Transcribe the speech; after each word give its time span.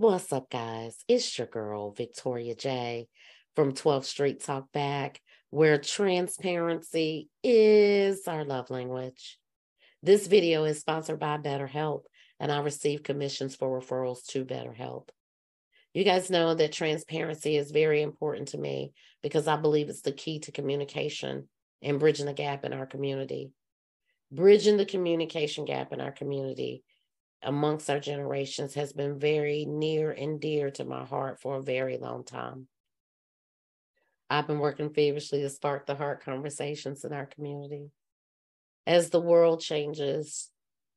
What's 0.00 0.32
up, 0.32 0.48
guys? 0.48 0.96
It's 1.08 1.36
your 1.36 1.46
girl, 1.46 1.92
Victoria 1.92 2.54
J 2.54 3.06
from 3.54 3.74
12th 3.74 4.06
Street 4.06 4.42
Talk 4.42 4.72
Back, 4.72 5.20
where 5.50 5.76
transparency 5.76 7.28
is 7.44 8.26
our 8.26 8.46
love 8.46 8.70
language. 8.70 9.36
This 10.02 10.26
video 10.26 10.64
is 10.64 10.80
sponsored 10.80 11.20
by 11.20 11.36
BetterHelp, 11.36 12.04
and 12.38 12.50
I 12.50 12.60
receive 12.60 13.02
commissions 13.02 13.54
for 13.54 13.78
referrals 13.78 14.24
to 14.28 14.46
BetterHelp. 14.46 15.10
You 15.92 16.04
guys 16.04 16.30
know 16.30 16.54
that 16.54 16.72
transparency 16.72 17.58
is 17.58 17.70
very 17.70 18.00
important 18.00 18.48
to 18.48 18.58
me 18.58 18.94
because 19.22 19.46
I 19.46 19.56
believe 19.56 19.90
it's 19.90 20.00
the 20.00 20.12
key 20.12 20.38
to 20.38 20.50
communication 20.50 21.46
and 21.82 22.00
bridging 22.00 22.24
the 22.24 22.32
gap 22.32 22.64
in 22.64 22.72
our 22.72 22.86
community. 22.86 23.50
Bridging 24.32 24.78
the 24.78 24.86
communication 24.86 25.66
gap 25.66 25.92
in 25.92 26.00
our 26.00 26.12
community 26.12 26.84
amongst 27.42 27.88
our 27.88 28.00
generations 28.00 28.74
has 28.74 28.92
been 28.92 29.18
very 29.18 29.64
near 29.64 30.10
and 30.10 30.40
dear 30.40 30.70
to 30.70 30.84
my 30.84 31.04
heart 31.04 31.40
for 31.40 31.56
a 31.56 31.62
very 31.62 31.96
long 31.96 32.24
time. 32.24 32.66
I've 34.28 34.46
been 34.46 34.58
working 34.58 34.90
feverishly 34.90 35.40
to 35.42 35.50
spark 35.50 35.86
the 35.86 35.94
heart 35.94 36.22
conversations 36.22 37.04
in 37.04 37.12
our 37.12 37.26
community. 37.26 37.90
As 38.86 39.10
the 39.10 39.20
world 39.20 39.60
changes, 39.60 40.50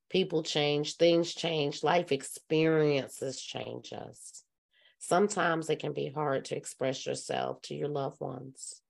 people 0.10 0.44
change, 0.44 0.98
things 0.98 1.34
change, 1.34 1.84
life 1.84 2.12
experiences 2.12 3.42
change 3.42 3.92
us. 3.94 4.44
Sometimes 5.00 5.70
it 5.70 5.80
can 5.80 5.94
be 5.94 6.10
hard 6.10 6.46
to 6.46 6.56
express 6.56 7.06
yourself 7.06 7.62
to 7.64 7.76
your 7.76 7.90
loved 7.90 8.22
ones. 8.22 8.82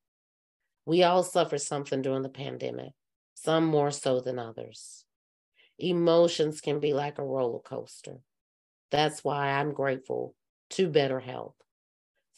We 0.86 1.04
all 1.04 1.24
suffered 1.24 1.62
something 1.62 2.02
during 2.02 2.24
the 2.24 2.30
pandemic, 2.30 2.92
some 3.36 3.66
more 3.66 3.92
so 3.92 4.20
than 4.20 4.38
others 4.38 5.06
emotions 5.90 6.62
can 6.62 6.80
be 6.80 6.94
like 6.94 7.20
a 7.20 7.24
roller 7.24 7.60
coaster. 7.60 8.20
That's 8.92 9.24
why 9.24 9.50
I'm 9.50 9.74
grateful 9.74 10.36
to 10.72 10.90
BetterHelp. 10.90 11.54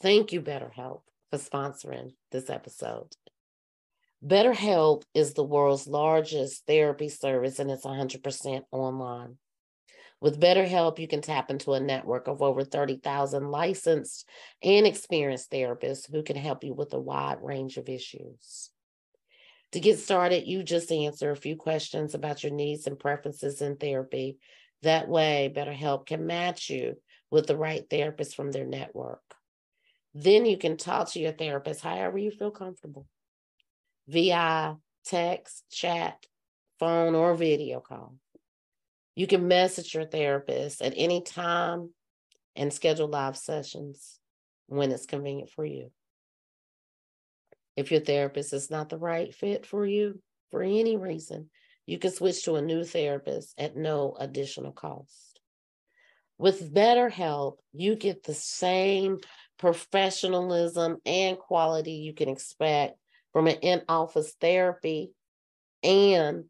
Thank 0.00 0.32
you, 0.32 0.40
BetterHelp, 0.40 1.00
for 1.30 1.38
sponsoring 1.38 2.12
this 2.32 2.50
episode. 2.50 3.14
BetterHelp 4.24 5.02
is 5.14 5.34
the 5.34 5.44
world's 5.44 5.86
largest 5.86 6.66
therapy 6.66 7.08
service 7.08 7.58
and 7.58 7.70
it's 7.70 7.84
100% 7.84 8.62
online. 8.72 9.36
With 10.20 10.40
BetterHelp, 10.40 10.98
you 10.98 11.06
can 11.06 11.20
tap 11.20 11.50
into 11.50 11.74
a 11.74 11.80
network 11.80 12.26
of 12.26 12.42
over 12.42 12.64
30,000 12.64 13.50
licensed 13.50 14.26
and 14.62 14.86
experienced 14.86 15.50
therapists 15.50 16.10
who 16.10 16.22
can 16.22 16.36
help 16.36 16.64
you 16.64 16.72
with 16.72 16.94
a 16.94 16.98
wide 16.98 17.38
range 17.42 17.76
of 17.76 17.88
issues. 17.88 18.70
To 19.76 19.80
get 19.80 19.98
started, 19.98 20.46
you 20.46 20.62
just 20.62 20.90
answer 20.90 21.30
a 21.30 21.36
few 21.36 21.54
questions 21.54 22.14
about 22.14 22.42
your 22.42 22.50
needs 22.50 22.86
and 22.86 22.98
preferences 22.98 23.60
in 23.60 23.76
therapy. 23.76 24.38
That 24.80 25.06
way, 25.06 25.52
BetterHelp 25.54 26.06
can 26.06 26.24
match 26.24 26.70
you 26.70 26.94
with 27.30 27.46
the 27.46 27.58
right 27.58 27.84
therapist 27.90 28.34
from 28.34 28.50
their 28.50 28.64
network. 28.64 29.20
Then 30.14 30.46
you 30.46 30.56
can 30.56 30.78
talk 30.78 31.10
to 31.10 31.20
your 31.20 31.32
therapist 31.32 31.82
however 31.82 32.16
you 32.16 32.30
feel 32.30 32.50
comfortable 32.50 33.06
via 34.08 34.76
text, 35.04 35.64
chat, 35.70 36.24
phone, 36.78 37.14
or 37.14 37.34
video 37.34 37.80
call. 37.80 38.14
You 39.14 39.26
can 39.26 39.46
message 39.46 39.92
your 39.92 40.06
therapist 40.06 40.80
at 40.80 40.94
any 40.96 41.20
time 41.20 41.90
and 42.56 42.72
schedule 42.72 43.08
live 43.08 43.36
sessions 43.36 44.18
when 44.68 44.90
it's 44.90 45.04
convenient 45.04 45.50
for 45.50 45.66
you. 45.66 45.90
If 47.76 47.90
your 47.90 48.00
therapist 48.00 48.52
is 48.52 48.70
not 48.70 48.88
the 48.88 48.98
right 48.98 49.34
fit 49.34 49.66
for 49.66 49.86
you 49.86 50.20
for 50.50 50.62
any 50.62 50.96
reason, 50.96 51.50
you 51.84 51.98
can 51.98 52.10
switch 52.10 52.44
to 52.44 52.56
a 52.56 52.62
new 52.62 52.84
therapist 52.84 53.54
at 53.58 53.76
no 53.76 54.16
additional 54.18 54.72
cost. 54.72 55.40
With 56.38 56.74
BetterHelp, 56.74 57.58
you 57.72 57.96
get 57.96 58.24
the 58.24 58.34
same 58.34 59.18
professionalism 59.58 60.98
and 61.06 61.38
quality 61.38 61.92
you 61.92 62.12
can 62.12 62.28
expect 62.28 62.98
from 63.32 63.46
an 63.46 63.56
in 63.62 63.82
office 63.88 64.34
therapy 64.40 65.12
and 65.82 66.44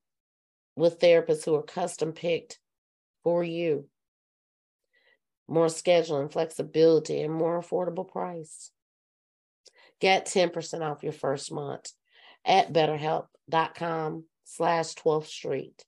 with 0.77 0.99
therapists 0.99 1.45
who 1.45 1.55
are 1.55 1.63
custom 1.63 2.13
picked 2.13 2.59
for 3.23 3.45
you. 3.45 3.89
More 5.49 5.67
scheduling, 5.67 6.33
flexibility, 6.33 7.23
and 7.23 7.33
more 7.33 7.61
affordable 7.61 8.09
price. 8.09 8.71
Get 10.01 10.27
10% 10.27 10.83
off 10.83 11.03
your 11.03 11.13
first 11.13 11.53
month 11.53 11.93
at 12.45 12.73
betterhelp.com 12.73 14.25
slash 14.45 14.95
12th 14.95 15.27
street. 15.27 15.85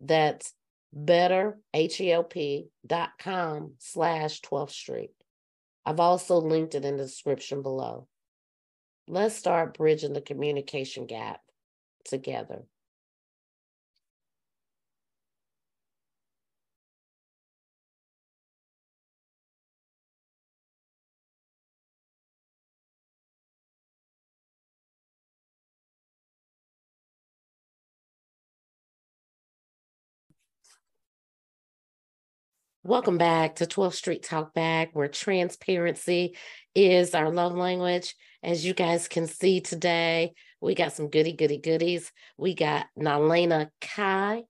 That's 0.00 0.52
betterhelp.com 0.96 3.72
slash 3.78 4.40
12th 4.40 4.70
street. 4.70 5.10
I've 5.84 6.00
also 6.00 6.38
linked 6.38 6.74
it 6.74 6.84
in 6.84 6.96
the 6.96 7.04
description 7.04 7.62
below. 7.62 8.08
Let's 9.06 9.36
start 9.36 9.78
bridging 9.78 10.12
the 10.12 10.20
communication 10.20 11.06
gap 11.06 11.40
together. 12.04 12.64
Welcome 32.88 33.18
back 33.18 33.56
to 33.56 33.66
12th 33.66 33.92
Street 33.92 34.22
Talk 34.22 34.54
Back, 34.54 34.96
where 34.96 35.08
transparency 35.08 36.38
is 36.74 37.14
our 37.14 37.28
love 37.30 37.52
language. 37.52 38.14
As 38.42 38.64
you 38.64 38.72
guys 38.72 39.08
can 39.08 39.26
see 39.26 39.60
today, 39.60 40.32
we 40.62 40.74
got 40.74 40.94
some 40.94 41.10
goody, 41.10 41.34
goody, 41.34 41.58
goodies. 41.58 42.10
We 42.38 42.54
got 42.54 42.86
Naleighna 42.98 43.68
Kai 43.82 44.44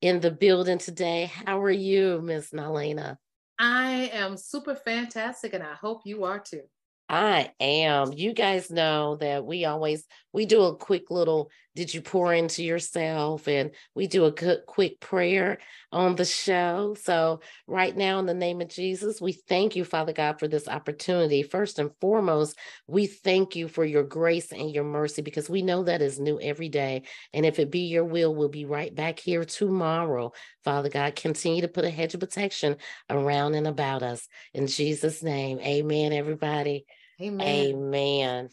in 0.00 0.20
the 0.20 0.30
building 0.30 0.78
today. 0.78 1.30
How 1.44 1.60
are 1.60 1.70
you, 1.70 2.22
Miss 2.22 2.52
Naleighna? 2.52 3.18
I 3.58 4.08
am 4.14 4.38
super 4.38 4.74
fantastic, 4.74 5.52
and 5.52 5.62
I 5.62 5.74
hope 5.74 6.06
you 6.06 6.24
are 6.24 6.38
too. 6.38 6.62
I 7.08 7.50
am. 7.60 8.12
You 8.12 8.32
guys 8.32 8.70
know 8.70 9.16
that 9.16 9.44
we 9.44 9.66
always 9.66 10.06
we 10.32 10.46
do 10.46 10.62
a 10.64 10.76
quick 10.76 11.10
little 11.10 11.50
did 11.76 11.92
you 11.92 12.00
pour 12.00 12.32
into 12.32 12.62
yourself 12.62 13.48
and 13.48 13.72
we 13.94 14.06
do 14.06 14.24
a 14.24 14.56
quick 14.66 15.00
prayer 15.00 15.58
on 15.90 16.14
the 16.14 16.24
show. 16.24 16.96
So 17.00 17.40
right 17.66 17.94
now 17.96 18.20
in 18.20 18.26
the 18.26 18.34
name 18.34 18.60
of 18.60 18.68
Jesus, 18.68 19.20
we 19.20 19.32
thank 19.32 19.76
you 19.76 19.84
Father 19.84 20.12
God 20.12 20.38
for 20.38 20.48
this 20.48 20.66
opportunity. 20.66 21.42
First 21.42 21.78
and 21.78 21.90
foremost, 22.00 22.56
we 22.86 23.06
thank 23.06 23.54
you 23.54 23.68
for 23.68 23.84
your 23.84 24.04
grace 24.04 24.50
and 24.52 24.70
your 24.70 24.84
mercy 24.84 25.20
because 25.20 25.50
we 25.50 25.62
know 25.62 25.82
that 25.84 26.00
is 26.00 26.18
new 26.18 26.40
every 26.40 26.68
day 26.68 27.02
and 27.32 27.44
if 27.44 27.58
it 27.58 27.70
be 27.70 27.80
your 27.80 28.04
will, 28.04 28.34
we'll 28.34 28.48
be 28.48 28.64
right 28.64 28.94
back 28.94 29.18
here 29.18 29.44
tomorrow. 29.44 30.32
Father 30.64 30.88
God, 30.88 31.14
continue 31.14 31.62
to 31.62 31.68
put 31.68 31.84
a 31.84 31.90
hedge 31.90 32.14
of 32.14 32.20
protection 32.20 32.76
around 33.10 33.54
and 33.54 33.66
about 33.66 34.02
us. 34.02 34.26
In 34.52 34.66
Jesus 34.66 35.22
name. 35.22 35.58
Amen 35.60 36.12
everybody. 36.12 36.86
Amen. 37.20 37.46
Amen. 37.46 38.48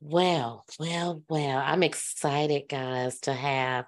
Well, 0.00 0.64
well, 0.78 1.22
well, 1.28 1.62
I'm 1.64 1.82
excited, 1.82 2.68
guys, 2.68 3.18
to 3.20 3.32
have 3.32 3.86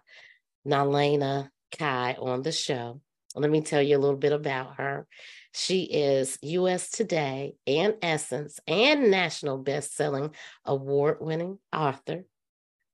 Naleighna 0.66 1.50
Kai 1.78 2.16
on 2.18 2.42
the 2.42 2.52
show. 2.52 3.00
Let 3.36 3.50
me 3.50 3.60
tell 3.60 3.80
you 3.80 3.96
a 3.96 4.00
little 4.00 4.16
bit 4.16 4.32
about 4.32 4.76
her. 4.76 5.06
She 5.52 5.82
is 5.82 6.36
US 6.42 6.90
Today 6.90 7.54
and 7.66 7.94
Essence 8.02 8.58
and 8.66 9.10
national 9.10 9.58
best-selling 9.58 10.34
award-winning 10.64 11.58
author 11.72 12.24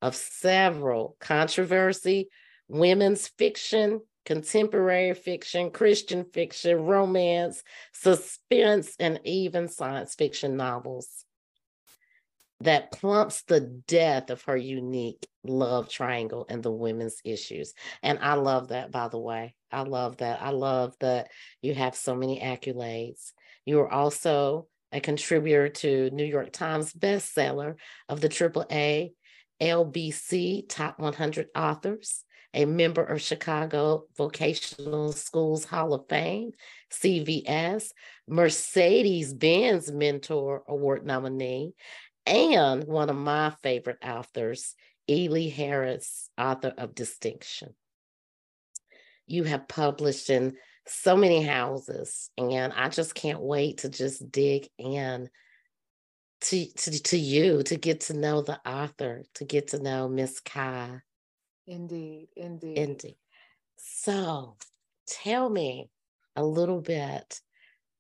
of 0.03 0.15
several 0.15 1.17
controversy, 1.21 2.29
women's 2.69 3.29
fiction, 3.29 4.03
contemporary 4.27 5.15
fiction, 5.15 5.71
Christian 5.71 6.25
fiction, 6.25 6.83
romance, 6.83 7.63
suspense, 7.95 8.95
and 9.01 9.21
even 9.25 9.69
science 9.69 10.15
fiction 10.15 10.57
novels 10.57 11.25
that 12.61 12.91
plumps 12.91 13.43
the 13.43 13.61
death 13.61 14.31
of 14.31 14.43
her 14.43 14.57
unique 14.57 15.27
love 15.45 15.89
triangle 15.89 16.47
and 16.49 16.63
the 16.63 16.71
women's 16.71 17.21
issues. 17.25 17.75
And 18.03 18.19
I 18.21 18.35
love 18.35 18.69
that, 18.69 18.91
by 18.91 19.09
the 19.09 19.19
way. 19.19 19.55
I 19.71 19.83
love 19.83 20.19
that. 20.19 20.43
I 20.43 20.51
love 20.51 20.95
that 21.01 21.31
you 21.63 21.75
have 21.75 21.95
so 21.95 22.15
many 22.15 22.41
accolades. 22.41 23.33
You 23.65 23.81
are 23.81 23.93
also 23.93 24.69
a 24.93 25.01
contributor 25.01 25.69
to 25.69 26.11
New 26.11 26.25
York 26.25 26.53
Times 26.53 26.93
bestseller 26.93 27.77
of 28.09 28.21
the 28.21 28.29
AAA 28.29 29.13
LBC 29.61 30.69
Top 30.69 30.99
100 30.99 31.49
Authors, 31.55 32.25
a 32.57 32.65
member 32.65 33.05
of 33.05 33.21
Chicago 33.21 34.07
Vocational 34.17 35.13
Schools 35.13 35.67
Hall 35.67 35.93
of 35.93 36.09
Fame, 36.09 36.53
CVS, 36.91 37.91
Mercedes 38.27 39.35
Benz 39.35 39.93
Mentor 39.93 40.65
Award 40.67 41.05
nominee, 41.05 41.75
and 42.25 42.85
one 42.85 43.11
of 43.11 43.17
my 43.17 43.53
favorite 43.63 43.99
authors, 44.03 44.75
Ely 45.09 45.49
Harris, 45.51 46.31
author 46.39 46.73
of 46.79 46.95
Distinction. 46.95 47.75
You 49.27 49.45
have 49.45 49.69
published 49.69 50.31
in 50.31 50.57
so 50.87 51.15
many 51.15 51.43
houses, 51.43 52.31
and 52.39 52.73
I 52.73 52.89
just 52.89 53.15
can't 53.15 53.41
wait 53.41 53.79
to 53.79 53.91
just 53.91 54.33
dig 54.33 54.69
in 54.79 55.29
to 56.43 56.67
to 56.67 57.03
to 57.03 57.19
you 57.19 57.63
to 57.65 57.77
get 57.77 58.01
to 58.03 58.15
know 58.15 58.41
the 58.41 58.59
author, 58.67 59.25
to 59.35 59.45
get 59.45 59.69
to 59.69 59.83
know 59.83 60.09
Miss 60.09 60.41
Kai. 60.41 61.03
Indeed, 61.67 62.29
indeed, 62.37 62.79
indeed. 62.79 63.17
So, 63.77 64.57
tell 65.07 65.49
me 65.49 65.91
a 66.37 66.45
little 66.45 66.81
bit 66.81 67.41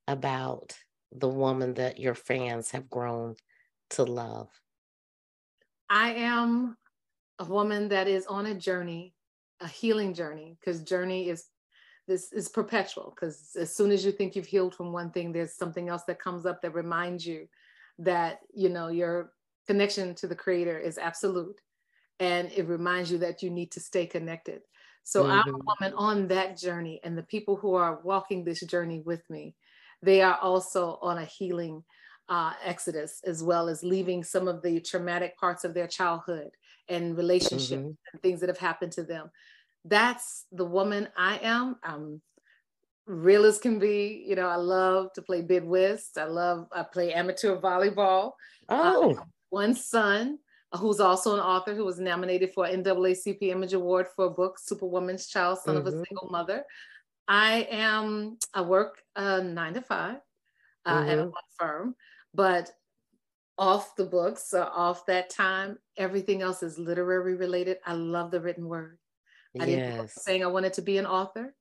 about 0.07 0.77
the 1.13 1.29
woman 1.29 1.75
that 1.75 1.99
your 1.99 2.15
fans 2.15 2.71
have 2.71 2.89
grown 2.91 3.35
to 3.91 4.05
love. 4.05 4.49
I 5.89 6.15
am 6.15 6.77
a 7.39 7.45
woman 7.45 7.89
that 7.89 8.09
is 8.09 8.27
on 8.27 8.47
a 8.47 8.55
journey, 8.55 9.15
a 9.61 9.69
healing 9.69 10.15
journey, 10.15 10.57
because 10.61 10.83
journey 10.83 11.29
is 11.29 11.47
this 12.09 12.33
is 12.33 12.49
perpetual. 12.49 13.13
Because 13.15 13.57
as 13.59 13.75
soon 13.75 13.91
as 13.91 14.05
you 14.05 14.13
think 14.13 14.37
you've 14.37 14.47
healed 14.47 14.75
from 14.75 14.93
one 14.93 15.11
thing, 15.11 15.33
there's 15.33 15.57
something 15.57 15.89
else 15.89 16.05
that 16.05 16.21
comes 16.21 16.47
up 16.47 16.63
that 16.63 16.75
reminds 16.75 17.27
you 17.27 17.49
that 17.99 18.41
you 18.55 18.69
know 18.69 18.89
your 18.89 19.33
connection 19.67 20.15
to 20.15 20.27
the 20.27 20.35
creator 20.35 20.79
is 20.79 20.99
absolute 20.99 21.61
and 22.21 22.51
it 22.53 22.67
reminds 22.67 23.11
you 23.11 23.19
that 23.19 23.43
you 23.43 23.51
need 23.51 23.71
to 23.71 23.81
stay 23.81 24.07
connected 24.07 24.63
so 25.03 25.23
mm-hmm. 25.23 25.33
i'm 25.33 25.39
a 25.39 25.59
mm-hmm. 25.59 25.67
woman 25.67 25.99
on 25.99 26.29
that 26.29 26.59
journey 26.59 27.01
and 27.05 27.17
the 27.17 27.23
people 27.23 27.57
who 27.57 27.75
are 27.75 28.01
walking 28.03 28.45
this 28.45 28.61
journey 28.61 29.01
with 29.01 29.29
me 29.31 29.55
they 30.03 30.23
are 30.23 30.39
also 30.39 30.99
on 31.03 31.19
a 31.19 31.25
healing 31.25 31.83
uh, 32.29 32.53
exodus 32.65 33.21
as 33.25 33.41
well 33.45 33.69
as 33.69 33.85
leaving 33.85 34.25
some 34.25 34.49
of 34.49 34.61
the 34.63 34.81
traumatic 34.81 35.39
parts 35.39 35.63
of 35.63 35.75
their 35.75 35.87
childhood 35.87 36.51
and 36.89 37.17
relationships 37.17 37.71
mm-hmm. 37.71 38.13
and 38.13 38.23
things 38.23 38.41
that 38.41 38.49
have 38.49 38.59
happened 38.59 38.91
to 38.91 39.05
them 39.05 39.31
that's 39.85 40.47
the 40.51 40.65
woman 40.65 41.07
i 41.17 41.39
am 41.39 41.77
i'm 41.85 42.21
real 43.07 43.45
as 43.45 43.59
can 43.59 43.79
be. 43.79 44.25
You 44.27 44.37
know, 44.37 44.49
I 44.49 44.57
love 44.57 45.13
to 45.15 45.23
play 45.23 45.43
bid 45.43 45.65
whist. 45.65 46.19
I 46.19 46.25
love 46.25 46.67
I 46.73 46.83
play 46.83 47.13
amateur 47.13 47.61
volleyball. 47.61 48.33
Oh, 48.69 49.13
uh, 49.13 49.23
one 49.51 49.75
son 49.75 50.39
who's 50.73 51.01
also 51.01 51.35
an 51.35 51.41
author 51.41 51.75
who 51.75 51.85
was 51.85 51.99
nominated 51.99 52.53
for 52.53 52.67
NAACP 52.67 53.43
Image 53.43 53.73
Award 53.73 54.07
for 54.15 54.27
a 54.27 54.31
book, 54.31 54.59
Superwoman's 54.59 55.29
Child, 55.29 55.59
Son 55.59 55.77
mm-hmm. 55.77 55.87
of 55.87 55.93
a 55.93 55.97
mm-hmm. 55.97 56.05
Single 56.09 56.29
Mother. 56.31 56.65
I 57.29 57.67
am 57.71 58.39
I 58.55 58.61
work 58.63 59.03
uh, 59.17 59.41
nine 59.41 59.75
to 59.75 59.81
five 59.81 60.19
uh, 60.85 60.99
mm-hmm. 60.99 61.09
at 61.09 61.19
a 61.19 61.23
mm-hmm. 61.23 61.31
firm, 61.59 61.95
but 62.35 62.71
off 63.59 63.97
the 63.97 64.05
books, 64.05 64.53
uh, 64.53 64.65
off 64.65 65.07
that 65.07 65.31
time, 65.31 65.79
everything 65.97 66.43
else 66.43 66.63
is 66.63 66.79
literary 66.79 67.35
related. 67.35 67.79
I 67.87 67.95
love 67.95 68.31
the 68.31 68.41
written 68.41 68.69
word. 68.69 68.99
I 69.59 69.65
yes. 69.65 69.97
didn't 69.97 70.11
saying 70.11 70.45
I 70.45 70.49
wanted 70.49 70.75
to 70.75 70.83
be 70.83 70.99
an 70.99 71.07
author 71.07 71.55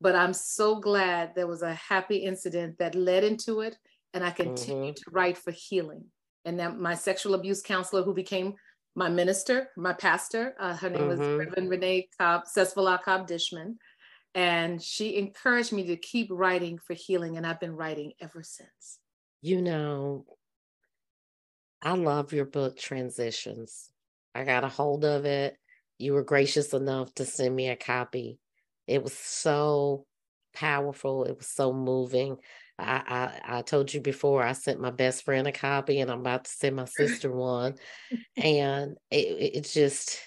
but 0.00 0.14
I'm 0.14 0.32
so 0.32 0.76
glad 0.76 1.34
there 1.34 1.46
was 1.46 1.62
a 1.62 1.74
happy 1.74 2.16
incident 2.16 2.78
that 2.78 2.94
led 2.94 3.22
into 3.22 3.60
it. 3.60 3.76
And 4.14 4.24
I 4.24 4.30
continue 4.30 4.92
mm-hmm. 4.92 5.04
to 5.04 5.10
write 5.10 5.38
for 5.38 5.52
healing. 5.52 6.04
And 6.44 6.58
that 6.58 6.78
my 6.78 6.94
sexual 6.94 7.34
abuse 7.34 7.62
counselor, 7.62 8.02
who 8.02 8.14
became 8.14 8.54
my 8.94 9.08
minister, 9.08 9.68
my 9.76 9.92
pastor, 9.92 10.54
uh, 10.58 10.74
her 10.76 10.90
name 10.90 11.02
mm-hmm. 11.02 11.20
was 11.20 11.46
Reverend 11.46 11.70
Renee 11.70 12.08
Cobb, 12.18 12.44
Sesfala 12.44 13.02
Cobb 13.02 13.26
Dishman. 13.26 13.76
And 14.34 14.80
she 14.80 15.16
encouraged 15.16 15.72
me 15.72 15.84
to 15.88 15.96
keep 15.96 16.28
writing 16.30 16.78
for 16.78 16.94
healing. 16.94 17.36
And 17.36 17.46
I've 17.46 17.60
been 17.60 17.76
writing 17.76 18.12
ever 18.20 18.42
since. 18.42 18.98
You 19.42 19.60
know, 19.60 20.26
I 21.82 21.92
love 21.94 22.32
your 22.32 22.44
book, 22.44 22.78
Transitions. 22.78 23.90
I 24.34 24.44
got 24.44 24.64
a 24.64 24.68
hold 24.68 25.04
of 25.04 25.24
it. 25.24 25.56
You 25.98 26.14
were 26.14 26.22
gracious 26.22 26.72
enough 26.72 27.14
to 27.16 27.24
send 27.24 27.54
me 27.54 27.68
a 27.68 27.76
copy 27.76 28.38
it 28.90 29.04
was 29.04 29.12
so 29.16 30.04
powerful. 30.52 31.24
It 31.24 31.36
was 31.38 31.46
so 31.46 31.72
moving. 31.72 32.38
I, 32.80 33.02
I, 33.06 33.58
I 33.58 33.62
told 33.62 33.92
you 33.92 34.00
before 34.00 34.42
I 34.42 34.52
sent 34.52 34.80
my 34.80 34.90
best 34.90 35.24
friend 35.24 35.46
a 35.46 35.52
copy, 35.52 36.00
and 36.00 36.10
I'm 36.10 36.20
about 36.20 36.44
to 36.44 36.50
send 36.50 36.76
my 36.76 36.84
sister 36.86 37.30
one, 37.30 37.76
and 38.36 38.96
it 39.10 39.56
it 39.56 39.64
just 39.64 40.20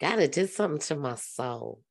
God, 0.00 0.20
it 0.20 0.32
did 0.32 0.50
something 0.50 0.80
to 0.88 0.96
my 0.96 1.16
soul. 1.16 1.82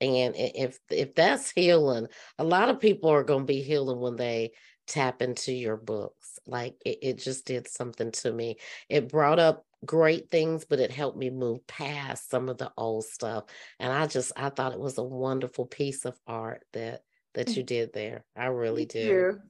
And 0.00 0.34
if 0.36 0.78
if 0.90 1.14
that's 1.14 1.50
healing, 1.50 2.08
a 2.38 2.44
lot 2.44 2.68
of 2.68 2.80
people 2.80 3.10
are 3.10 3.22
going 3.22 3.42
to 3.42 3.52
be 3.52 3.62
healing 3.62 4.00
when 4.00 4.16
they 4.16 4.52
tap 4.86 5.22
into 5.22 5.52
your 5.52 5.76
books. 5.76 6.40
Like 6.46 6.74
it, 6.84 6.98
it 7.02 7.18
just 7.18 7.46
did 7.46 7.68
something 7.68 8.10
to 8.12 8.32
me. 8.32 8.56
It 8.88 9.08
brought 9.08 9.38
up 9.38 9.64
great 9.84 10.30
things, 10.30 10.64
but 10.64 10.80
it 10.80 10.90
helped 10.90 11.18
me 11.18 11.30
move 11.30 11.64
past 11.68 12.30
some 12.30 12.48
of 12.48 12.58
the 12.58 12.72
old 12.76 13.04
stuff. 13.04 13.44
And 13.78 13.92
I 13.92 14.06
just 14.06 14.32
I 14.36 14.48
thought 14.50 14.72
it 14.72 14.80
was 14.80 14.98
a 14.98 15.04
wonderful 15.04 15.66
piece 15.66 16.04
of 16.04 16.18
art 16.26 16.64
that 16.72 17.02
that 17.34 17.48
mm. 17.48 17.56
you 17.56 17.62
did 17.62 17.92
there. 17.92 18.24
I 18.36 18.46
really 18.46 18.82
Thank 18.82 18.90
did. 18.90 19.06
You. 19.06 19.40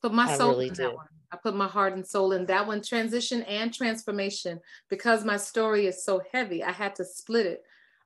Put 0.00 0.12
my 0.12 0.36
soul 0.36 0.50
really 0.50 0.68
in 0.68 0.74
did. 0.74 0.86
that 0.86 0.94
one. 0.94 1.06
I 1.30 1.36
put 1.36 1.54
my 1.54 1.68
heart 1.68 1.94
and 1.94 2.06
soul 2.06 2.32
in 2.32 2.46
that 2.46 2.66
one. 2.66 2.82
Transition 2.82 3.42
and 3.42 3.72
transformation. 3.72 4.60
Because 4.90 5.24
my 5.24 5.36
story 5.36 5.86
is 5.86 6.04
so 6.04 6.20
heavy, 6.32 6.62
I 6.62 6.72
had 6.72 6.94
to 6.96 7.04
split 7.04 7.46
it 7.46 7.62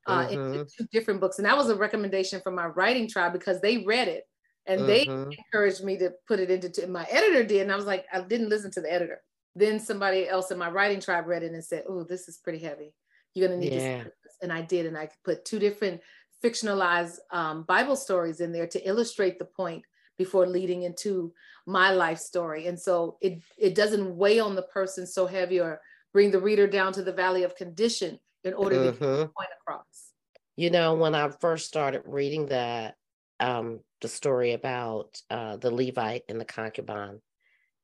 uh, 0.06 0.26
mm-hmm. 0.26 0.54
into 0.54 0.64
two 0.64 0.86
different 0.92 1.20
books. 1.20 1.38
And 1.38 1.46
that 1.46 1.56
was 1.56 1.68
a 1.68 1.76
recommendation 1.76 2.40
from 2.40 2.54
my 2.54 2.66
writing 2.66 3.08
tribe 3.08 3.32
because 3.32 3.60
they 3.60 3.78
read 3.78 4.08
it 4.08 4.24
and 4.66 4.82
mm-hmm. 4.82 4.88
they 5.30 5.36
encouraged 5.36 5.82
me 5.84 5.96
to 5.98 6.12
put 6.28 6.40
it 6.40 6.50
into 6.50 6.68
two. 6.68 6.86
my 6.86 7.06
editor 7.10 7.44
did. 7.44 7.62
And 7.62 7.72
I 7.72 7.76
was 7.76 7.86
like, 7.86 8.04
I 8.12 8.20
didn't 8.20 8.48
listen 8.48 8.70
to 8.72 8.80
the 8.80 8.92
editor. 8.92 9.22
Then 9.56 9.80
somebody 9.80 10.28
else 10.28 10.50
in 10.50 10.58
my 10.58 10.70
writing 10.70 11.00
tribe 11.00 11.26
read 11.26 11.42
it 11.42 11.52
and 11.52 11.64
said, 11.64 11.84
"Oh, 11.88 12.04
this 12.04 12.28
is 12.28 12.36
pretty 12.36 12.58
heavy. 12.58 12.92
You're 13.32 13.48
gonna 13.48 13.58
need 13.58 13.72
yeah. 13.72 14.04
this." 14.04 14.12
And 14.42 14.52
I 14.52 14.60
did, 14.60 14.84
and 14.84 14.98
I 14.98 15.08
put 15.24 15.46
two 15.46 15.58
different 15.58 16.02
fictionalized 16.46 17.18
um, 17.30 17.64
Bible 17.64 17.96
stories 17.96 18.40
in 18.40 18.52
there 18.52 18.66
to 18.68 18.88
illustrate 18.88 19.38
the 19.38 19.44
point 19.44 19.82
before 20.18 20.46
leading 20.46 20.84
into 20.84 21.32
my 21.66 21.90
life 21.90 22.18
story. 22.18 22.66
And 22.66 22.78
so 22.78 23.16
it 23.20 23.42
it 23.58 23.74
doesn't 23.74 24.16
weigh 24.16 24.38
on 24.38 24.54
the 24.54 24.62
person 24.62 25.06
so 25.06 25.26
heavy 25.26 25.60
or 25.60 25.80
bring 26.12 26.30
the 26.30 26.40
reader 26.40 26.66
down 26.66 26.92
to 26.94 27.02
the 27.02 27.12
valley 27.12 27.42
of 27.42 27.56
condition 27.56 28.18
in 28.44 28.54
order 28.54 28.76
mm-hmm. 28.76 28.84
to 28.86 28.92
get 28.92 29.00
the 29.00 29.06
mm-hmm. 29.06 29.32
point 29.36 29.50
across. 29.60 30.12
You 30.56 30.70
know, 30.70 30.94
when 30.94 31.14
I 31.14 31.28
first 31.28 31.66
started 31.66 32.02
reading 32.06 32.46
that, 32.46 32.94
um, 33.40 33.80
the 34.00 34.08
story 34.08 34.52
about 34.52 35.20
uh, 35.30 35.56
the 35.56 35.70
Levite 35.70 36.22
and 36.28 36.40
the 36.40 36.44
concubine, 36.46 37.20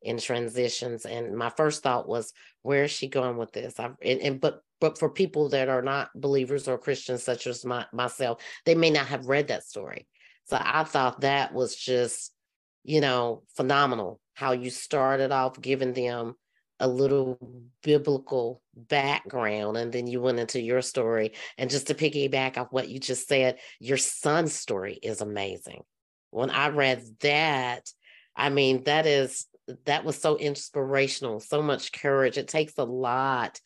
in 0.04 0.18
transitions 0.18 1.04
and 1.04 1.36
my 1.36 1.50
first 1.50 1.82
thought 1.82 2.08
was 2.08 2.32
where 2.62 2.84
is 2.84 2.90
she 2.90 3.08
going 3.08 3.36
with 3.36 3.52
this? 3.52 3.78
I, 3.78 3.90
and, 4.02 4.20
and 4.20 4.40
but 4.40 4.62
but 4.80 4.98
for 4.98 5.08
people 5.08 5.50
that 5.50 5.68
are 5.68 5.82
not 5.82 6.10
believers 6.14 6.66
or 6.66 6.76
christians 6.76 7.22
such 7.22 7.46
as 7.46 7.64
my, 7.64 7.86
myself 7.92 8.42
they 8.64 8.74
may 8.74 8.90
not 8.90 9.06
have 9.06 9.26
read 9.26 9.48
that 9.48 9.64
story. 9.64 10.06
So 10.44 10.58
i 10.60 10.84
thought 10.84 11.20
that 11.20 11.52
was 11.54 11.76
just 11.76 12.32
you 12.84 13.00
know 13.00 13.42
phenomenal 13.56 14.20
how 14.34 14.52
you 14.52 14.70
started 14.70 15.30
off 15.30 15.60
giving 15.60 15.92
them 15.92 16.34
a 16.80 16.88
little 16.88 17.38
biblical 17.84 18.60
background 18.74 19.76
and 19.76 19.92
then 19.92 20.08
you 20.08 20.20
went 20.20 20.40
into 20.40 20.60
your 20.60 20.82
story. 20.82 21.32
And 21.56 21.70
just 21.70 21.86
to 21.86 21.94
piggyback 21.94 22.56
off 22.58 22.72
what 22.72 22.88
you 22.88 22.98
just 22.98 23.28
said 23.28 23.58
your 23.78 23.98
son's 23.98 24.52
story 24.52 24.98
is 25.02 25.20
amazing. 25.20 25.82
When 26.30 26.50
i 26.50 26.68
read 26.68 27.04
that 27.20 27.88
i 28.34 28.48
mean 28.48 28.82
that 28.84 29.06
is 29.06 29.46
that 29.84 30.04
was 30.04 30.20
so 30.20 30.36
inspirational, 30.36 31.40
so 31.40 31.62
much 31.62 31.92
courage. 31.92 32.38
It 32.38 32.48
takes 32.48 32.74
a 32.78 32.84
lot 32.84 33.60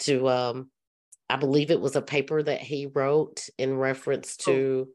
to 0.00 0.28
um 0.28 0.70
I 1.28 1.36
believe 1.36 1.70
it 1.70 1.80
was 1.80 1.96
a 1.96 2.02
paper 2.02 2.42
that 2.42 2.60
he 2.60 2.86
wrote 2.86 3.48
in 3.58 3.76
reference 3.76 4.36
oh. 4.40 4.52
to 4.52 4.88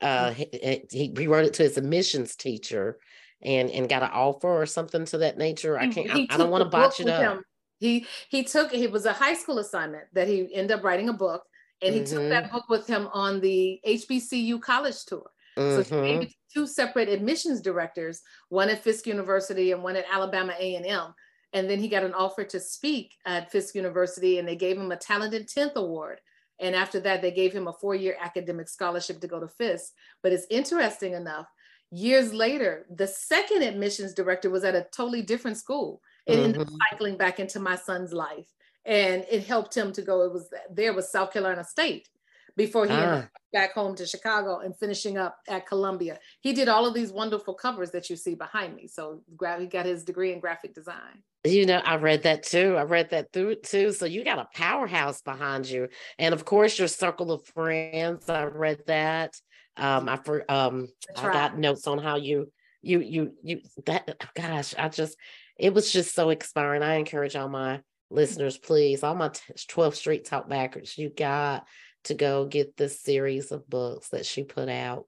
uh 0.00 0.32
he, 0.32 1.12
he 1.16 1.26
wrote 1.26 1.46
it 1.46 1.54
to 1.54 1.62
his 1.62 1.76
admissions 1.76 2.36
teacher 2.36 2.98
and 3.42 3.70
and 3.70 3.88
got 3.88 4.02
an 4.02 4.10
offer 4.12 4.48
or 4.48 4.66
something 4.66 5.04
to 5.06 5.18
that 5.18 5.38
nature. 5.38 5.78
I 5.78 5.88
can't 5.88 6.10
I, 6.10 6.26
I, 6.30 6.36
don't 6.36 6.50
want 6.50 6.64
to 6.64 6.70
botch 6.70 7.00
it 7.00 7.08
up. 7.08 7.20
Him. 7.20 7.44
He 7.78 8.06
he 8.28 8.44
took 8.44 8.72
it 8.72 8.92
was 8.92 9.06
a 9.06 9.12
high 9.12 9.34
school 9.34 9.58
assignment 9.58 10.04
that 10.12 10.28
he 10.28 10.52
ended 10.54 10.78
up 10.78 10.84
writing 10.84 11.08
a 11.08 11.12
book 11.12 11.42
and 11.82 11.94
he 11.94 12.00
mm-hmm. 12.00 12.14
took 12.14 12.28
that 12.28 12.52
book 12.52 12.68
with 12.68 12.86
him 12.86 13.08
on 13.12 13.40
the 13.40 13.80
HBCU 13.86 14.60
college 14.60 15.04
tour. 15.04 15.28
Mm-hmm. 15.58 15.82
So 15.82 16.02
he 16.02 16.18
made 16.18 16.32
two 16.52 16.66
separate 16.66 17.08
admissions 17.08 17.60
directors, 17.60 18.22
one 18.48 18.68
at 18.68 18.82
Fisk 18.82 19.06
University 19.06 19.72
and 19.72 19.82
one 19.82 19.96
at 19.96 20.06
Alabama 20.10 20.54
A&M. 20.58 21.14
And 21.52 21.68
then 21.68 21.78
he 21.78 21.88
got 21.88 22.04
an 22.04 22.14
offer 22.14 22.44
to 22.44 22.60
speak 22.60 23.14
at 23.26 23.50
Fisk 23.50 23.74
University 23.74 24.38
and 24.38 24.48
they 24.48 24.56
gave 24.56 24.78
him 24.78 24.90
a 24.90 24.96
Talented 24.96 25.48
10th 25.48 25.74
Award. 25.74 26.20
And 26.58 26.74
after 26.74 27.00
that, 27.00 27.20
they 27.20 27.30
gave 27.30 27.52
him 27.52 27.68
a 27.68 27.72
four-year 27.72 28.16
academic 28.20 28.68
scholarship 28.68 29.20
to 29.20 29.26
go 29.26 29.40
to 29.40 29.48
Fisk. 29.48 29.92
But 30.22 30.32
it's 30.32 30.46
interesting 30.48 31.12
enough, 31.12 31.46
years 31.90 32.32
later, 32.32 32.86
the 32.94 33.06
second 33.06 33.62
admissions 33.62 34.14
director 34.14 34.48
was 34.48 34.64
at 34.64 34.74
a 34.74 34.86
totally 34.94 35.22
different 35.22 35.58
school. 35.58 36.00
It 36.26 36.34
mm-hmm. 36.34 36.44
ended 36.44 36.60
up 36.62 36.68
mm-hmm. 36.68 36.76
cycling 36.90 37.16
back 37.16 37.40
into 37.40 37.60
my 37.60 37.76
son's 37.76 38.12
life. 38.12 38.46
And 38.84 39.24
it 39.30 39.44
helped 39.44 39.76
him 39.76 39.92
to 39.92 40.02
go, 40.02 40.22
it 40.22 40.32
was 40.32 40.52
there 40.70 40.92
was 40.92 41.10
South 41.10 41.32
Carolina 41.32 41.64
State 41.64 42.08
before 42.56 42.86
he 42.86 42.92
ah. 42.92 43.26
back 43.52 43.72
home 43.72 43.94
to 43.96 44.06
Chicago 44.06 44.58
and 44.58 44.76
finishing 44.76 45.18
up 45.18 45.38
at 45.48 45.66
Columbia. 45.66 46.18
He 46.40 46.52
did 46.52 46.68
all 46.68 46.86
of 46.86 46.94
these 46.94 47.12
wonderful 47.12 47.54
covers 47.54 47.90
that 47.92 48.10
you 48.10 48.16
see 48.16 48.34
behind 48.34 48.74
me. 48.74 48.86
So 48.86 49.22
he 49.58 49.66
got 49.66 49.86
his 49.86 50.04
degree 50.04 50.32
in 50.32 50.40
graphic 50.40 50.74
design. 50.74 51.22
You 51.44 51.66
know, 51.66 51.78
I 51.78 51.96
read 51.96 52.22
that 52.22 52.44
too. 52.44 52.76
I 52.76 52.82
read 52.82 53.10
that 53.10 53.32
through 53.32 53.56
too. 53.56 53.92
So 53.92 54.06
you 54.06 54.24
got 54.24 54.38
a 54.38 54.48
powerhouse 54.54 55.22
behind 55.22 55.68
you. 55.68 55.88
And 56.18 56.34
of 56.34 56.44
course, 56.44 56.78
your 56.78 56.88
circle 56.88 57.32
of 57.32 57.44
friends. 57.46 58.28
I 58.28 58.44
read 58.44 58.80
that. 58.86 59.40
Um, 59.76 60.08
I 60.08 60.16
for 60.16 60.44
um, 60.50 60.88
I 61.16 61.32
got 61.32 61.58
notes 61.58 61.86
on 61.86 61.98
how 61.98 62.16
you 62.16 62.52
you 62.82 63.00
you 63.00 63.32
you 63.42 63.60
that 63.86 64.22
gosh, 64.36 64.74
I 64.78 64.88
just 64.88 65.16
it 65.58 65.72
was 65.74 65.90
just 65.90 66.14
so 66.14 66.30
inspiring. 66.30 66.82
I 66.82 66.96
encourage 66.96 67.34
all 67.34 67.48
my 67.48 67.80
listeners, 68.12 68.58
please, 68.58 69.02
all 69.02 69.14
my 69.14 69.28
12th 69.28 69.94
Street 69.94 70.26
Talkbackers, 70.26 70.98
you 70.98 71.10
got 71.10 71.66
to 72.04 72.14
go 72.14 72.46
get 72.46 72.76
this 72.76 73.00
series 73.00 73.52
of 73.52 73.68
books 73.68 74.08
that 74.08 74.26
she 74.26 74.44
put 74.44 74.68
out. 74.68 75.06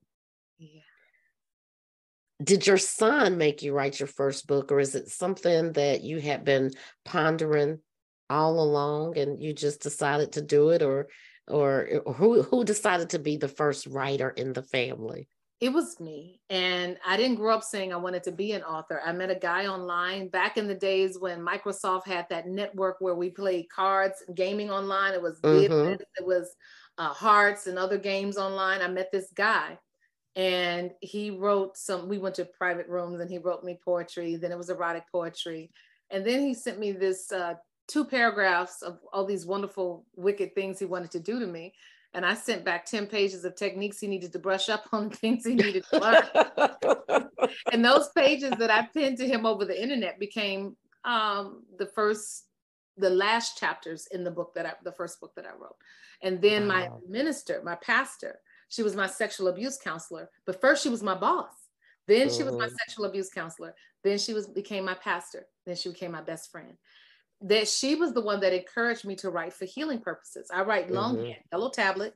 Yeah. 0.58 0.80
Did 2.42 2.66
your 2.66 2.78
son 2.78 3.38
make 3.38 3.62
you 3.62 3.72
write 3.72 4.00
your 4.00 4.06
first 4.06 4.46
book, 4.46 4.72
or 4.72 4.80
is 4.80 4.94
it 4.94 5.08
something 5.08 5.72
that 5.72 6.02
you 6.02 6.20
had 6.20 6.44
been 6.44 6.72
pondering 7.04 7.80
all 8.30 8.60
along 8.60 9.18
and 9.18 9.42
you 9.42 9.52
just 9.52 9.82
decided 9.82 10.32
to 10.32 10.42
do 10.42 10.70
it, 10.70 10.82
or 10.82 11.08
or, 11.48 12.00
or 12.04 12.14
who 12.14 12.42
who 12.42 12.64
decided 12.64 13.10
to 13.10 13.18
be 13.18 13.36
the 13.36 13.48
first 13.48 13.86
writer 13.86 14.30
in 14.30 14.52
the 14.52 14.62
family? 14.62 15.28
it 15.64 15.72
was 15.72 15.98
me. 15.98 16.40
And 16.50 16.98
I 17.06 17.16
didn't 17.16 17.36
grow 17.36 17.54
up 17.54 17.62
saying 17.62 17.92
I 17.92 17.96
wanted 17.96 18.22
to 18.24 18.32
be 18.32 18.52
an 18.52 18.62
author. 18.62 19.00
I 19.02 19.12
met 19.12 19.30
a 19.30 19.34
guy 19.34 19.66
online 19.66 20.28
back 20.28 20.58
in 20.58 20.66
the 20.68 20.74
days 20.74 21.18
when 21.18 21.40
Microsoft 21.40 22.06
had 22.06 22.26
that 22.28 22.46
network 22.46 22.96
where 23.00 23.14
we 23.14 23.30
played 23.30 23.70
cards, 23.70 24.22
gaming 24.34 24.70
online. 24.70 25.14
It 25.14 25.22
was 25.22 25.40
mm-hmm. 25.40 25.92
it 26.18 26.26
was 26.26 26.54
uh, 26.98 27.12
Hearts 27.12 27.66
and 27.66 27.78
other 27.78 27.98
games 27.98 28.36
online. 28.36 28.82
I 28.82 28.88
met 28.88 29.10
this 29.12 29.30
guy 29.34 29.78
and 30.36 30.90
he 31.00 31.30
wrote 31.30 31.76
some, 31.76 32.08
we 32.08 32.18
went 32.18 32.34
to 32.36 32.44
private 32.44 32.88
rooms 32.88 33.20
and 33.20 33.30
he 33.30 33.38
wrote 33.38 33.64
me 33.64 33.78
poetry. 33.84 34.36
Then 34.36 34.52
it 34.52 34.58
was 34.58 34.70
erotic 34.70 35.04
poetry. 35.10 35.70
And 36.10 36.26
then 36.26 36.40
he 36.40 36.54
sent 36.54 36.78
me 36.78 36.92
this 36.92 37.32
uh, 37.32 37.54
two 37.88 38.04
paragraphs 38.04 38.82
of 38.82 38.98
all 39.12 39.24
these 39.24 39.46
wonderful, 39.46 40.04
wicked 40.16 40.54
things 40.54 40.78
he 40.78 40.84
wanted 40.84 41.10
to 41.12 41.20
do 41.20 41.38
to 41.40 41.46
me 41.46 41.74
and 42.14 42.24
I 42.24 42.34
sent 42.34 42.64
back 42.64 42.86
10 42.86 43.06
pages 43.06 43.44
of 43.44 43.56
techniques 43.56 43.98
he 43.98 44.06
needed 44.06 44.32
to 44.32 44.38
brush 44.38 44.68
up 44.68 44.86
on 44.92 45.10
things 45.10 45.44
he 45.44 45.54
needed 45.54 45.84
to 45.92 45.98
learn. 45.98 47.28
and 47.72 47.84
those 47.84 48.08
pages 48.16 48.52
that 48.58 48.70
I 48.70 48.88
pinned 48.94 49.18
to 49.18 49.26
him 49.26 49.44
over 49.44 49.64
the 49.64 49.80
internet 49.80 50.18
became 50.18 50.76
um, 51.04 51.64
the 51.76 51.86
first, 51.86 52.44
the 52.96 53.10
last 53.10 53.58
chapters 53.58 54.06
in 54.12 54.24
the 54.24 54.30
book 54.30 54.52
that 54.54 54.66
I, 54.66 54.72
the 54.84 54.92
first 54.92 55.20
book 55.20 55.32
that 55.36 55.46
I 55.46 55.50
wrote. 55.50 55.76
And 56.22 56.40
then 56.40 56.68
wow. 56.68 56.74
my 56.74 56.88
minister, 57.08 57.60
my 57.64 57.76
pastor, 57.76 58.38
she 58.68 58.82
was 58.82 58.96
my 58.96 59.06
sexual 59.06 59.48
abuse 59.48 59.78
counselor, 59.78 60.30
but 60.46 60.60
first 60.60 60.82
she 60.82 60.88
was 60.88 61.02
my 61.02 61.14
boss. 61.14 61.52
Then 62.06 62.30
she 62.30 62.42
was 62.42 62.54
my 62.54 62.66
mm-hmm. 62.66 62.74
sexual 62.86 63.06
abuse 63.06 63.30
counselor. 63.30 63.74
Then 64.02 64.18
she 64.18 64.34
was 64.34 64.46
became 64.46 64.84
my 64.84 64.94
pastor. 64.94 65.46
Then 65.64 65.76
she 65.76 65.88
became 65.88 66.12
my 66.12 66.20
best 66.20 66.50
friend 66.50 66.76
that 67.44 67.68
she 67.68 67.94
was 67.94 68.12
the 68.12 68.20
one 68.22 68.40
that 68.40 68.54
encouraged 68.54 69.04
me 69.04 69.14
to 69.16 69.30
write 69.30 69.52
for 69.52 69.66
healing 69.66 70.00
purposes. 70.00 70.50
I 70.52 70.62
write 70.62 70.90
longhand, 70.90 71.28
mm-hmm. 71.28 71.40
yellow 71.52 71.70
tablet, 71.70 72.14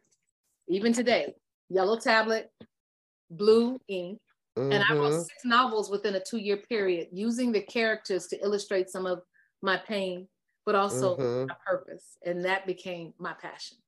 even 0.69 0.93
today, 0.93 1.35
yellow 1.69 1.99
tablet, 1.99 2.51
blue 3.31 3.79
ink. 3.89 4.19
Mm-hmm. 4.59 4.73
And 4.73 4.85
I 4.89 4.95
wrote 4.95 5.13
mm-hmm. 5.13 5.21
six 5.21 5.45
novels 5.45 5.91
within 5.91 6.15
a 6.15 6.21
two 6.21 6.39
year 6.39 6.57
period 6.57 7.09
using 7.13 7.53
the 7.53 7.61
characters 7.61 8.27
to 8.29 8.43
illustrate 8.43 8.91
some 8.91 9.07
of 9.07 9.21
my 9.61 9.77
pain, 9.77 10.27
but 10.69 10.75
also 10.75 11.17
mm-hmm. 11.17 11.47
purpose. 11.67 12.19
And 12.27 12.45
that 12.45 12.67
became 12.67 13.15
my 13.19 13.33
passion. 13.33 13.79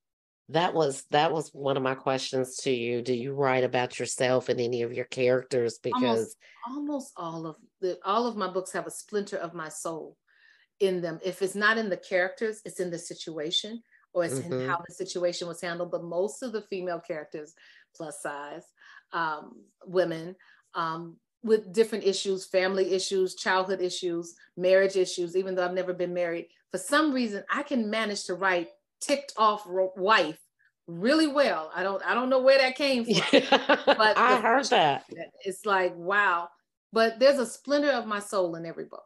That 0.49 0.73
was 0.73 1.03
that 1.11 1.31
was 1.31 1.51
one 1.53 1.77
of 1.77 1.83
my 1.83 1.93
questions 1.93 2.55
to 2.63 2.71
you. 2.71 3.03
Do 3.03 3.13
you 3.13 3.35
write 3.35 3.63
about 3.63 3.99
yourself 3.99 4.49
and 4.49 4.59
any 4.59 4.81
of 4.81 4.91
your 4.91 5.05
characters? 5.05 5.77
Because 5.77 6.03
almost, 6.03 6.37
almost 6.67 7.13
all 7.17 7.45
of 7.45 7.57
the 7.81 7.99
all 8.03 8.25
of 8.25 8.35
my 8.35 8.47
books 8.47 8.71
have 8.71 8.87
a 8.87 8.91
splinter 8.91 9.37
of 9.37 9.53
my 9.53 9.69
soul 9.69 10.17
in 10.79 11.01
them. 11.03 11.19
If 11.23 11.43
it's 11.43 11.53
not 11.53 11.77
in 11.77 11.87
the 11.87 11.97
characters, 11.97 12.61
it's 12.65 12.79
in 12.79 12.89
the 12.89 12.97
situation 12.97 13.83
or 14.15 14.23
it's 14.23 14.39
mm-hmm. 14.39 14.51
in 14.51 14.67
how 14.67 14.81
the 14.83 14.95
situation 14.95 15.47
was 15.47 15.61
handled. 15.61 15.91
But 15.91 16.03
most 16.03 16.41
of 16.41 16.51
the 16.51 16.63
female 16.63 16.99
characters, 16.99 17.53
plus 17.95 18.23
size, 18.23 18.65
um, 19.13 19.65
women, 19.85 20.35
um, 20.73 21.17
with 21.43 21.73
different 21.73 22.03
issues, 22.03 22.45
family 22.45 22.93
issues, 22.93 23.35
childhood 23.35 23.81
issues, 23.81 24.35
marriage 24.57 24.95
issues, 24.95 25.35
even 25.35 25.55
though 25.55 25.65
I've 25.65 25.73
never 25.73 25.93
been 25.93 26.13
married, 26.13 26.47
for 26.71 26.77
some 26.77 27.13
reason 27.13 27.43
I 27.49 27.63
can 27.63 27.89
manage 27.89 28.25
to 28.25 28.35
write 28.35 28.69
ticked 29.01 29.33
off 29.37 29.65
wife 29.67 30.37
really 30.87 31.27
well. 31.27 31.71
I 31.73 31.83
don't 31.83 32.03
I 32.05 32.13
don't 32.13 32.29
know 32.29 32.41
where 32.41 32.59
that 32.59 32.75
came 32.75 33.05
from. 33.05 33.41
but 33.85 34.17
I 34.17 34.39
heard 34.39 34.65
that. 34.65 35.05
It's 35.43 35.65
like 35.65 35.93
wow. 35.95 36.49
But 36.93 37.19
there's 37.19 37.39
a 37.39 37.45
splinter 37.45 37.91
of 37.91 38.05
my 38.05 38.19
soul 38.19 38.55
in 38.55 38.65
every 38.65 38.85
book. 38.85 39.03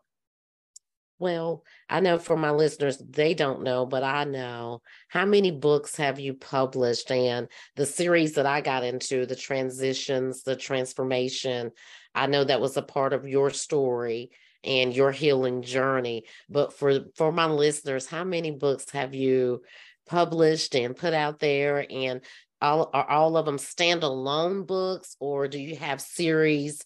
Well, 1.17 1.63
I 1.89 2.01
know 2.01 2.17
for 2.17 2.35
my 2.35 2.51
listeners, 2.51 2.97
they 2.97 3.33
don't 3.33 3.63
know, 3.63 3.85
but 3.85 4.03
I 4.03 4.25
know. 4.25 4.81
How 5.07 5.25
many 5.25 5.49
books 5.49 5.95
have 5.95 6.19
you 6.19 6.33
published? 6.33 7.09
And 7.09 7.47
the 7.77 7.85
series 7.85 8.33
that 8.33 8.45
I 8.45 8.59
got 8.59 8.83
into, 8.83 9.25
the 9.25 9.35
transitions, 9.35 10.43
the 10.43 10.57
transformation, 10.57 11.71
I 12.15 12.27
know 12.27 12.43
that 12.43 12.61
was 12.61 12.77
a 12.77 12.81
part 12.81 13.13
of 13.13 13.27
your 13.27 13.49
story 13.49 14.31
and 14.63 14.95
your 14.95 15.11
healing 15.11 15.61
journey. 15.61 16.23
But 16.49 16.73
for 16.73 17.01
for 17.15 17.31
my 17.31 17.45
listeners, 17.45 18.07
how 18.07 18.23
many 18.23 18.51
books 18.51 18.89
have 18.91 19.13
you 19.13 19.61
published 20.07 20.75
and 20.75 20.95
put 20.95 21.13
out 21.13 21.39
there? 21.39 21.85
And 21.89 22.21
all 22.61 22.89
are 22.93 23.09
all 23.09 23.37
of 23.37 23.45
them 23.45 23.57
standalone 23.57 24.65
books, 24.65 25.15
or 25.19 25.47
do 25.47 25.59
you 25.59 25.75
have 25.75 26.01
series 26.01 26.83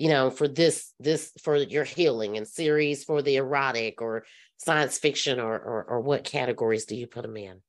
you 0.00 0.08
know, 0.08 0.30
for 0.30 0.48
this, 0.48 0.94
this 0.98 1.30
for 1.42 1.56
your 1.56 1.84
healing 1.84 2.38
and 2.38 2.48
series 2.48 3.04
for 3.04 3.20
the 3.20 3.36
erotic 3.36 4.00
or 4.00 4.24
science 4.56 4.96
fiction 4.96 5.38
or, 5.38 5.52
or, 5.52 5.84
or 5.84 6.00
what 6.00 6.24
categories 6.24 6.86
do 6.86 6.96
you 6.96 7.06
put 7.06 7.20
them 7.20 7.36
in? 7.36 7.60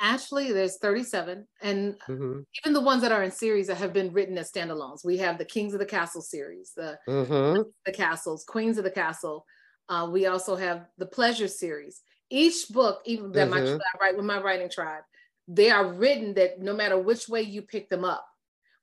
Actually, 0.00 0.52
there's 0.52 0.78
37, 0.78 1.46
and 1.62 1.94
mm-hmm. 2.06 2.40
even 2.60 2.72
the 2.74 2.80
ones 2.80 3.00
that 3.00 3.12
are 3.12 3.22
in 3.22 3.30
series 3.30 3.66
that 3.68 3.78
have 3.78 3.94
been 3.94 4.12
written 4.12 4.36
as 4.36 4.52
standalones. 4.52 5.04
We 5.04 5.16
have 5.18 5.38
the 5.38 5.44
Kings 5.44 5.72
of 5.72 5.78
the 5.78 5.86
Castle 5.86 6.20
series, 6.20 6.72
the 6.76 6.98
mm-hmm. 7.08 7.62
the 7.86 7.92
Castles, 7.92 8.44
Queens 8.44 8.76
of 8.76 8.84
the 8.84 8.90
Castle. 8.90 9.46
Uh, 9.88 10.08
we 10.10 10.26
also 10.26 10.54
have 10.54 10.86
the 10.98 11.06
Pleasure 11.06 11.48
series. 11.48 12.02
Each 12.28 12.68
book, 12.68 13.00
even 13.06 13.32
that 13.32 13.48
mm-hmm. 13.48 13.76
my 13.76 13.78
I 13.78 13.98
write 14.00 14.16
with 14.16 14.26
my 14.26 14.40
writing 14.40 14.68
tribe, 14.68 15.04
they 15.48 15.70
are 15.70 15.92
written 15.92 16.34
that 16.34 16.60
no 16.60 16.74
matter 16.74 16.98
which 16.98 17.28
way 17.28 17.42
you 17.42 17.62
pick 17.62 17.88
them 17.88 18.04
up, 18.04 18.26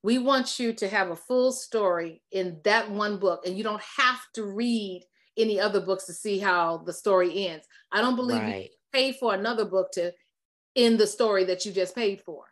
we 0.01 0.17
want 0.17 0.59
you 0.59 0.73
to 0.73 0.87
have 0.87 1.11
a 1.11 1.15
full 1.15 1.51
story 1.51 2.21
in 2.31 2.59
that 2.63 2.89
one 2.89 3.17
book, 3.17 3.45
and 3.45 3.55
you 3.57 3.63
don't 3.63 3.81
have 3.97 4.19
to 4.33 4.45
read 4.45 5.05
any 5.37 5.59
other 5.59 5.79
books 5.79 6.05
to 6.05 6.13
see 6.13 6.39
how 6.39 6.77
the 6.85 6.93
story 6.93 7.47
ends. 7.47 7.65
I 7.91 8.01
don't 8.01 8.15
believe 8.15 8.41
right. 8.41 8.63
you 8.63 8.69
pay 8.91 9.11
for 9.13 9.33
another 9.33 9.65
book 9.65 9.91
to 9.93 10.11
end 10.75 10.99
the 10.99 11.07
story 11.07 11.45
that 11.45 11.65
you 11.65 11.71
just 11.71 11.95
paid 11.95 12.21
for. 12.21 12.45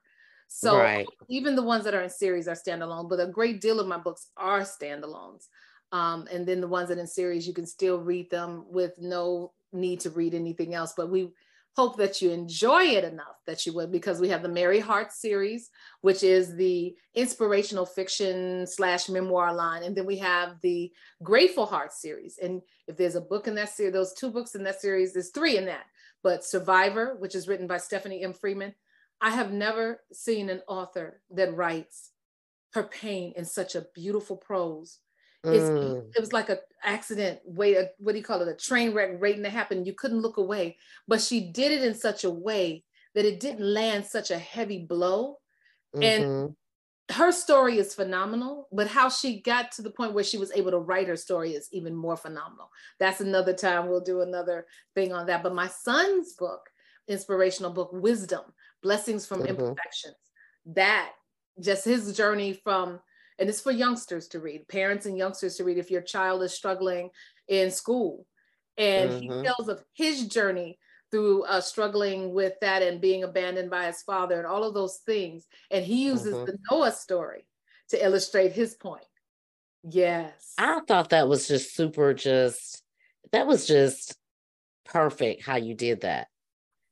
So 0.48 0.78
right. 0.78 1.08
even 1.30 1.56
the 1.56 1.64
ones 1.64 1.86
that 1.86 1.94
are 1.94 2.02
in 2.02 2.10
series 2.10 2.48
are 2.48 2.56
standalone, 2.56 3.10
but 3.10 3.22
a 3.22 3.28
great 3.28 3.62
deal 3.62 3.80
of 3.80 3.88
my 3.88 3.98
books 3.98 4.28
are 4.36 4.62
standalones. 4.62 5.48
Um, 5.94 6.28
and 6.32 6.46
then 6.46 6.62
the 6.62 6.68
ones 6.68 6.90
that 6.90 6.98
in 6.98 7.08
series, 7.08 7.48
you 7.48 7.54
can 7.54 7.66
still 7.66 8.00
read 8.00 8.30
them 8.30 8.66
with 8.70 8.94
no 9.00 9.54
need 9.72 10.02
to 10.02 10.10
read 10.10 10.34
anything 10.34 10.74
else. 10.74 10.94
But 10.96 11.10
we 11.10 11.30
hope 11.78 11.98
that 11.98 12.22
you 12.22 12.32
enjoy 12.32 12.84
it 12.84 13.04
enough 13.06 13.38
that 13.48 13.66
you 13.66 13.74
would 13.74 13.92
because 13.92 14.20
we 14.20 14.28
have 14.30 14.44
the 14.44 14.50
Merry 14.50 14.80
Heart 14.80 15.14
series, 15.14 15.70
which 16.02 16.22
is 16.22 16.56
the 16.56 16.96
inspirational 17.16 17.86
fiction 17.86 18.68
slash 18.68 19.08
memoir 19.08 19.54
line. 19.54 19.84
And 19.84 19.96
then 19.96 20.06
we 20.06 20.18
have 20.18 20.60
the 20.62 20.92
Grateful 21.24 21.66
Heart 21.66 21.94
series. 21.94 22.38
And 22.42 22.62
if 22.88 22.98
there's 22.98 23.16
a 23.16 23.22
book 23.22 23.48
in 23.48 23.56
that 23.56 23.70
series, 23.70 23.94
those 23.94 24.14
two 24.14 24.32
books 24.32 24.56
in 24.56 24.64
that 24.64 24.82
series, 24.82 25.14
there's 25.14 25.32
three 25.32 25.58
in 25.58 25.66
that. 25.66 25.86
But 26.24 26.46
Survivor, 26.46 27.16
which 27.20 27.36
is 27.36 27.48
written 27.48 27.68
by 27.68 27.78
Stephanie 27.78 28.24
M. 28.24 28.34
Freeman, 28.34 28.76
I 29.20 29.32
have 29.32 29.52
never 29.52 30.02
seen 30.12 30.50
an 30.50 30.62
author 30.68 31.22
that 31.32 31.56
writes 31.56 32.12
her 32.74 32.84
pain 32.84 33.34
in 33.36 33.46
such 33.46 33.76
a 33.76 33.86
beautiful 33.94 34.38
prose 34.38 35.00
Mm. 35.46 36.12
It 36.16 36.20
was 36.20 36.34
like 36.34 36.50
an 36.50 36.60
accident, 36.84 37.40
way, 37.46 37.76
a, 37.76 37.90
what 37.98 38.12
do 38.12 38.18
you 38.18 38.24
call 38.24 38.42
it, 38.42 38.48
a 38.48 38.56
train 38.56 38.94
wreck 38.94 39.20
waiting 39.20 39.44
to 39.44 39.50
happen. 39.50 39.86
You 39.86 39.94
couldn't 39.94 40.22
look 40.22 40.38
away, 40.38 40.78
but 41.08 41.22
she 41.22 41.52
did 41.52 41.72
it 41.72 41.84
in 41.84 41.96
such 41.96 42.24
a 42.24 42.30
way 42.30 42.84
that 43.16 43.26
it 43.26 43.40
didn't 43.40 43.66
land 43.66 44.06
such 44.06 44.32
a 44.32 44.38
heavy 44.38 44.86
blow. 44.86 45.38
Mm-hmm. 45.96 46.04
And 46.04 46.56
her 47.10 47.32
story 47.32 47.78
is 47.78 47.94
phenomenal, 47.94 48.68
but 48.72 48.88
how 48.88 49.10
she 49.10 49.42
got 49.42 49.72
to 49.74 49.82
the 49.82 49.90
point 49.90 50.14
where 50.14 50.24
she 50.24 50.38
was 50.38 50.52
able 50.54 50.72
to 50.72 50.78
write 50.78 51.08
her 51.08 51.18
story 51.18 51.52
is 51.52 51.68
even 51.72 51.96
more 51.96 52.16
phenomenal. 52.16 52.70
That's 53.00 53.22
another 53.22 53.54
time 53.54 53.88
we'll 53.88 54.02
do 54.02 54.22
another 54.22 54.66
thing 54.96 55.12
on 55.12 55.26
that. 55.28 55.44
But 55.44 55.56
my 55.56 55.68
son's 55.68 56.34
book, 56.34 56.70
inspirational 57.08 57.72
book, 57.72 57.90
Wisdom, 57.92 58.44
Blessings 58.82 59.26
from 59.26 59.40
mm-hmm. 59.40 59.50
Imperfections, 59.50 60.16
that 60.68 61.12
just 61.60 61.86
his 61.86 62.16
journey 62.16 62.54
from 62.54 63.00
and 63.40 63.50
it's 63.50 63.62
for 63.62 63.72
youngsters 63.72 64.28
to 64.30 64.40
read, 64.40 64.68
parents 64.68 65.08
and 65.08 65.18
youngsters 65.18 65.56
to 65.56 65.64
read 65.64 65.80
if 65.80 65.90
your 65.90 66.02
child 66.02 66.44
is 66.44 66.54
struggling 66.54 67.10
in 67.48 67.72
school. 67.72 68.28
And 68.78 69.10
mm-hmm. 69.10 69.40
he 69.40 69.44
tells 69.44 69.68
of 69.68 69.84
his 69.94 70.28
journey 70.28 70.78
through 71.12 71.44
uh, 71.44 71.62
struggling 71.62 72.34
with 72.34 72.54
that 72.62 72.82
and 72.82 73.02
being 73.02 73.24
abandoned 73.24 73.70
by 73.70 73.86
his 73.86 74.02
father 74.02 74.38
and 74.38 74.48
all 74.48 74.64
of 74.64 74.74
those 74.74 74.98
things. 75.06 75.46
And 75.70 75.86
he 75.86 76.06
uses 76.06 76.34
mm-hmm. 76.34 76.46
the 76.46 76.58
Noah 76.70 76.92
story 76.92 77.46
to 77.90 78.04
illustrate 78.04 78.54
his 78.54 78.74
point. 78.76 79.06
Yes. 79.84 80.54
I 80.58 80.80
thought 80.88 81.10
that 81.10 81.28
was 81.28 81.48
just 81.48 81.76
super, 81.76 82.14
just, 82.14 82.82
that 83.32 83.48
was 83.48 83.68
just 83.68 84.16
perfect 84.86 85.44
how 85.46 85.58
you 85.58 85.74
did 85.74 86.02
that 86.02 86.28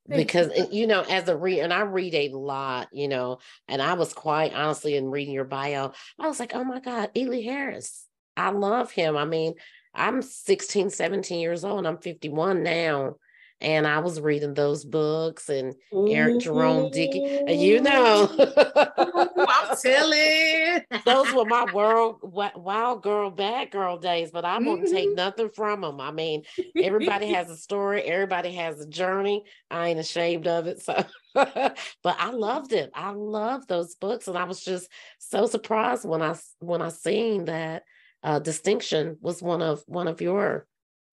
because 0.07 0.49
you 0.71 0.87
know 0.87 1.01
as 1.01 1.27
a 1.27 1.37
read 1.37 1.59
and 1.59 1.73
i 1.73 1.81
read 1.81 2.15
a 2.15 2.29
lot 2.29 2.87
you 2.91 3.07
know 3.07 3.39
and 3.67 3.81
i 3.81 3.93
was 3.93 4.13
quite 4.13 4.53
honestly 4.53 4.95
in 4.95 5.09
reading 5.09 5.33
your 5.33 5.43
bio 5.43 5.91
i 6.19 6.27
was 6.27 6.39
like 6.39 6.55
oh 6.55 6.63
my 6.63 6.79
god 6.79 7.09
ely 7.15 7.41
harris 7.41 8.05
i 8.35 8.49
love 8.49 8.91
him 8.91 9.15
i 9.15 9.25
mean 9.25 9.53
i'm 9.93 10.21
16 10.21 10.89
17 10.89 11.39
years 11.39 11.63
old 11.63 11.85
i'm 11.85 11.97
51 11.97 12.63
now 12.63 13.15
and 13.61 13.85
I 13.85 13.99
was 13.99 14.21
reading 14.21 14.53
those 14.53 14.85
books 14.85 15.49
and 15.49 15.75
Eric 15.93 16.39
Jerome 16.39 16.91
Dickey. 16.91 17.41
You 17.47 17.81
know, 17.81 18.29
I'm 18.97 19.77
telling. 19.77 20.81
those 21.05 21.33
were 21.33 21.45
my 21.45 21.65
world 21.73 22.19
wild 22.21 23.03
girl, 23.03 23.29
bad 23.31 23.71
girl 23.71 23.97
days. 23.97 24.31
But 24.31 24.45
I 24.45 24.59
won't 24.59 24.83
mm-hmm. 24.83 24.93
take 24.93 25.15
nothing 25.15 25.49
from 25.49 25.81
them. 25.81 25.99
I 25.99 26.11
mean, 26.11 26.43
everybody 26.81 27.27
has 27.33 27.49
a 27.49 27.57
story. 27.57 28.03
Everybody 28.03 28.53
has 28.53 28.79
a 28.79 28.87
journey. 28.87 29.43
I 29.69 29.89
ain't 29.89 29.99
ashamed 29.99 30.47
of 30.47 30.67
it. 30.67 30.81
So, 30.81 31.03
but 31.33 31.77
I 32.05 32.31
loved 32.31 32.71
it. 32.71 32.91
I 32.93 33.11
loved 33.11 33.67
those 33.67 33.95
books, 33.95 34.27
and 34.27 34.37
I 34.37 34.45
was 34.45 34.63
just 34.63 34.89
so 35.17 35.45
surprised 35.45 36.05
when 36.05 36.21
I 36.21 36.35
when 36.59 36.81
I 36.81 36.89
seen 36.89 37.45
that 37.45 37.83
uh, 38.23 38.39
distinction 38.39 39.17
was 39.21 39.41
one 39.41 39.61
of 39.61 39.83
one 39.85 40.07
of 40.07 40.21
your 40.21 40.65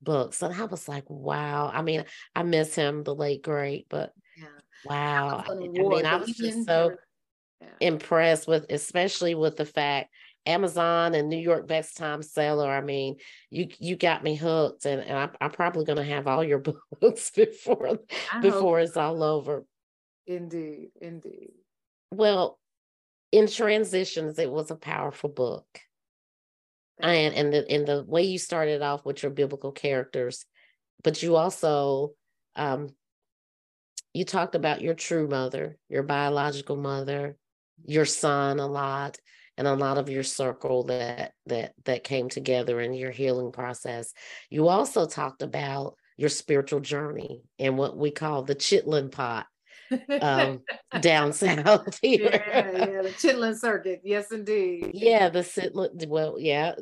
books. 0.02 0.42
And 0.42 0.54
I 0.54 0.64
was 0.64 0.88
like, 0.88 1.04
wow. 1.08 1.70
I 1.72 1.82
mean, 1.82 2.04
I 2.34 2.42
miss 2.42 2.74
him, 2.74 3.02
the 3.02 3.14
late 3.14 3.42
great, 3.42 3.86
but 3.88 4.12
yeah. 4.36 4.46
wow. 4.84 5.44
I, 5.48 5.52
I 5.52 5.54
mean, 5.56 6.06
I 6.06 6.16
was 6.16 6.30
just 6.30 6.66
so 6.66 6.96
yeah. 7.60 7.68
impressed 7.80 8.46
with, 8.46 8.66
especially 8.70 9.34
with 9.34 9.56
the 9.56 9.64
fact 9.64 10.10
Amazon 10.46 11.14
and 11.14 11.28
New 11.28 11.38
York 11.38 11.66
best 11.66 11.96
time 11.96 12.22
seller. 12.22 12.70
I 12.70 12.80
mean, 12.80 13.16
you 13.50 13.68
you 13.78 13.96
got 13.96 14.22
me 14.22 14.36
hooked, 14.36 14.86
and, 14.86 15.00
and 15.00 15.18
I'm, 15.18 15.30
I'm 15.40 15.50
probably 15.50 15.84
going 15.84 15.98
to 15.98 16.04
have 16.04 16.26
all 16.26 16.44
your 16.44 16.58
books 17.00 17.30
before 17.30 17.98
I 18.32 18.40
before 18.40 18.80
it's 18.80 18.96
all 18.96 19.22
over. 19.22 19.64
Indeed, 20.26 20.90
indeed. 21.00 21.52
Well, 22.12 22.58
in 23.32 23.48
transitions, 23.48 24.38
it 24.38 24.50
was 24.50 24.70
a 24.70 24.76
powerful 24.76 25.28
book 25.28 25.66
and 27.00 27.34
and 27.34 27.52
the 27.52 27.70
and 27.70 27.86
the 27.86 28.04
way 28.04 28.22
you 28.22 28.38
started 28.38 28.82
off 28.82 29.04
with 29.04 29.22
your 29.22 29.30
biblical 29.30 29.72
characters 29.72 30.44
but 31.02 31.22
you 31.22 31.36
also 31.36 32.12
um 32.56 32.88
you 34.14 34.24
talked 34.24 34.54
about 34.54 34.80
your 34.80 34.94
true 34.94 35.28
mother 35.28 35.76
your 35.88 36.02
biological 36.02 36.76
mother 36.76 37.36
your 37.84 38.06
son 38.06 38.58
a 38.58 38.66
lot 38.66 39.18
and 39.56 39.66
a 39.66 39.74
lot 39.74 39.98
of 39.98 40.10
your 40.10 40.22
circle 40.22 40.84
that 40.84 41.32
that 41.46 41.72
that 41.84 42.04
came 42.04 42.28
together 42.28 42.80
in 42.80 42.92
your 42.92 43.10
healing 43.10 43.52
process. 43.52 44.12
You 44.50 44.68
also 44.68 45.06
talked 45.06 45.42
about 45.42 45.96
your 46.16 46.28
spiritual 46.28 46.80
journey 46.80 47.42
and 47.58 47.76
what 47.76 47.96
we 47.96 48.10
call 48.10 48.42
the 48.42 48.54
chitlin 48.54 49.10
pot 49.10 49.46
um, 50.20 50.62
down 51.00 51.32
south 51.32 51.98
here. 52.02 52.30
Yeah, 52.32 52.70
yeah, 52.72 53.02
the 53.02 53.14
Chitlin 53.16 53.56
Circuit. 53.56 54.00
Yes, 54.04 54.32
indeed. 54.32 54.90
Yeah, 54.94 55.28
the 55.28 55.40
Chitlin. 55.40 56.06
Well, 56.06 56.36
yeah. 56.38 56.74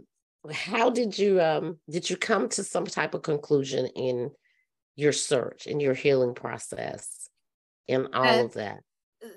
How 0.53 0.91
did 0.91 1.19
you 1.19 1.41
um 1.41 1.79
did 1.89 2.11
you 2.11 2.17
come 2.17 2.49
to 2.51 2.63
some 2.63 2.85
type 2.85 3.15
of 3.15 3.23
conclusion 3.23 3.87
in 3.87 4.31
your 4.95 5.13
search 5.13 5.67
in 5.67 5.81
your 5.81 5.95
healing 5.95 6.35
process 6.35 7.29
in 7.89 8.09
all 8.13 8.25
and, 8.25 8.47
of 8.47 8.55
that? 8.55 8.81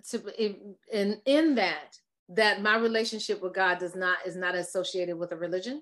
To 0.10 0.76
in 0.90 1.22
in 1.26 1.56
that 1.56 1.98
that 2.30 2.62
my 2.62 2.78
relationship 2.78 3.42
with 3.42 3.54
God 3.54 3.80
does 3.80 3.96
not 3.96 4.18
is 4.26 4.36
not 4.36 4.56
associated 4.56 5.18
with 5.18 5.32
a 5.32 5.38
religion 5.38 5.82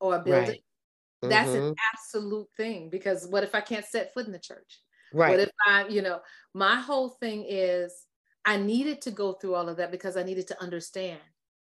or 0.00 0.16
a 0.16 0.22
building. 0.22 0.48
Right. 0.48 1.30
That's 1.30 1.50
mm-hmm. 1.50 1.68
an 1.68 1.74
absolute 1.94 2.48
thing 2.56 2.90
because 2.90 3.26
what 3.28 3.44
if 3.44 3.54
I 3.54 3.60
can't 3.60 3.84
set 3.84 4.12
foot 4.12 4.26
in 4.26 4.32
the 4.32 4.38
church? 4.38 4.80
Right. 5.14 5.30
What 5.30 5.40
if 5.40 5.50
I, 5.66 5.86
you 5.88 6.02
know, 6.02 6.20
my 6.54 6.76
whole 6.76 7.08
thing 7.08 7.46
is 7.48 8.06
I 8.44 8.56
needed 8.56 9.00
to 9.02 9.10
go 9.10 9.32
through 9.34 9.54
all 9.54 9.68
of 9.68 9.76
that 9.76 9.90
because 9.90 10.16
I 10.16 10.22
needed 10.24 10.48
to 10.48 10.62
understand. 10.62 11.20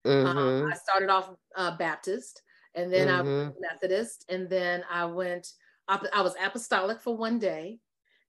Um, 0.04 0.12
mm-hmm. 0.12 0.38
Um, 0.38 0.72
I 0.72 0.76
started 0.76 1.08
off 1.10 1.30
uh, 1.56 1.76
Baptist, 1.76 2.42
and 2.74 2.92
then 2.92 3.08
mm-hmm. 3.08 3.28
I 3.28 3.42
went 3.42 3.54
Methodist, 3.60 4.24
and 4.28 4.50
then 4.50 4.84
I 4.90 5.06
went. 5.06 5.48
I 5.88 6.20
was 6.20 6.34
apostolic 6.44 7.00
for 7.00 7.16
one 7.16 7.38
day, 7.38 7.78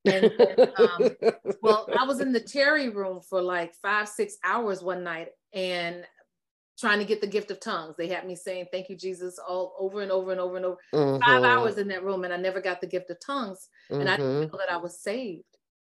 and 0.05 0.31
then, 0.37 0.71
um, 0.77 1.09
well, 1.63 1.89
I 1.99 2.05
was 2.05 2.19
in 2.19 2.31
the 2.31 2.39
Terry 2.39 2.89
room 2.89 3.19
for 3.19 3.41
like 3.41 3.73
five, 3.75 4.07
six 4.07 4.37
hours 4.43 4.83
one 4.83 5.03
night, 5.03 5.29
and 5.53 6.03
trying 6.77 6.99
to 6.99 7.05
get 7.05 7.21
the 7.21 7.27
gift 7.27 7.51
of 7.51 7.59
tongues. 7.59 7.95
They 7.97 8.07
had 8.07 8.25
me 8.25 8.35
saying 8.35 8.67
"Thank 8.71 8.89
you, 8.89 8.95
Jesus" 8.95 9.39
all 9.39 9.75
over 9.79 10.01
and 10.01 10.11
over 10.11 10.31
and 10.31 10.39
over 10.39 10.57
and 10.57 10.65
over. 10.65 10.77
Mm-hmm. 10.93 11.23
Five 11.23 11.43
hours 11.43 11.77
in 11.77 11.87
that 11.89 12.03
room, 12.03 12.23
and 12.23 12.33
I 12.33 12.37
never 12.37 12.61
got 12.61 12.81
the 12.81 12.87
gift 12.87 13.09
of 13.09 13.19
tongues, 13.19 13.69
mm-hmm. 13.91 14.01
and 14.01 14.09
I 14.09 14.17
didn't 14.17 14.31
mm-hmm. 14.31 14.51
know 14.51 14.59
that 14.59 14.71
I 14.71 14.77
was 14.77 14.99
saved. 14.99 15.43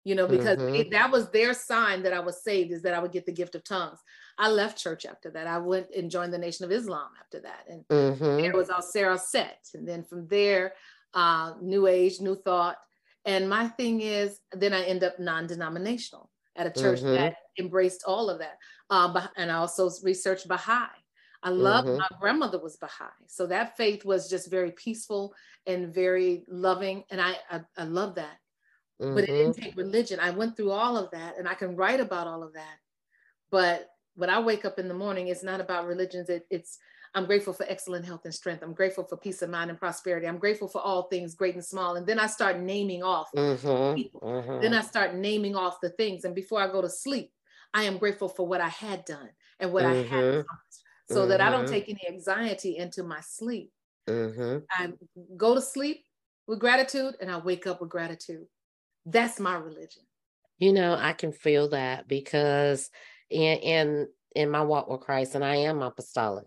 You 0.05 0.15
know, 0.15 0.27
because 0.27 0.59
mm-hmm. 0.59 0.75
it, 0.75 0.91
that 0.93 1.11
was 1.11 1.29
their 1.31 1.53
sign 1.53 2.03
that 2.05 2.15
I 2.15 2.21
was 2.21 2.43
saved 2.43 2.73
is 2.73 2.83
that 2.83 2.95
I 2.95 2.99
would 2.99 3.13
get 3.13 3.27
the 3.27 3.33
gift 3.33 3.55
of 3.55 3.65
tongues. 3.65 3.99
I 4.39 4.49
left 4.49 4.79
church 4.79 5.05
after 5.05 5.31
that. 5.33 5.47
I 5.47 5.59
went 5.59 5.89
and 5.95 6.11
joined 6.11 6.33
the 6.33 6.39
Nation 6.39 6.65
of 6.65 6.73
Islam 6.73 7.11
after 7.21 7.41
that, 7.41 7.65
and 7.69 7.85
mm-hmm. 7.89 8.43
there 8.43 8.55
was 8.55 8.71
all 8.71 8.81
Sarah 8.81 9.19
Set, 9.19 9.69
and 9.75 9.87
then 9.87 10.05
from 10.05 10.27
there, 10.29 10.73
uh, 11.15 11.55
New 11.61 11.87
Age, 11.87 12.21
New 12.21 12.37
Thought, 12.37 12.77
and 13.25 13.49
my 13.49 13.69
thing 13.69 14.01
is, 14.01 14.41
then 14.53 14.73
I 14.73 14.85
end 14.85 15.05
up 15.05 15.19
non-denominational 15.19 16.31
at 16.57 16.67
a 16.67 16.81
church 16.81 17.01
mm-hmm. 17.01 17.15
that 17.15 17.37
embraced 17.59 18.05
all 18.07 18.31
of 18.31 18.39
that, 18.39 18.57
uh, 18.91 19.27
and 19.37 19.51
I 19.51 19.57
also 19.57 19.91
researched 20.03 20.49
Baha'i. 20.49 20.89
I 21.43 21.51
love 21.51 21.85
mm-hmm. 21.85 21.99
my 21.99 22.09
grandmother 22.21 22.59
was 22.59 22.77
Baha'i, 22.77 23.11
so 23.27 23.47
that 23.47 23.77
faith 23.77 24.05
was 24.05 24.29
just 24.29 24.51
very 24.51 24.73
peaceful 24.73 25.35
and 25.67 25.95
very 25.95 26.45
loving, 26.49 27.05
and 27.11 27.21
I 27.21 27.37
I, 27.51 27.61
I 27.77 27.85
love 27.85 28.17
that. 28.17 28.39
Mm-hmm. 29.01 29.15
But 29.15 29.25
it 29.25 29.29
didn't 29.29 29.53
mm-hmm. 29.53 29.63
take 29.63 29.77
religion. 29.77 30.19
I 30.21 30.31
went 30.31 30.57
through 30.57 30.73
all 30.73 30.97
of 30.97 31.11
that, 31.13 31.39
and 31.39 31.49
I 31.49 31.55
can 31.55 31.77
write 31.77 32.01
about 32.01 32.27
all 32.27 32.43
of 32.43 32.55
that. 32.55 32.77
But 33.51 33.89
when 34.17 34.31
I 34.31 34.41
wake 34.41 34.65
up 34.65 34.81
in 34.81 34.89
the 34.89 34.95
morning, 34.95 35.29
it's 35.29 35.45
not 35.45 35.61
about 35.61 35.87
religions. 35.87 36.29
It, 36.29 36.47
it's 36.51 36.79
I'm 37.15 37.27
grateful 37.27 37.53
for 37.53 37.65
excellent 37.69 38.05
health 38.05 38.25
and 38.25 38.35
strength. 38.35 38.63
I'm 38.63 38.75
grateful 38.75 39.05
for 39.05 39.17
peace 39.17 39.41
of 39.43 39.51
mind 39.51 39.71
and 39.71 39.79
prosperity. 39.79 40.27
I'm 40.27 40.39
grateful 40.39 40.69
for 40.69 40.81
all 40.81 41.05
things 41.05 41.35
great 41.35 41.55
and 41.55 41.65
small. 41.65 41.97
And 41.97 42.07
then 42.07 42.19
I 42.19 42.27
start 42.27 42.59
naming 42.59 43.03
off 43.03 43.29
mm-hmm, 43.35 43.95
people. 43.95 44.21
Mm-hmm. 44.21 44.61
Then 44.61 44.75
I 44.75 44.83
start 44.83 45.15
naming 45.15 45.57
off 45.57 45.81
the 45.81 45.91
things. 45.91 46.25
And 46.25 46.35
before 46.35 46.61
I 46.61 46.71
go 46.71 46.83
to 46.83 46.91
sleep, 46.91 47.33
I 47.75 47.85
am 47.85 47.99
grateful 47.99 48.29
for 48.29 48.47
what 48.47 48.61
I 48.61 48.69
had 48.69 49.05
done 49.05 49.31
and 49.61 49.73
what 49.73 49.85
mm-hmm. 49.85 50.15
I 50.15 50.17
had 50.17 50.25
mm-hmm. 50.25 51.15
so 51.15 51.27
that 51.27 51.41
I 51.41 51.51
don't 51.51 51.65
mm-hmm. 51.65 51.73
take 51.73 51.89
any 51.89 52.09
anxiety 52.09 52.77
into 52.77 53.03
my 53.03 53.21
sleep. 53.21 53.71
Mm-hmm. 54.09 54.59
I 54.71 54.93
go 55.37 55.55
to 55.55 55.61
sleep 55.61 56.05
with 56.47 56.61
gratitude 56.61 57.15
and 57.21 57.31
I 57.31 57.39
wake 57.39 57.67
up 57.67 57.81
with 57.81 57.91
gratitude. 57.91 58.47
That's 59.05 59.39
my 59.39 59.55
religion. 59.55 60.03
You 60.59 60.73
know, 60.73 60.95
I 60.95 61.13
can 61.13 61.33
feel 61.33 61.69
that 61.69 62.09
because 62.09 62.91
in 63.31 63.59
in 63.59 64.09
in 64.35 64.51
my 64.51 64.63
walk 64.63 64.89
with 64.89 65.01
Christ, 65.01 65.35
and 65.35 65.45
I 65.45 65.57
am 65.57 65.83
apostolic. 65.83 66.47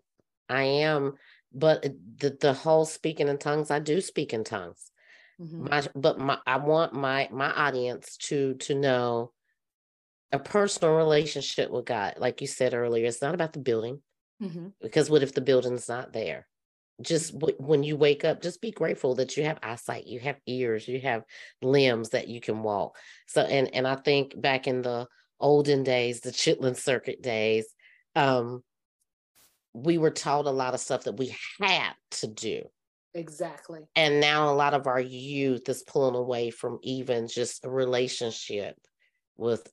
I 0.49 0.63
am, 0.63 1.13
but 1.53 1.83
the 2.17 2.37
the 2.39 2.53
whole 2.53 2.85
speaking 2.85 3.27
in 3.27 3.37
tongues, 3.37 3.71
I 3.71 3.79
do 3.79 4.01
speak 4.01 4.33
in 4.33 4.43
tongues. 4.43 4.91
Mm-hmm. 5.39 5.69
My, 5.69 5.83
but 5.95 6.19
my 6.19 6.37
I 6.45 6.57
want 6.57 6.93
my 6.93 7.29
my 7.31 7.51
audience 7.51 8.17
to 8.27 8.55
to 8.55 8.75
know 8.75 9.31
a 10.31 10.39
personal 10.39 10.95
relationship 10.95 11.69
with 11.69 11.85
God. 11.85 12.15
Like 12.17 12.41
you 12.41 12.47
said 12.47 12.73
earlier, 12.73 13.05
it's 13.05 13.21
not 13.21 13.35
about 13.35 13.53
the 13.53 13.59
building. 13.59 14.01
Mm-hmm. 14.41 14.67
Because 14.81 15.09
what 15.09 15.23
if 15.23 15.33
the 15.33 15.41
building's 15.41 15.87
not 15.87 16.13
there? 16.13 16.47
Just 17.01 17.33
w- 17.37 17.57
when 17.59 17.83
you 17.83 17.95
wake 17.95 18.23
up, 18.23 18.41
just 18.41 18.61
be 18.61 18.71
grateful 18.71 19.15
that 19.15 19.37
you 19.37 19.43
have 19.43 19.59
eyesight, 19.61 20.07
you 20.07 20.19
have 20.19 20.39
ears, 20.47 20.87
you 20.87 20.99
have 21.01 21.23
limbs 21.61 22.09
that 22.09 22.27
you 22.27 22.41
can 22.41 22.63
walk. 22.63 22.97
So, 23.27 23.41
and 23.41 23.73
and 23.73 23.87
I 23.87 23.95
think 23.95 24.39
back 24.39 24.67
in 24.67 24.81
the 24.81 25.07
olden 25.39 25.83
days, 25.83 26.21
the 26.21 26.31
Chitlin 26.31 26.75
Circuit 26.75 27.21
days, 27.21 27.65
um, 28.15 28.63
we 29.73 29.97
were 29.97 30.11
taught 30.11 30.45
a 30.45 30.51
lot 30.51 30.73
of 30.73 30.79
stuff 30.79 31.03
that 31.05 31.17
we 31.17 31.35
had 31.59 31.93
to 32.11 32.27
do. 32.27 32.63
Exactly. 33.13 33.81
And 33.95 34.19
now 34.21 34.51
a 34.51 34.55
lot 34.55 34.73
of 34.73 34.87
our 34.87 34.99
youth 34.99 35.67
is 35.67 35.83
pulling 35.83 36.15
away 36.15 36.49
from 36.49 36.79
even 36.81 37.27
just 37.27 37.65
a 37.65 37.69
relationship 37.69 38.75
with 39.37 39.67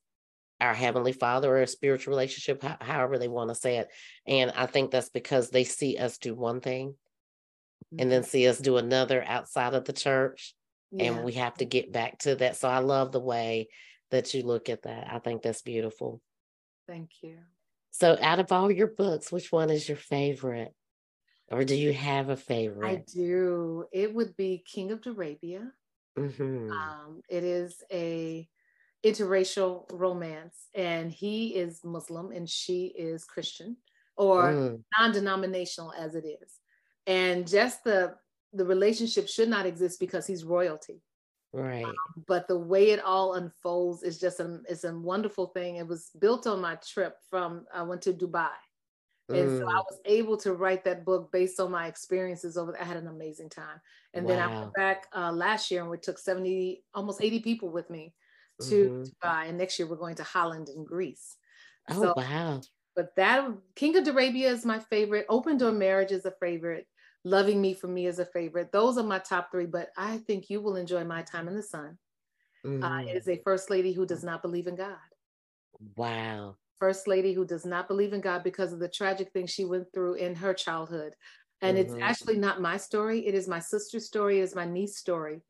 our 0.61 0.75
Heavenly 0.75 1.13
Father 1.13 1.49
or 1.49 1.63
a 1.63 1.67
spiritual 1.67 2.13
relationship, 2.13 2.63
however 2.81 3.19
they 3.19 3.29
want 3.29 3.51
to 3.51 3.55
say 3.55 3.79
it. 3.79 3.89
And 4.27 4.53
I 4.57 4.67
think 4.67 4.91
that's 4.91 5.09
because 5.09 5.51
they 5.51 5.65
see 5.65 5.97
us 5.99 6.19
do 6.19 6.35
one 6.35 6.61
thing 6.61 6.91
mm-hmm. 6.91 8.01
and 8.01 8.11
then 8.11 8.23
mm-hmm. 8.23 8.29
see 8.29 8.49
us 8.49 8.59
do 8.59 8.77
another 8.77 9.25
outside 9.27 9.75
of 9.75 9.85
the 9.85 9.93
church. 9.93 10.55
Yeah. 10.91 11.13
And 11.13 11.25
we 11.25 11.33
have 11.35 11.55
to 11.55 11.65
get 11.65 11.93
back 11.93 12.19
to 12.21 12.35
that. 12.37 12.57
So 12.57 12.69
I 12.69 12.79
love 12.79 13.13
the 13.13 13.21
way 13.21 13.69
that 14.11 14.33
you 14.35 14.43
look 14.43 14.69
at 14.69 14.83
that. 14.83 15.09
I 15.13 15.19
think 15.19 15.43
that's 15.43 15.63
beautiful. 15.63 16.21
Thank 16.87 17.11
you. 17.23 17.37
So, 17.91 18.17
out 18.21 18.39
of 18.39 18.53
all 18.53 18.71
your 18.71 18.87
books, 18.87 19.33
which 19.33 19.51
one 19.51 19.71
is 19.71 19.89
your 19.89 19.97
favorite? 19.97 20.73
Or 21.51 21.65
do 21.65 21.75
you 21.75 21.93
have 21.93 22.29
a 22.29 22.37
favorite? 22.37 22.89
I 22.89 23.05
do. 23.13 23.87
It 23.93 24.15
would 24.15 24.37
be 24.37 24.63
King 24.67 24.93
of 24.93 25.01
Durabia. 25.01 25.71
Mm-hmm. 26.19 26.71
Um, 26.71 27.21
it 27.29 27.45
is 27.45 27.83
a 27.91 28.49
interracial 29.05 29.85
romance, 29.93 30.69
and 30.75 31.11
he 31.13 31.55
is 31.55 31.81
Muslim 31.85 32.31
and 32.33 32.49
she 32.49 32.87
is 32.87 33.25
Christian, 33.25 33.77
or 34.17 34.53
mm. 34.53 34.83
non-denominational 34.99 35.93
as 35.93 36.15
it 36.15 36.25
is. 36.25 36.59
And 37.07 37.47
just 37.47 37.85
the 37.85 38.15
the 38.53 38.65
relationship 38.65 39.29
should 39.29 39.49
not 39.49 39.67
exist 39.67 40.01
because 40.01 40.27
he's 40.27 40.45
royalty. 40.45 41.03
Right. 41.53 41.85
Um, 41.85 41.95
but 42.27 42.47
the 42.49 42.59
way 42.59 42.91
it 42.91 43.03
all 43.03 43.35
unfolds 43.35 44.03
is 44.03 44.19
just 44.19 44.41
a 44.41 44.61
it's 44.69 44.85
a 44.85 44.95
wonderful 44.95 45.47
thing. 45.47 45.77
It 45.77 45.87
was 45.87 46.11
built 46.19 46.47
on 46.47 46.61
my 46.61 46.77
trip 46.77 47.17
from 47.31 47.67
I 47.73 47.83
went 47.83 48.03
to 48.03 48.13
Dubai. 48.13 48.51
And 49.31 49.51
mm. 49.51 49.59
so 49.59 49.67
I 49.69 49.75
mm. 49.75 49.85
was 49.91 50.01
able 50.07 50.37
to 50.39 50.55
write 50.55 50.85
that 50.85 51.05
book 51.05 51.31
based 51.31 51.61
on 51.61 51.71
my 51.71 51.87
experiences 51.87 52.57
over 52.57 52.73
there. 52.73 52.81
I 52.81 52.85
had 52.85 52.97
an 52.97 53.09
amazing 53.09 53.51
time. 53.51 53.81
And 54.15 54.25
wow. 54.25 54.29
then 54.29 54.41
I 54.41 54.59
went 54.59 54.73
back 54.73 55.07
uh, 55.15 55.33
last 55.33 55.71
year 55.71 55.83
and 55.83 55.91
we 55.91 55.99
took 55.99 56.19
70, 56.19 56.83
almost 56.95 57.23
80 57.23 57.41
people 57.41 57.69
with 57.69 57.91
me 57.91 58.15
to 58.63 58.75
mm-hmm. 58.75 59.03
Dubai. 59.03 59.49
And 59.49 59.59
next 59.59 59.79
year 59.79 59.89
we're 59.89 59.97
going 59.97 60.17
to 60.17 60.25
Holland 60.25 60.69
and 60.69 60.87
Greece. 60.87 61.37
Oh, 61.91 62.03
so, 62.03 62.15
wow. 62.17 62.61
But 62.97 63.15
that 63.17 63.49
King 63.77 63.97
of 63.97 64.05
Durabia 64.05 64.49
is 64.49 64.67
my 64.67 64.79
favorite. 64.79 65.27
Open 65.29 65.57
Door 65.57 65.73
Marriage 65.73 66.13
is 66.13 66.25
a 66.27 66.33
favorite. 66.41 66.87
Loving 67.25 67.61
Me 67.61 67.75
for 67.75 67.89
Me 67.89 68.07
is 68.07 68.19
a 68.19 68.25
favorite. 68.25 68.73
Those 68.73 68.97
are 68.99 69.05
my 69.05 69.19
top 69.19 69.51
three, 69.51 69.67
but 69.67 69.91
I 69.97 70.19
think 70.19 70.51
you 70.51 70.61
will 70.61 70.77
enjoy 70.77 71.05
My 71.05 71.23
Time 71.23 71.49
in 71.49 71.57
the 71.57 71.63
Sun. 71.63 71.99
Mm-hmm. 72.65 72.83
Uh, 72.83 73.03
it 73.03 73.17
is 73.17 73.29
a 73.29 73.41
first 73.45 73.71
lady 73.71 73.93
who 73.93 74.07
does 74.07 74.25
not 74.25 74.43
believe 74.43 74.67
in 74.67 74.77
God. 74.77 74.97
Wow 75.97 76.57
first 76.79 77.09
lady 77.09 77.33
who 77.33 77.45
does 77.45 77.65
not 77.65 77.89
believe 77.89 78.13
in 78.13 78.21
God 78.21 78.43
because 78.43 78.73
of 78.73 78.79
the 78.79 78.89
tragic 78.89 79.33
things 79.33 79.51
she 79.51 79.65
went 79.65 79.93
through 79.93 80.15
in 80.15 80.35
her 80.37 80.55
childhood. 80.55 81.15
And 81.61 81.77
mm-hmm. 81.77 81.95
it's 81.95 82.03
actually 82.03 82.39
not 82.39 82.61
my 82.61 82.77
story. 82.77 83.27
It 83.27 83.35
is 83.35 83.49
my 83.49 83.59
sister's 83.59 84.07
story. 84.07 84.41
It 84.41 84.45
is 84.45 84.55
my 84.55 84.65
niece's 84.65 84.99
story, 84.99 85.43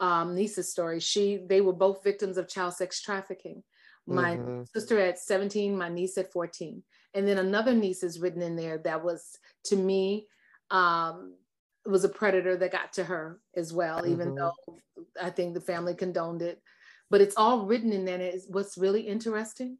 um, 0.00 0.34
niece's 0.34 0.70
story. 0.70 1.00
She, 1.00 1.40
they 1.46 1.60
were 1.60 1.72
both 1.72 2.02
victims 2.02 2.38
of 2.38 2.48
child 2.48 2.74
sex 2.74 3.00
trafficking. 3.00 3.62
My 4.06 4.36
mm-hmm. 4.36 4.62
sister 4.64 4.98
at 4.98 5.18
17, 5.18 5.76
my 5.76 5.88
niece 5.88 6.18
at 6.18 6.32
14. 6.32 6.82
And 7.14 7.28
then 7.28 7.38
another 7.38 7.74
niece 7.74 8.02
is 8.02 8.18
written 8.18 8.42
in 8.42 8.56
there 8.56 8.78
that 8.78 9.04
was 9.04 9.38
to 9.64 9.76
me, 9.76 10.26
um, 10.70 11.34
was 11.86 12.04
a 12.04 12.08
predator 12.08 12.56
that 12.56 12.72
got 12.72 12.92
to 12.94 13.04
her 13.04 13.40
as 13.54 13.72
well, 13.72 13.98
mm-hmm. 13.98 14.12
even 14.12 14.34
though 14.34 14.54
I 15.20 15.30
think 15.30 15.54
the 15.54 15.60
family 15.60 15.94
condoned 15.94 16.42
it. 16.42 16.60
But 17.10 17.20
it's 17.20 17.36
all 17.36 17.66
written 17.66 17.92
in 17.92 18.04
there. 18.04 18.20
Is 18.20 18.46
what's 18.48 18.78
really 18.78 19.02
interesting 19.02 19.78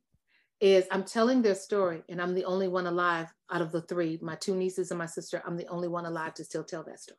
is 0.60 0.84
I'm 0.90 1.04
telling 1.04 1.40
their 1.40 1.54
story, 1.54 2.02
and 2.08 2.20
I'm 2.20 2.34
the 2.34 2.44
only 2.44 2.68
one 2.68 2.86
alive 2.86 3.32
out 3.50 3.62
of 3.62 3.72
the 3.72 3.80
three, 3.80 4.18
my 4.20 4.34
two 4.34 4.54
nieces 4.54 4.90
and 4.90 4.98
my 4.98 5.06
sister. 5.06 5.42
I'm 5.46 5.56
the 5.56 5.66
only 5.68 5.88
one 5.88 6.06
alive 6.06 6.34
to 6.34 6.44
still 6.44 6.64
tell 6.64 6.82
that 6.84 7.00
story. 7.00 7.18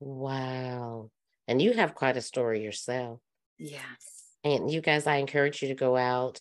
Wow. 0.00 1.10
And 1.48 1.60
you 1.60 1.72
have 1.72 1.94
quite 1.94 2.16
a 2.16 2.22
story 2.22 2.62
yourself. 2.62 3.20
Yes. 3.58 3.82
And 4.44 4.70
you 4.70 4.80
guys, 4.80 5.06
I 5.06 5.16
encourage 5.16 5.62
you 5.62 5.68
to 5.68 5.74
go 5.74 5.96
out 5.96 6.40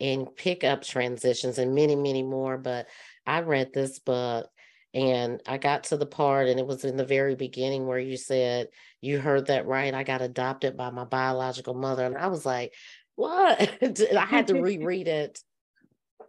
and 0.00 0.34
pick 0.34 0.64
up 0.64 0.82
transitions 0.82 1.58
and 1.58 1.74
many, 1.74 1.96
many 1.96 2.22
more. 2.22 2.56
But 2.56 2.86
I 3.26 3.40
read 3.40 3.72
this 3.72 3.98
book 3.98 4.48
and 4.92 5.40
I 5.46 5.58
got 5.58 5.84
to 5.84 5.96
the 5.96 6.06
part, 6.06 6.48
and 6.48 6.58
it 6.58 6.66
was 6.66 6.84
in 6.84 6.96
the 6.96 7.04
very 7.04 7.36
beginning 7.36 7.86
where 7.86 7.98
you 7.98 8.16
said, 8.16 8.68
You 9.00 9.20
heard 9.20 9.46
that 9.46 9.66
right. 9.66 9.94
I 9.94 10.02
got 10.02 10.22
adopted 10.22 10.76
by 10.76 10.90
my 10.90 11.04
biological 11.04 11.74
mother. 11.74 12.04
And 12.04 12.16
I 12.16 12.26
was 12.26 12.44
like, 12.44 12.74
What? 13.14 13.60
I 14.16 14.24
had 14.24 14.48
to 14.48 14.54
reread 14.60 15.06
it 15.06 15.38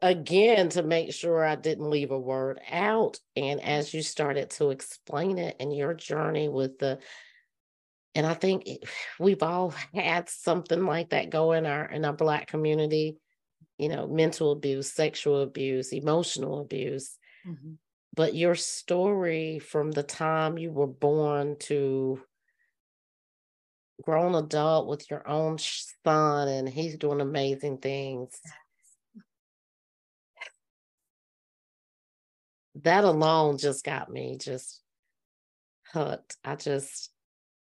again 0.01 0.69
to 0.69 0.83
make 0.83 1.13
sure 1.13 1.43
I 1.43 1.55
didn't 1.55 1.89
leave 1.89 2.11
a 2.11 2.19
word 2.19 2.59
out. 2.69 3.19
And 3.35 3.61
as 3.61 3.93
you 3.93 4.03
started 4.03 4.51
to 4.51 4.69
explain 4.69 5.37
it 5.37 5.55
and 5.59 5.75
your 5.75 5.93
journey 5.93 6.47
with 6.49 6.77
the, 6.77 6.99
and 8.15 8.25
I 8.25 8.33
think 8.33 8.65
we've 9.19 9.43
all 9.43 9.73
had 9.93 10.29
something 10.29 10.85
like 10.85 11.09
that 11.09 11.29
go 11.29 11.53
in 11.53 11.65
our 11.65 11.85
in 11.85 12.05
our 12.05 12.13
black 12.13 12.47
community, 12.47 13.17
you 13.77 13.89
know, 13.89 14.07
mental 14.07 14.51
abuse, 14.51 14.91
sexual 14.91 15.41
abuse, 15.41 15.93
emotional 15.93 16.61
abuse. 16.61 17.17
Mm-hmm. 17.47 17.73
But 18.13 18.35
your 18.35 18.55
story 18.55 19.59
from 19.59 19.91
the 19.91 20.03
time 20.03 20.57
you 20.57 20.71
were 20.71 20.87
born 20.87 21.55
to 21.61 22.21
grown 24.03 24.35
adult 24.35 24.87
with 24.87 25.09
your 25.09 25.25
own 25.27 25.57
son 25.59 26.47
and 26.47 26.67
he's 26.67 26.97
doing 26.97 27.21
amazing 27.21 27.77
things 27.77 28.41
that 32.75 33.03
alone 33.03 33.57
just 33.57 33.83
got 33.83 34.09
me 34.09 34.37
just 34.39 34.81
hooked. 35.93 36.37
I 36.43 36.55
just 36.55 37.11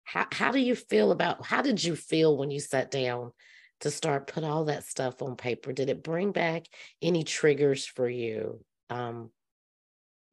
how 0.04 0.26
how 0.30 0.52
do 0.52 0.58
you 0.58 0.74
feel 0.74 1.10
about 1.12 1.44
how 1.44 1.62
did 1.62 1.82
you 1.82 1.96
feel 1.96 2.36
when 2.36 2.50
you 2.50 2.60
sat 2.60 2.90
down 2.90 3.32
to 3.80 3.90
start 3.90 4.26
put 4.26 4.44
all 4.44 4.66
that 4.66 4.84
stuff 4.84 5.22
on 5.22 5.36
paper? 5.36 5.72
Did 5.72 5.90
it 5.90 6.02
bring 6.02 6.32
back 6.32 6.66
any 7.02 7.24
triggers 7.24 7.86
for 7.86 8.08
you? 8.08 8.64
Um 8.90 9.30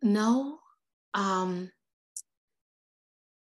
no. 0.02 0.60
Um 1.14 1.72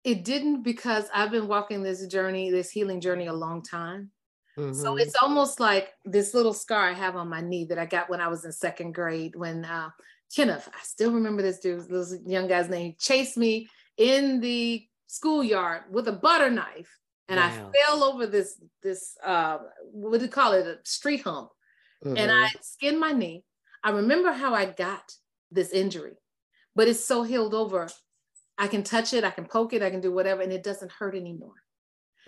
it 0.02 0.24
didn't 0.24 0.62
because 0.62 1.08
I've 1.14 1.30
been 1.30 1.48
walking 1.48 1.82
this 1.82 2.06
journey, 2.06 2.50
this 2.50 2.70
healing 2.70 3.00
journey 3.00 3.26
a 3.26 3.32
long 3.32 3.62
time. 3.62 4.10
Mm-hmm. 4.58 4.74
So 4.74 4.96
it's 4.96 5.16
almost 5.20 5.58
like 5.58 5.88
this 6.04 6.34
little 6.34 6.52
scar 6.52 6.90
I 6.90 6.92
have 6.92 7.16
on 7.16 7.28
my 7.28 7.40
knee 7.40 7.64
that 7.66 7.78
I 7.78 7.86
got 7.86 8.10
when 8.10 8.20
I 8.20 8.28
was 8.28 8.44
in 8.44 8.52
second 8.52 8.92
grade 8.94 9.34
when 9.34 9.64
uh, 9.64 9.90
Kenneth, 10.34 10.68
I 10.72 10.78
still 10.82 11.12
remember 11.12 11.42
this 11.42 11.58
dude, 11.58 11.88
this 11.88 12.16
young 12.26 12.46
guy's 12.46 12.68
name, 12.68 12.94
chased 12.98 13.36
me 13.36 13.68
in 13.96 14.40
the 14.40 14.86
schoolyard 15.06 15.82
with 15.90 16.08
a 16.08 16.12
butter 16.12 16.50
knife. 16.50 16.98
And 17.28 17.38
wow. 17.38 17.46
I 17.46 17.86
fell 17.86 18.04
over 18.04 18.26
this, 18.26 18.60
this 18.82 19.16
uh, 19.24 19.58
what 19.90 20.18
do 20.18 20.26
you 20.26 20.30
call 20.30 20.52
it, 20.52 20.66
a 20.66 20.78
street 20.84 21.22
hump. 21.22 21.50
Mm-hmm. 22.04 22.18
And 22.18 22.30
I 22.30 22.48
skinned 22.60 23.00
my 23.00 23.12
knee. 23.12 23.44
I 23.82 23.90
remember 23.90 24.32
how 24.32 24.54
I 24.54 24.66
got 24.66 25.12
this 25.50 25.70
injury, 25.70 26.14
but 26.74 26.88
it's 26.88 27.04
so 27.04 27.22
healed 27.22 27.54
over. 27.54 27.88
I 28.58 28.66
can 28.68 28.82
touch 28.82 29.12
it, 29.14 29.24
I 29.24 29.30
can 29.30 29.46
poke 29.46 29.72
it, 29.72 29.82
I 29.82 29.90
can 29.90 30.00
do 30.00 30.12
whatever, 30.12 30.42
and 30.42 30.52
it 30.52 30.62
doesn't 30.62 30.92
hurt 30.92 31.14
anymore. 31.14 31.54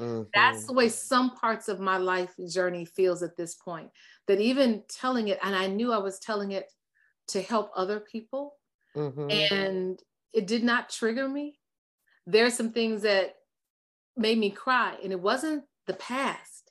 Mm-hmm. 0.00 0.28
That's 0.34 0.66
the 0.66 0.72
way 0.72 0.88
some 0.88 1.30
parts 1.30 1.68
of 1.68 1.80
my 1.80 1.96
life 1.96 2.34
journey 2.50 2.84
feels 2.84 3.22
at 3.22 3.36
this 3.36 3.54
point. 3.54 3.90
That 4.26 4.40
even 4.40 4.82
telling 4.88 5.28
it, 5.28 5.38
and 5.42 5.54
I 5.54 5.66
knew 5.66 5.92
I 5.92 5.98
was 5.98 6.18
telling 6.18 6.52
it 6.52 6.70
to 7.28 7.42
help 7.42 7.70
other 7.74 8.00
people. 8.00 8.54
Mm-hmm. 8.96 9.30
And 9.54 10.00
it 10.32 10.46
did 10.46 10.64
not 10.64 10.90
trigger 10.90 11.28
me. 11.28 11.58
There 12.26 12.46
are 12.46 12.50
some 12.50 12.72
things 12.72 13.02
that 13.02 13.34
made 14.16 14.38
me 14.38 14.50
cry, 14.50 14.96
and 15.02 15.12
it 15.12 15.20
wasn't 15.20 15.64
the 15.86 15.94
past. 15.94 16.70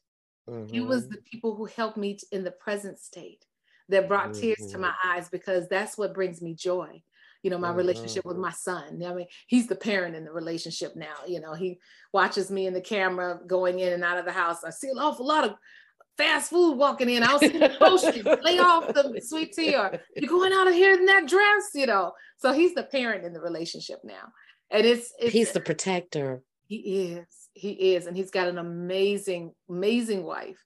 Mm-hmm. 0.49 0.75
It 0.75 0.81
was 0.81 1.03
mm-hmm. 1.03 1.13
the 1.13 1.21
people 1.31 1.55
who 1.55 1.65
helped 1.65 1.97
me 1.97 2.17
in 2.31 2.43
the 2.43 2.51
present 2.51 2.99
state 2.99 3.45
that 3.89 4.07
brought 4.07 4.31
mm-hmm. 4.31 4.41
tears 4.41 4.71
to 4.71 4.77
my 4.77 4.89
mm-hmm. 4.89 5.09
eyes 5.09 5.29
because 5.29 5.67
that's 5.67 5.97
what 5.97 6.13
brings 6.13 6.41
me 6.41 6.53
joy. 6.53 7.01
You 7.43 7.51
know, 7.51 7.59
my 7.59 7.71
relationship 7.71 8.25
with 8.25 8.37
my 8.37 8.51
son. 8.51 9.03
I 9.05 9.13
mean, 9.13 9.27
he's 9.45 9.67
the 9.67 9.75
parent 9.75 10.15
in 10.15 10.25
the 10.25 10.31
relationship 10.31 10.95
now. 10.95 11.13
You 11.27 11.39
know, 11.39 11.53
he 11.53 11.79
watches 12.11 12.49
me 12.49 12.65
in 12.65 12.73
the 12.73 12.81
camera 12.81 13.39
going 13.45 13.77
in 13.77 13.93
and 13.93 14.03
out 14.03 14.17
of 14.17 14.25
the 14.25 14.31
house. 14.31 14.63
I 14.63 14.71
see 14.71 14.89
an 14.89 14.97
awful 14.97 15.27
lot 15.27 15.43
of 15.43 15.53
fast 16.17 16.49
food 16.49 16.75
walking 16.75 17.07
in. 17.07 17.21
I 17.21 17.33
was 17.33 17.43
in 17.43 17.59
the 17.59 18.39
lay 18.43 18.57
off 18.57 18.91
the 18.91 19.21
sweet 19.23 19.53
tea, 19.53 19.75
or 19.75 19.99
you're 20.15 20.27
going 20.27 20.53
out 20.53 20.67
of 20.67 20.73
here 20.73 20.93
in 20.93 21.05
that 21.05 21.27
dress, 21.27 21.69
you 21.75 21.85
know. 21.85 22.13
So 22.37 22.51
he's 22.51 22.73
the 22.73 22.83
parent 22.83 23.25
in 23.25 23.33
the 23.33 23.41
relationship 23.41 23.99
now. 24.03 24.31
And 24.71 24.85
it's, 24.85 25.13
it's 25.19 25.33
he's 25.33 25.51
the 25.51 25.59
protector. 25.59 26.43
He 26.67 27.13
is. 27.13 27.49
He 27.53 27.71
is. 27.95 28.07
And 28.07 28.17
he's 28.17 28.31
got 28.31 28.47
an 28.47 28.57
amazing, 28.57 29.53
amazing 29.69 30.23
wife. 30.23 30.63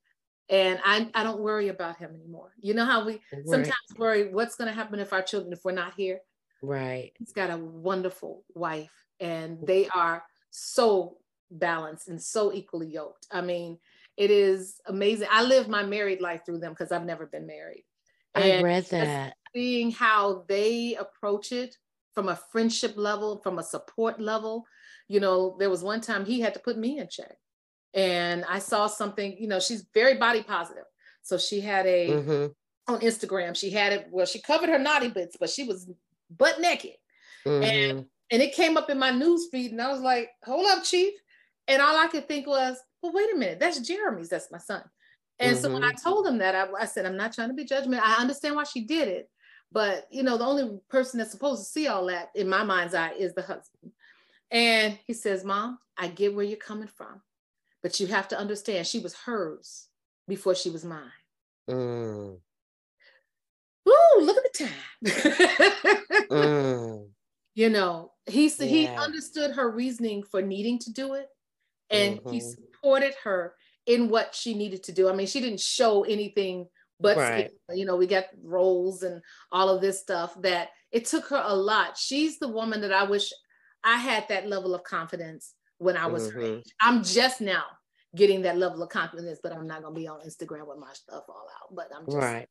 And 0.50 0.80
I, 0.84 1.10
I 1.14 1.24
don't 1.24 1.42
worry 1.42 1.68
about 1.68 1.98
him 1.98 2.12
anymore. 2.16 2.52
You 2.60 2.74
know 2.74 2.86
how 2.86 3.06
we 3.06 3.22
right. 3.32 3.46
sometimes 3.46 3.76
worry 3.98 4.34
what's 4.34 4.56
going 4.56 4.70
to 4.70 4.74
happen 4.74 5.00
if 5.00 5.14
our 5.14 5.22
children, 5.22 5.54
if 5.54 5.64
we're 5.64 5.74
not 5.74 5.94
here? 5.96 6.20
Right. 6.62 7.12
He's 7.20 7.34
got 7.34 7.52
a 7.52 7.58
wonderful 7.58 8.44
wife 8.56 8.92
and 9.20 9.60
mm. 9.60 9.68
they 9.68 9.88
are 9.90 10.24
so 10.50 11.18
balanced 11.52 12.08
and 12.08 12.22
so 12.22 12.52
equally 12.52 12.88
yoked. 12.88 13.28
I 13.32 13.42
mean, 13.42 13.78
it 14.18 14.32
is 14.32 14.82
amazing. 14.88 15.28
I 15.32 15.44
live 15.44 15.68
my 15.68 15.84
married 15.84 16.22
life 16.22 16.42
through 16.46 16.60
them 16.60 16.74
because 16.74 16.92
I've 16.92 17.06
never 17.06 17.26
been 17.26 17.48
married. 17.48 17.86
And 18.36 18.60
I 18.60 18.62
read 18.62 18.86
that. 18.88 19.36
Seeing 19.56 19.92
how 19.92 20.46
they 20.48 20.96
approach 20.96 21.52
it 21.52 21.76
from 22.20 22.28
a 22.28 22.36
friendship 22.52 22.96
level, 22.98 23.40
from 23.42 23.60
a 23.60 23.64
support 23.64 24.20
level. 24.20 24.66
You 25.08 25.22
know, 25.22 25.56
there 25.58 25.70
was 25.70 25.84
one 25.84 26.02
time 26.02 26.26
he 26.26 26.42
had 26.42 26.54
to 26.54 26.60
put 26.60 26.78
me 26.78 27.00
in 27.00 27.08
check. 27.10 27.34
And 27.94 28.44
I 28.50 28.60
saw 28.60 28.88
something, 28.88 29.38
you 29.40 29.48
know, 29.48 29.62
she's 29.62 29.86
very 29.94 30.18
body 30.18 30.44
positive. 30.44 30.84
So 31.22 31.38
she 31.38 31.62
had 31.62 31.86
a 31.86 32.10
mm-hmm. 32.10 32.94
on 32.94 33.00
Instagram, 33.00 33.56
she 33.56 33.70
had 33.70 33.94
it 33.94 34.08
well, 34.12 34.26
she 34.26 34.42
covered 34.42 34.68
her 34.68 34.78
naughty 34.78 35.08
bits, 35.08 35.38
but 35.40 35.50
she 35.50 35.64
was 35.64 35.90
butt 36.30 36.60
naked. 36.60 36.96
Mm-hmm. 37.46 37.64
And 37.64 38.06
and 38.32 38.42
it 38.42 38.54
came 38.54 38.76
up 38.76 38.90
in 38.90 39.00
my 39.00 39.12
news 39.12 39.48
feed, 39.50 39.72
and 39.72 39.82
I 39.82 39.90
was 39.90 40.02
like, 40.02 40.30
hold 40.44 40.68
up, 40.68 40.84
chief. 40.84 41.14
And 41.70 41.82
all 41.82 41.96
I 41.96 42.08
could 42.08 42.28
think 42.28 42.48
was, 42.48 42.78
well, 43.02 43.14
wait 43.14 43.34
a 43.34 43.38
minute, 43.38 43.62
that's 43.62 43.80
Jeremy's, 43.80 44.28
that's 44.28 44.52
my 44.52 44.58
son. 44.58 44.84
And 45.40 45.56
mm-hmm. 45.56 45.64
so 45.64 45.74
when 45.74 45.86
I 45.86 45.92
mm-hmm. 45.92 46.10
told 46.10 46.28
him 46.28 46.40
that, 46.40 46.54
I, 46.54 46.68
I, 46.82 46.86
said, 46.86 47.06
I'm 47.06 47.18
not 47.18 47.32
trying 47.32 47.48
to 47.48 47.54
be 47.54 47.64
judgment. 47.64 48.04
I 48.06 48.22
understand 48.22 48.56
why 48.56 48.66
she 48.66 48.82
did 48.82 49.08
it. 49.08 49.30
But, 49.72 50.08
you 50.12 50.24
know, 50.24 50.38
the 50.38 50.46
only 50.46 50.80
person 50.90 51.20
that's 51.20 51.32
supposed 51.32 51.64
to 51.64 51.70
see 51.70 51.88
all 51.88 52.08
that 52.08 52.30
in 52.36 52.50
my 52.50 52.64
mind's 52.64 52.96
eye 52.96 53.14
is 53.18 53.34
the 53.34 53.42
husband. 53.42 53.92
And 54.52 54.98
he 55.06 55.14
says, 55.14 55.44
Mom, 55.44 55.78
I 55.98 56.08
get 56.08 56.36
where 56.36 56.46
you're 56.46 56.58
coming 56.58 56.88
from, 56.88 57.22
but 57.84 58.00
you 58.00 58.08
have 58.08 58.28
to 58.30 58.40
understand 58.40 58.88
she 58.88 59.00
was 59.00 59.14
hers 59.14 59.88
before 60.28 60.56
she 60.56 60.72
was 60.72 60.84
mine. 60.84 61.12
Mm. 61.70 62.40
Ooh, 63.88 64.22
look 64.22 64.38
at 64.38 64.44
the 64.54 64.66
time. 64.66 66.30
mm. 66.32 67.08
You 67.56 67.70
know, 67.70 68.14
he, 68.26 68.48
yeah. 68.48 68.66
he 68.66 68.88
understood 68.88 69.52
her 69.52 69.70
reasoning 69.70 70.24
for 70.24 70.42
needing 70.42 70.80
to 70.80 70.94
do 70.94 71.16
it 71.16 71.28
and 71.90 72.20
mm-hmm. 72.20 72.32
he 72.32 72.40
supported 72.40 73.14
her 73.24 73.56
in 73.86 74.10
what 74.10 74.36
she 74.36 74.54
needed 74.54 74.84
to 74.84 74.92
do. 74.92 75.10
I 75.10 75.14
mean, 75.14 75.28
she 75.28 75.42
didn't 75.42 75.60
show 75.60 76.04
anything 76.04 76.68
but 77.00 77.18
right. 77.18 77.52
you 77.74 77.86
know, 77.86 77.96
we 77.96 78.08
got 78.08 78.26
roles 78.44 79.04
and 79.04 79.22
all 79.52 79.70
of 79.70 79.82
this 79.82 80.00
stuff 80.00 80.40
that 80.42 80.70
it 80.92 81.06
took 81.06 81.28
her 81.28 81.42
a 81.46 81.56
lot. 81.56 81.98
She's 81.98 82.40
the 82.40 82.48
woman 82.48 82.82
that 82.82 82.92
I 82.92 83.04
wish 83.04 83.32
I 83.84 83.98
had 83.98 84.28
that 84.30 84.48
level 84.48 84.76
of 84.76 84.84
confidence 84.84 85.54
when 85.78 85.96
I 85.96 86.08
was 86.08 86.28
mm-hmm. 86.28 86.40
her 86.40 86.46
age. 86.58 86.74
I'm 86.82 87.04
just 87.04 87.42
now 87.42 87.64
getting 88.16 88.42
that 88.42 88.58
level 88.58 88.82
of 88.84 88.90
confidence, 88.90 89.40
but 89.42 89.54
I'm 89.54 89.68
not 89.68 89.84
gonna 89.84 89.96
be 89.96 90.08
on 90.08 90.20
Instagram 90.22 90.68
with 90.68 90.80
my 90.80 90.94
stuff 90.94 91.24
all 91.30 91.48
out. 91.62 91.76
But 91.76 91.90
I'm 91.96 92.06
just 92.06 92.18
right. 92.18 92.48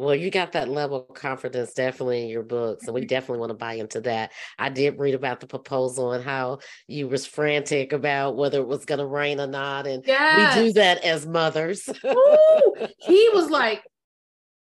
Well, 0.00 0.14
you 0.14 0.30
got 0.30 0.52
that 0.52 0.70
level 0.70 1.06
of 1.08 1.14
confidence 1.14 1.74
definitely 1.74 2.22
in 2.22 2.28
your 2.30 2.42
books, 2.42 2.86
and 2.86 2.94
we 2.94 3.04
definitely 3.06 3.40
want 3.40 3.50
to 3.50 3.54
buy 3.54 3.74
into 3.74 4.00
that. 4.02 4.32
I 4.58 4.70
did 4.70 4.98
read 4.98 5.14
about 5.14 5.40
the 5.40 5.46
proposal 5.46 6.12
and 6.12 6.24
how 6.24 6.60
you 6.88 7.06
was 7.06 7.26
frantic 7.26 7.92
about 7.92 8.36
whether 8.36 8.60
it 8.60 8.66
was 8.66 8.86
going 8.86 9.00
to 9.00 9.06
rain 9.06 9.40
or 9.40 9.46
not. 9.46 9.86
And 9.86 10.02
yes. 10.06 10.56
we 10.56 10.64
do 10.64 10.72
that 10.72 11.04
as 11.04 11.26
mothers. 11.26 11.86
Ooh, 12.04 12.88
he 12.98 13.28
was 13.34 13.50
like, 13.50 13.82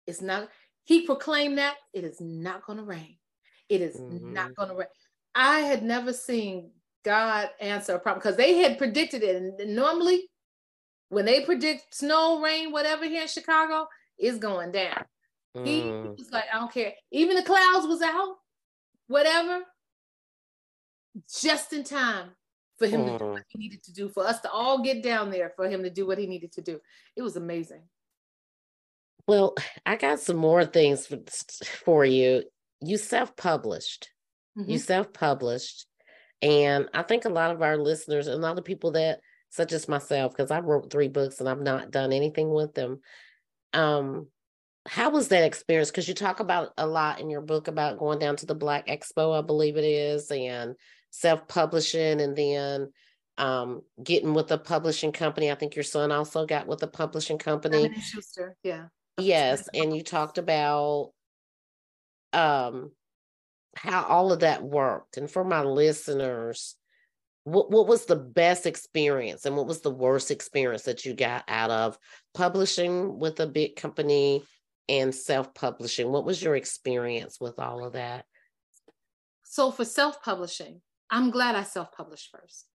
it's 0.09 0.21
not, 0.21 0.49
he 0.83 1.07
proclaimed 1.07 1.59
that 1.59 1.77
it 1.95 2.03
is 2.03 2.21
not 2.21 2.67
going 2.67 2.79
to 2.79 2.85
rain. 2.85 3.17
It 3.69 3.81
is 3.81 3.97
mm-hmm. 3.97 4.33
not 4.33 4.57
going 4.57 4.71
to 4.71 4.75
rain. 4.75 4.89
I 5.37 5.61
had 5.61 5.85
never 5.85 6.13
seen 6.13 6.73
God 7.05 7.49
answer 7.61 7.95
a 7.95 8.01
problem 8.01 8.19
because 8.19 8.37
they 8.37 8.57
had 8.57 8.77
predicted 8.77 9.23
it. 9.23 9.37
And 9.37 9.77
normally, 9.77 10.29
when 11.11 11.27
they 11.27 11.45
predict 11.45 11.95
snow, 11.95 12.41
rain, 12.43 12.73
whatever 12.73 13.05
here 13.05 13.23
in 13.23 13.29
Chicago, 13.29 13.87
it's 14.19 14.39
going 14.39 14.73
down. 14.73 15.05
He 15.65 15.83
mm. 15.83 16.17
was 16.17 16.31
like, 16.31 16.45
I 16.53 16.59
don't 16.59 16.73
care. 16.73 16.93
Even 17.11 17.37
the 17.37 17.43
clouds 17.43 17.87
was 17.87 18.03
out, 18.03 18.37
whatever, 19.07 19.63
just 21.41 21.73
in 21.73 21.85
time 21.85 22.31
for 22.79 22.87
him 22.87 23.03
mm. 23.03 23.13
to 23.13 23.19
do 23.19 23.25
what 23.31 23.43
mm. 23.43 23.45
he 23.49 23.59
needed 23.59 23.83
to 23.85 23.93
do, 23.93 24.09
for 24.09 24.27
us 24.27 24.41
to 24.41 24.51
all 24.51 24.83
get 24.83 25.03
down 25.03 25.31
there 25.31 25.53
for 25.57 25.69
him 25.69 25.83
to 25.83 25.91
do 25.91 26.07
what 26.07 26.19
he 26.19 26.27
needed 26.27 26.53
to 26.53 26.63
do. 26.63 26.81
It 27.17 27.23
was 27.23 27.37
amazing. 27.37 27.83
Well, 29.27 29.55
I 29.85 29.97
got 29.97 30.21
some 30.21 30.37
more 30.37 30.65
things 30.65 31.07
for, 31.07 31.19
for 31.85 32.05
you. 32.05 32.45
You 32.81 32.97
self 32.97 33.37
published. 33.37 34.09
Mm-hmm. 34.59 34.71
You 34.71 34.79
self 34.79 35.13
published. 35.13 35.87
And 36.41 36.89
I 36.95 37.03
think 37.03 37.25
a 37.25 37.31
lot 37.31 37.51
of 37.51 37.63
our 37.63 37.77
listeners 37.77 38.27
and 38.27 38.37
a 38.37 38.47
lot 38.47 38.59
of 38.59 38.65
people 38.65 38.93
that, 38.93 39.21
such 39.51 39.73
as 39.73 39.89
myself, 39.89 40.33
because 40.35 40.51
I 40.51 40.61
wrote 40.61 40.91
three 40.91 41.09
books 41.09 41.41
and 41.41 41.49
I've 41.49 41.61
not 41.61 41.91
done 41.91 42.13
anything 42.13 42.51
with 42.51 42.75
them, 42.75 43.01
um, 43.73 44.29
how 44.89 45.11
was 45.11 45.29
that 45.29 45.45
experience? 45.45 45.91
Because 45.91 46.09
you 46.09 46.15
talk 46.15 46.41
about 46.41 46.73
a 46.79 46.87
lot 46.87 47.21
in 47.21 47.29
your 47.29 47.43
book 47.43 47.69
about 47.69 47.99
going 47.99 48.19
down 48.19 48.37
to 48.37 48.47
the 48.47 48.55
Black 48.55 48.87
Expo, 48.87 49.39
I 49.39 49.43
believe 49.43 49.77
it 49.77 49.85
is, 49.85 50.31
and 50.31 50.75
self-publishing, 51.11 52.21
and 52.21 52.35
then 52.35 52.93
um, 53.37 53.83
getting 54.03 54.35
with 54.35 54.51
a 54.51 54.59
publishing 54.59 55.13
company. 55.13 55.51
I 55.51 55.57
think 55.57 55.77
your 55.77 55.85
son 55.85 56.11
also 56.11 56.47
got 56.47 56.67
with 56.67 56.83
a 56.83 56.89
publishing 56.89 57.39
company. 57.39 57.91
Schuster, 58.01 58.57
yeah. 58.63 58.87
Yes, 59.19 59.69
and 59.75 59.95
you 59.95 60.03
talked 60.03 60.39
about 60.39 61.13
um, 62.33 62.91
how 63.77 64.05
all 64.05 64.33
of 64.33 64.41
that 64.41 64.63
worked. 64.63 65.19
And 65.19 65.31
for 65.31 65.45
my 65.45 65.63
listeners, 65.63 66.77
what, 67.45 67.71
what 67.71 67.87
was 67.87 68.07
the 68.07 68.17
best 68.17 68.67
experience 68.67 69.45
and 69.45 69.57
what 69.57 69.67
was 69.67 69.81
the 69.81 69.91
worst 69.91 70.31
experience 70.31 70.83
that 70.83 71.05
you 71.05 71.15
got 71.15 71.45
out 71.49 71.71
of 71.71 71.99
publishing 72.35 73.19
with 73.19 73.41
a 73.41 73.47
big 73.47 73.77
company 73.77 74.45
and 74.89 75.15
self-publishing 75.15 76.11
what 76.11 76.25
was 76.25 76.43
your 76.43 76.57
experience 76.57 77.41
with 77.41 77.59
all 77.59 77.85
of 77.85 77.93
that 77.93 78.25
so 79.43 79.71
for 79.71 79.85
self-publishing 79.85 80.81
i'm 81.11 81.31
glad 81.31 81.55
i 81.55 81.63
self-published 81.63 82.31
first 82.31 82.67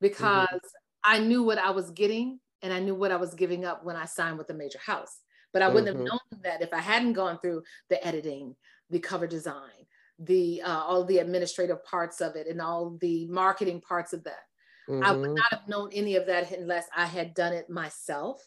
because 0.00 0.48
mm-hmm. 0.48 0.58
i 1.04 1.18
knew 1.18 1.42
what 1.42 1.58
i 1.58 1.70
was 1.70 1.90
getting 1.90 2.38
and 2.62 2.72
i 2.72 2.78
knew 2.78 2.94
what 2.94 3.12
i 3.12 3.16
was 3.16 3.34
giving 3.34 3.64
up 3.64 3.84
when 3.84 3.96
i 3.96 4.04
signed 4.04 4.38
with 4.38 4.50
a 4.50 4.54
major 4.54 4.80
house 4.84 5.20
but 5.52 5.62
i 5.62 5.68
wouldn't 5.68 5.88
mm-hmm. 5.88 5.98
have 5.98 6.06
known 6.06 6.42
that 6.42 6.62
if 6.62 6.72
i 6.72 6.80
hadn't 6.80 7.12
gone 7.12 7.38
through 7.38 7.62
the 7.90 8.04
editing 8.06 8.54
the 8.90 8.98
cover 8.98 9.26
design 9.26 9.86
the 10.20 10.60
uh, 10.62 10.82
all 10.82 11.04
the 11.04 11.18
administrative 11.18 11.84
parts 11.84 12.20
of 12.20 12.34
it 12.34 12.46
and 12.48 12.60
all 12.60 12.96
the 13.00 13.26
marketing 13.28 13.80
parts 13.80 14.12
of 14.12 14.24
that 14.24 14.44
mm-hmm. 14.88 15.04
i 15.04 15.12
would 15.12 15.26
mm-hmm. 15.26 15.34
not 15.34 15.52
have 15.52 15.68
known 15.68 15.90
any 15.92 16.16
of 16.16 16.26
that 16.26 16.50
unless 16.52 16.86
i 16.96 17.04
had 17.04 17.34
done 17.34 17.52
it 17.52 17.68
myself 17.68 18.42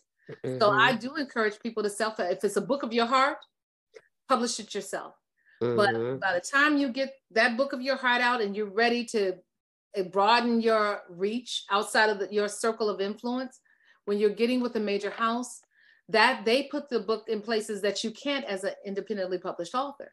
Mm-hmm. 0.45 0.59
So 0.59 0.71
I 0.71 0.95
do 0.95 1.15
encourage 1.15 1.59
people 1.59 1.83
to 1.83 1.89
self, 1.89 2.19
if 2.19 2.43
it's 2.43 2.57
a 2.57 2.61
book 2.61 2.83
of 2.83 2.93
your 2.93 3.05
heart, 3.05 3.37
publish 4.27 4.59
it 4.59 4.73
yourself. 4.73 5.15
Mm-hmm. 5.61 5.75
But 5.75 6.19
by 6.19 6.33
the 6.33 6.41
time 6.41 6.77
you 6.77 6.89
get 6.89 7.13
that 7.31 7.57
book 7.57 7.73
of 7.73 7.81
your 7.81 7.95
heart 7.95 8.21
out 8.21 8.41
and 8.41 8.55
you're 8.55 8.71
ready 8.71 9.05
to 9.05 9.33
eh, 9.95 10.03
broaden 10.03 10.61
your 10.61 11.01
reach 11.09 11.65
outside 11.69 12.09
of 12.09 12.19
the, 12.19 12.27
your 12.31 12.47
circle 12.47 12.89
of 12.89 13.01
influence, 13.01 13.59
when 14.05 14.17
you're 14.17 14.31
getting 14.31 14.61
with 14.61 14.75
a 14.75 14.79
major 14.79 15.11
house, 15.11 15.61
that 16.09 16.43
they 16.45 16.63
put 16.63 16.89
the 16.89 16.99
book 16.99 17.25
in 17.27 17.41
places 17.41 17.81
that 17.81 18.03
you 18.03 18.11
can't 18.11 18.45
as 18.45 18.63
an 18.63 18.73
independently 18.85 19.37
published 19.37 19.75
author. 19.75 20.11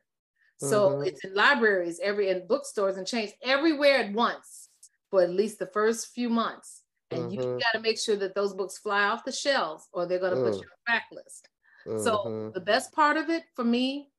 So 0.59 0.91
mm-hmm. 0.91 1.05
it's 1.05 1.25
in 1.25 1.35
libraries, 1.35 2.01
every 2.03 2.31
in 2.31 2.47
bookstores 2.47 2.97
and 2.97 3.07
chains 3.07 3.31
everywhere 3.43 3.99
at 3.99 4.13
once 4.13 4.69
for 5.11 5.23
at 5.23 5.31
least 5.31 5.59
the 5.59 5.67
first 5.67 6.09
few 6.09 6.29
months 6.29 6.83
and 7.11 7.25
mm-hmm. 7.25 7.33
you 7.33 7.59
got 7.61 7.73
to 7.75 7.81
make 7.81 7.99
sure 7.99 8.16
that 8.16 8.35
those 8.35 8.55
books 8.55 8.79
fly 8.79 9.05
off 9.05 9.25
the 9.25 9.33
shelves 9.33 9.88
or 9.92 10.07
they're 10.07 10.18
going 10.18 10.35
to 10.35 10.38
mm. 10.38 10.51
put 10.51 10.61
you 10.61 10.66
on 10.68 10.94
backlist. 10.94 11.42
Mm-hmm. 11.87 12.05
So 12.05 12.51
the 12.55 12.61
best 12.61 12.92
part 12.92 13.16
of 13.16 13.31
it 13.31 13.44
for 13.55 13.64
me 13.64 14.11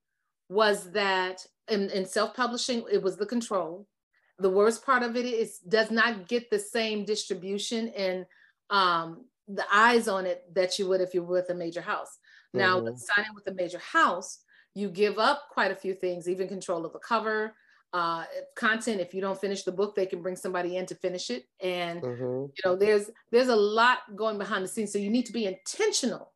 was 0.50 0.92
that 0.92 1.46
in, 1.68 1.90
in 1.92 2.06
self-publishing, 2.06 2.86
it 2.92 3.02
was 3.02 3.18
the 3.18 3.26
control. 3.26 3.88
The 4.40 4.50
worst 4.50 4.86
part 4.86 5.04
of 5.04 5.16
it 5.16 5.26
is 5.26 5.60
does 5.60 5.92
not 5.92 6.28
get 6.28 6.50
the 6.50 6.60
same 6.60 7.06
distribution 7.06 7.90
and 7.90 8.26
um, 8.70 9.26
the 9.48 9.66
eyes 9.72 10.08
on 10.08 10.26
it 10.26 10.44
that 10.54 10.80
you 10.80 10.88
would 10.88 11.02
if 11.02 11.14
you 11.14 11.24
were 11.24 11.34
with 11.34 11.50
a 11.50 11.56
major 11.56 11.82
house. 11.82 12.18
Now, 12.54 12.80
mm-hmm. 12.80 12.96
signing 12.96 13.36
with 13.36 13.48
a 13.48 13.54
major 13.54 13.80
house, 13.80 14.40
you 14.74 14.90
give 14.90 15.20
up 15.20 15.44
quite 15.52 15.72
a 15.72 15.76
few 15.76 15.94
things, 15.94 16.28
even 16.28 16.48
control 16.48 16.86
of 16.86 16.94
the 16.94 17.00
cover, 17.00 17.56
uh, 17.94 18.24
content 18.56 19.02
if 19.02 19.14
you 19.14 19.22
don't 19.22 19.40
finish 19.40 19.64
the 19.64 19.72
book 19.72 19.96
they 19.96 20.06
can 20.06 20.22
bring 20.22 20.36
somebody 20.36 20.78
in 20.78 20.86
to 20.86 20.96
finish 20.96 21.30
it 21.30 21.46
and 21.60 22.02
mm-hmm. 22.02 22.46
you 22.46 22.62
know 22.64 22.76
there's 22.76 23.10
there's 23.32 23.48
a 23.48 23.56
lot 23.56 24.00
going 24.16 24.38
behind 24.38 24.64
the 24.64 24.68
scenes 24.68 24.94
so 24.94 25.00
you 25.00 25.10
need 25.10 25.26
to 25.26 25.34
be 25.34 25.46
intentional 25.46 26.32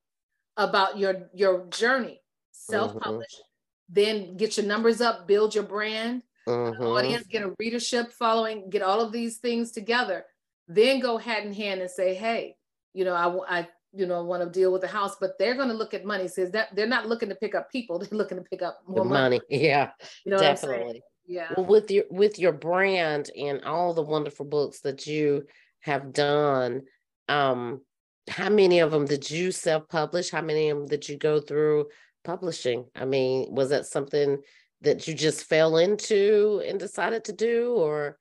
about 0.58 0.98
your 0.98 1.30
your 1.34 1.68
journey 1.68 2.20
self-publish 2.52 3.34
mm-hmm. 3.34 3.94
then 3.94 4.38
get 4.38 4.58
your 4.58 4.66
numbers 4.66 5.00
up 5.00 5.28
build 5.28 5.54
your 5.54 5.64
brand 5.64 6.24
mm-hmm. 6.48 6.84
audience 6.84 7.28
get 7.28 7.44
a 7.44 7.54
readership 7.60 8.12
following 8.12 8.68
get 8.72 8.82
all 8.82 9.00
of 9.00 9.12
these 9.12 9.38
things 9.38 9.72
together 9.72 10.26
then 10.68 11.00
go 11.00 11.18
hand 11.18 11.46
in 11.46 11.54
hand 11.54 11.82
and 11.82 11.90
say 11.90 12.16
hey 12.16 12.56
you 12.94 13.06
know 13.06 13.14
i, 13.14 13.60
I 13.60 13.68
you 13.96 14.08
know 14.08 14.24
want 14.24 14.42
to 14.42 14.50
deal 14.50 14.72
with 14.72 14.82
the 14.82 14.88
house 14.88 15.18
but 15.20 15.38
they're 15.38 15.54
going 15.54 15.70
to 15.70 15.76
look 15.76 15.94
at 15.94 16.04
money 16.04 16.28
says 16.28 16.50
that 16.52 16.76
they're 16.76 16.88
not 16.88 17.08
looking 17.08 17.30
to 17.30 17.36
pick 17.36 17.54
up 17.54 17.72
people 17.72 18.00
they're 18.00 18.18
looking 18.18 18.40
to 18.40 18.44
pick 18.44 18.64
up 18.64 18.82
more 18.88 19.06
money. 19.06 19.40
money. 19.50 19.64
yeah 19.64 19.92
you 20.26 20.32
know 20.32 20.40
definitely 20.40 21.04
yeah. 21.26 21.50
Well 21.56 21.66
with 21.66 21.90
your 21.90 22.06
with 22.10 22.40
your 22.40 22.52
brand 22.52 23.30
and 23.38 23.64
all 23.64 23.94
the 23.94 24.02
wonderful 24.02 24.46
books 24.46 24.82
that 24.82 25.08
you 25.08 25.46
have 25.82 26.14
done 26.14 26.84
um 27.30 27.82
how 28.30 28.50
many 28.50 28.80
of 28.80 28.92
them 28.92 29.06
did 29.06 29.30
you 29.30 29.52
self-publish? 29.52 30.30
How 30.32 30.42
many 30.42 30.70
of 30.70 30.78
them 30.78 30.88
did 30.88 31.10
you 31.10 31.18
go 31.18 31.42
through 31.42 31.88
publishing? 32.24 32.86
I 32.96 33.06
mean 33.06 33.54
was 33.54 33.70
that 33.70 33.86
something 33.86 34.40
that 34.82 35.08
you 35.08 35.14
just 35.14 35.46
fell 35.46 35.78
into 35.78 36.62
and 36.68 36.80
decided 36.80 37.24
to 37.26 37.34
do 37.34 37.74
or? 37.74 38.18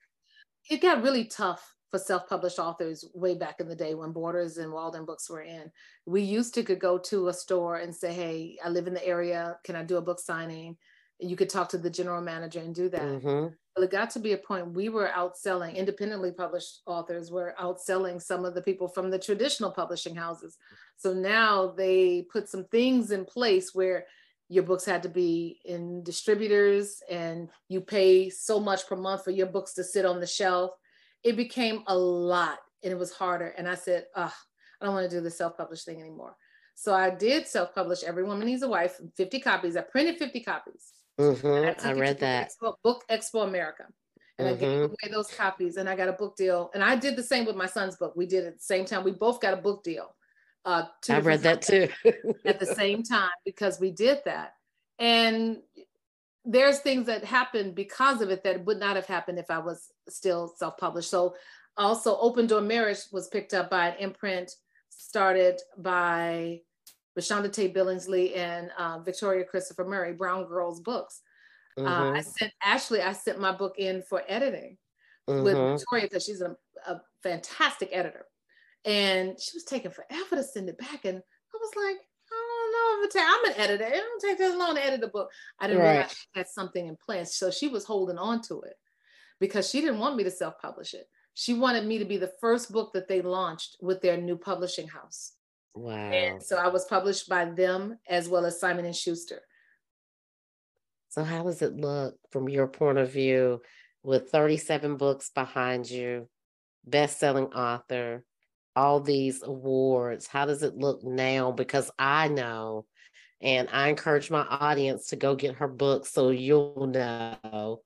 It 0.70 0.80
got 0.80 1.02
really 1.02 1.24
tough 1.24 1.74
for 1.90 1.98
self-published 1.98 2.58
authors 2.58 3.04
way 3.14 3.34
back 3.34 3.60
in 3.60 3.68
the 3.68 3.74
day 3.74 3.94
when 3.94 4.12
borders 4.12 4.56
and 4.56 4.72
walden 4.72 5.04
books 5.04 5.28
were 5.28 5.42
in. 5.42 5.70
We 6.06 6.22
used 6.22 6.54
to 6.54 6.62
could 6.62 6.78
go 6.78 6.98
to 6.98 7.28
a 7.28 7.34
store 7.34 7.76
and 7.76 7.94
say 7.94 8.12
hey 8.12 8.58
i 8.64 8.68
live 8.68 8.86
in 8.86 8.94
the 8.94 9.06
area. 9.06 9.58
Can 9.64 9.76
i 9.76 9.82
do 9.82 9.96
a 9.96 10.02
book 10.02 10.20
signing 10.20 10.76
you 11.22 11.36
could 11.36 11.48
talk 11.48 11.68
to 11.70 11.78
the 11.78 11.90
general 11.90 12.20
manager 12.20 12.60
and 12.60 12.74
do 12.74 12.88
that. 12.88 13.02
Mm-hmm. 13.02 13.54
But 13.74 13.84
it 13.84 13.90
got 13.90 14.10
to 14.10 14.18
be 14.18 14.32
a 14.32 14.38
point 14.38 14.74
we 14.74 14.88
were 14.88 15.10
outselling 15.16 15.76
independently 15.76 16.32
published 16.32 16.82
authors 16.86 17.30
were 17.30 17.54
outselling 17.60 18.20
some 18.20 18.44
of 18.44 18.54
the 18.54 18.62
people 18.62 18.88
from 18.88 19.10
the 19.10 19.18
traditional 19.18 19.70
publishing 19.70 20.14
houses. 20.14 20.58
So 20.96 21.14
now 21.14 21.72
they 21.76 22.26
put 22.30 22.48
some 22.48 22.64
things 22.64 23.12
in 23.12 23.24
place 23.24 23.74
where 23.74 24.06
your 24.48 24.64
books 24.64 24.84
had 24.84 25.02
to 25.04 25.08
be 25.08 25.60
in 25.64 26.02
distributors 26.02 27.00
and 27.10 27.48
you 27.68 27.80
pay 27.80 28.28
so 28.28 28.60
much 28.60 28.86
per 28.86 28.96
month 28.96 29.24
for 29.24 29.30
your 29.30 29.46
books 29.46 29.72
to 29.74 29.84
sit 29.84 30.04
on 30.04 30.20
the 30.20 30.26
shelf. 30.26 30.72
It 31.24 31.36
became 31.36 31.84
a 31.86 31.96
lot 31.96 32.58
and 32.82 32.92
it 32.92 32.98
was 32.98 33.12
harder. 33.12 33.54
And 33.56 33.66
I 33.66 33.76
said, 33.76 34.04
oh, 34.14 34.32
I 34.80 34.84
don't 34.84 34.94
want 34.94 35.08
to 35.08 35.16
do 35.16 35.22
the 35.22 35.30
self-published 35.30 35.86
thing 35.86 36.00
anymore. 36.00 36.36
So 36.74 36.92
I 36.92 37.10
did 37.10 37.46
self-publish 37.46 38.02
Every 38.02 38.24
Woman 38.24 38.46
Needs 38.46 38.62
a 38.62 38.68
Wife, 38.68 39.00
50 39.16 39.40
copies. 39.40 39.76
I 39.76 39.82
printed 39.82 40.18
50 40.18 40.40
copies. 40.40 40.92
Mm-hmm. 41.20 41.86
I, 41.86 41.90
I 41.90 41.92
read 41.94 42.18
that. 42.20 42.50
Expo, 42.50 42.74
book 42.82 43.04
Expo 43.10 43.46
America. 43.46 43.84
And 44.38 44.48
mm-hmm. 44.48 44.64
I 44.64 44.66
gave 44.66 44.80
away 44.80 45.12
those 45.12 45.28
copies 45.28 45.76
and 45.76 45.88
I 45.88 45.96
got 45.96 46.08
a 46.08 46.12
book 46.12 46.36
deal. 46.36 46.70
And 46.74 46.82
I 46.82 46.96
did 46.96 47.16
the 47.16 47.22
same 47.22 47.44
with 47.44 47.56
my 47.56 47.66
son's 47.66 47.96
book. 47.96 48.14
We 48.16 48.26
did 48.26 48.46
at 48.46 48.56
the 48.56 48.62
same 48.62 48.84
time. 48.84 49.04
We 49.04 49.12
both 49.12 49.40
got 49.40 49.54
a 49.54 49.58
book 49.58 49.84
deal. 49.84 50.14
Uh, 50.64 50.84
I 51.08 51.18
read 51.18 51.40
that 51.40 51.62
too. 51.62 51.88
at 52.44 52.60
the 52.60 52.66
same 52.66 53.02
time 53.02 53.30
because 53.44 53.80
we 53.80 53.90
did 53.90 54.20
that. 54.24 54.54
And 54.98 55.58
there's 56.44 56.80
things 56.80 57.06
that 57.06 57.24
happened 57.24 57.74
because 57.74 58.20
of 58.20 58.30
it 58.30 58.42
that 58.44 58.64
would 58.64 58.78
not 58.78 58.96
have 58.96 59.06
happened 59.06 59.38
if 59.38 59.50
I 59.50 59.58
was 59.58 59.90
still 60.08 60.52
self-published. 60.56 61.10
So 61.10 61.34
also 61.76 62.16
Open 62.18 62.46
Door 62.46 62.62
Marriage 62.62 62.98
was 63.12 63.28
picked 63.28 63.54
up 63.54 63.70
by 63.70 63.88
an 63.88 63.98
imprint 63.98 64.52
started 64.88 65.60
by 65.78 66.60
ReShonda 67.18 67.52
Tate 67.52 67.74
Billingsley 67.74 68.36
and 68.36 68.70
uh, 68.78 68.98
Victoria 69.00 69.44
Christopher 69.44 69.84
Murray, 69.84 70.12
Brown 70.12 70.46
Girls 70.46 70.80
Books. 70.80 71.20
Mm-hmm. 71.78 71.88
Uh, 71.88 71.90
I 71.90 72.18
mm-hmm. 72.18 72.20
sent 72.20 72.52
Ashley, 72.62 73.02
I 73.02 73.12
sent 73.12 73.40
my 73.40 73.52
book 73.52 73.74
in 73.78 74.02
for 74.02 74.22
editing 74.28 74.76
mm-hmm. 75.28 75.42
with 75.42 75.56
Victoria 75.56 76.04
because 76.04 76.24
she's 76.24 76.40
a, 76.40 76.56
a, 76.86 77.00
fantastic 77.22 77.88
editor. 77.92 78.26
And 78.84 79.38
she 79.40 79.52
was 79.54 79.64
taking 79.64 79.92
forever 79.92 80.36
to 80.36 80.42
send 80.42 80.68
it 80.68 80.76
back. 80.76 81.04
And 81.04 81.18
I 81.18 81.58
was 81.60 81.70
like, 81.76 81.98
I 82.32 82.48
don't 82.48 82.72
know 82.72 83.06
if 83.06 83.12
I'm 83.16 83.52
an 83.52 83.60
editor. 83.60 83.84
It 83.84 84.00
don't 84.00 84.20
take 84.20 84.38
that 84.38 84.58
long 84.58 84.74
to 84.74 84.84
edit 84.84 85.04
a 85.04 85.08
book. 85.08 85.30
I 85.60 85.68
didn't 85.68 85.82
right. 85.82 85.90
realize 85.92 86.10
she 86.10 86.26
had 86.34 86.48
something 86.48 86.86
in 86.88 86.96
place. 86.96 87.36
So 87.36 87.50
she 87.50 87.68
was 87.68 87.84
holding 87.84 88.18
on 88.18 88.42
to 88.42 88.62
it 88.62 88.74
because 89.38 89.70
she 89.70 89.80
didn't 89.80 90.00
want 90.00 90.16
me 90.16 90.24
to 90.24 90.30
self-publish 90.30 90.94
it. 90.94 91.08
She 91.34 91.54
wanted 91.54 91.86
me 91.86 91.98
to 91.98 92.04
be 92.04 92.16
the 92.16 92.32
first 92.40 92.72
book 92.72 92.92
that 92.92 93.08
they 93.08 93.22
launched 93.22 93.76
with 93.80 94.02
their 94.02 94.16
new 94.16 94.36
publishing 94.36 94.88
house. 94.88 95.32
Wow. 95.74 96.10
And 96.10 96.42
so 96.42 96.56
I 96.56 96.68
was 96.68 96.84
published 96.84 97.28
by 97.28 97.46
them 97.46 97.98
as 98.08 98.28
well 98.28 98.44
as 98.44 98.60
Simon 98.60 98.84
and 98.84 98.96
Schuster. 98.96 99.40
So 101.08 101.24
how 101.24 101.44
does 101.44 101.62
it 101.62 101.76
look 101.76 102.16
from 102.30 102.48
your 102.48 102.66
point 102.66 102.98
of 102.98 103.12
view 103.12 103.62
with 104.02 104.30
37 104.30 104.96
books 104.96 105.30
behind 105.30 105.90
you, 105.90 106.28
best-selling 106.84 107.46
author, 107.46 108.24
all 108.74 109.00
these 109.00 109.42
awards? 109.42 110.26
How 110.26 110.46
does 110.46 110.62
it 110.62 110.76
look 110.76 111.04
now? 111.04 111.52
Because 111.52 111.90
I 111.98 112.28
know, 112.28 112.86
and 113.40 113.68
I 113.72 113.88
encourage 113.88 114.30
my 114.30 114.46
audience 114.48 115.08
to 115.08 115.16
go 115.16 115.34
get 115.34 115.56
her 115.56 115.68
book 115.68 116.06
so 116.06 116.30
you'll 116.30 116.86
know. 116.86 117.82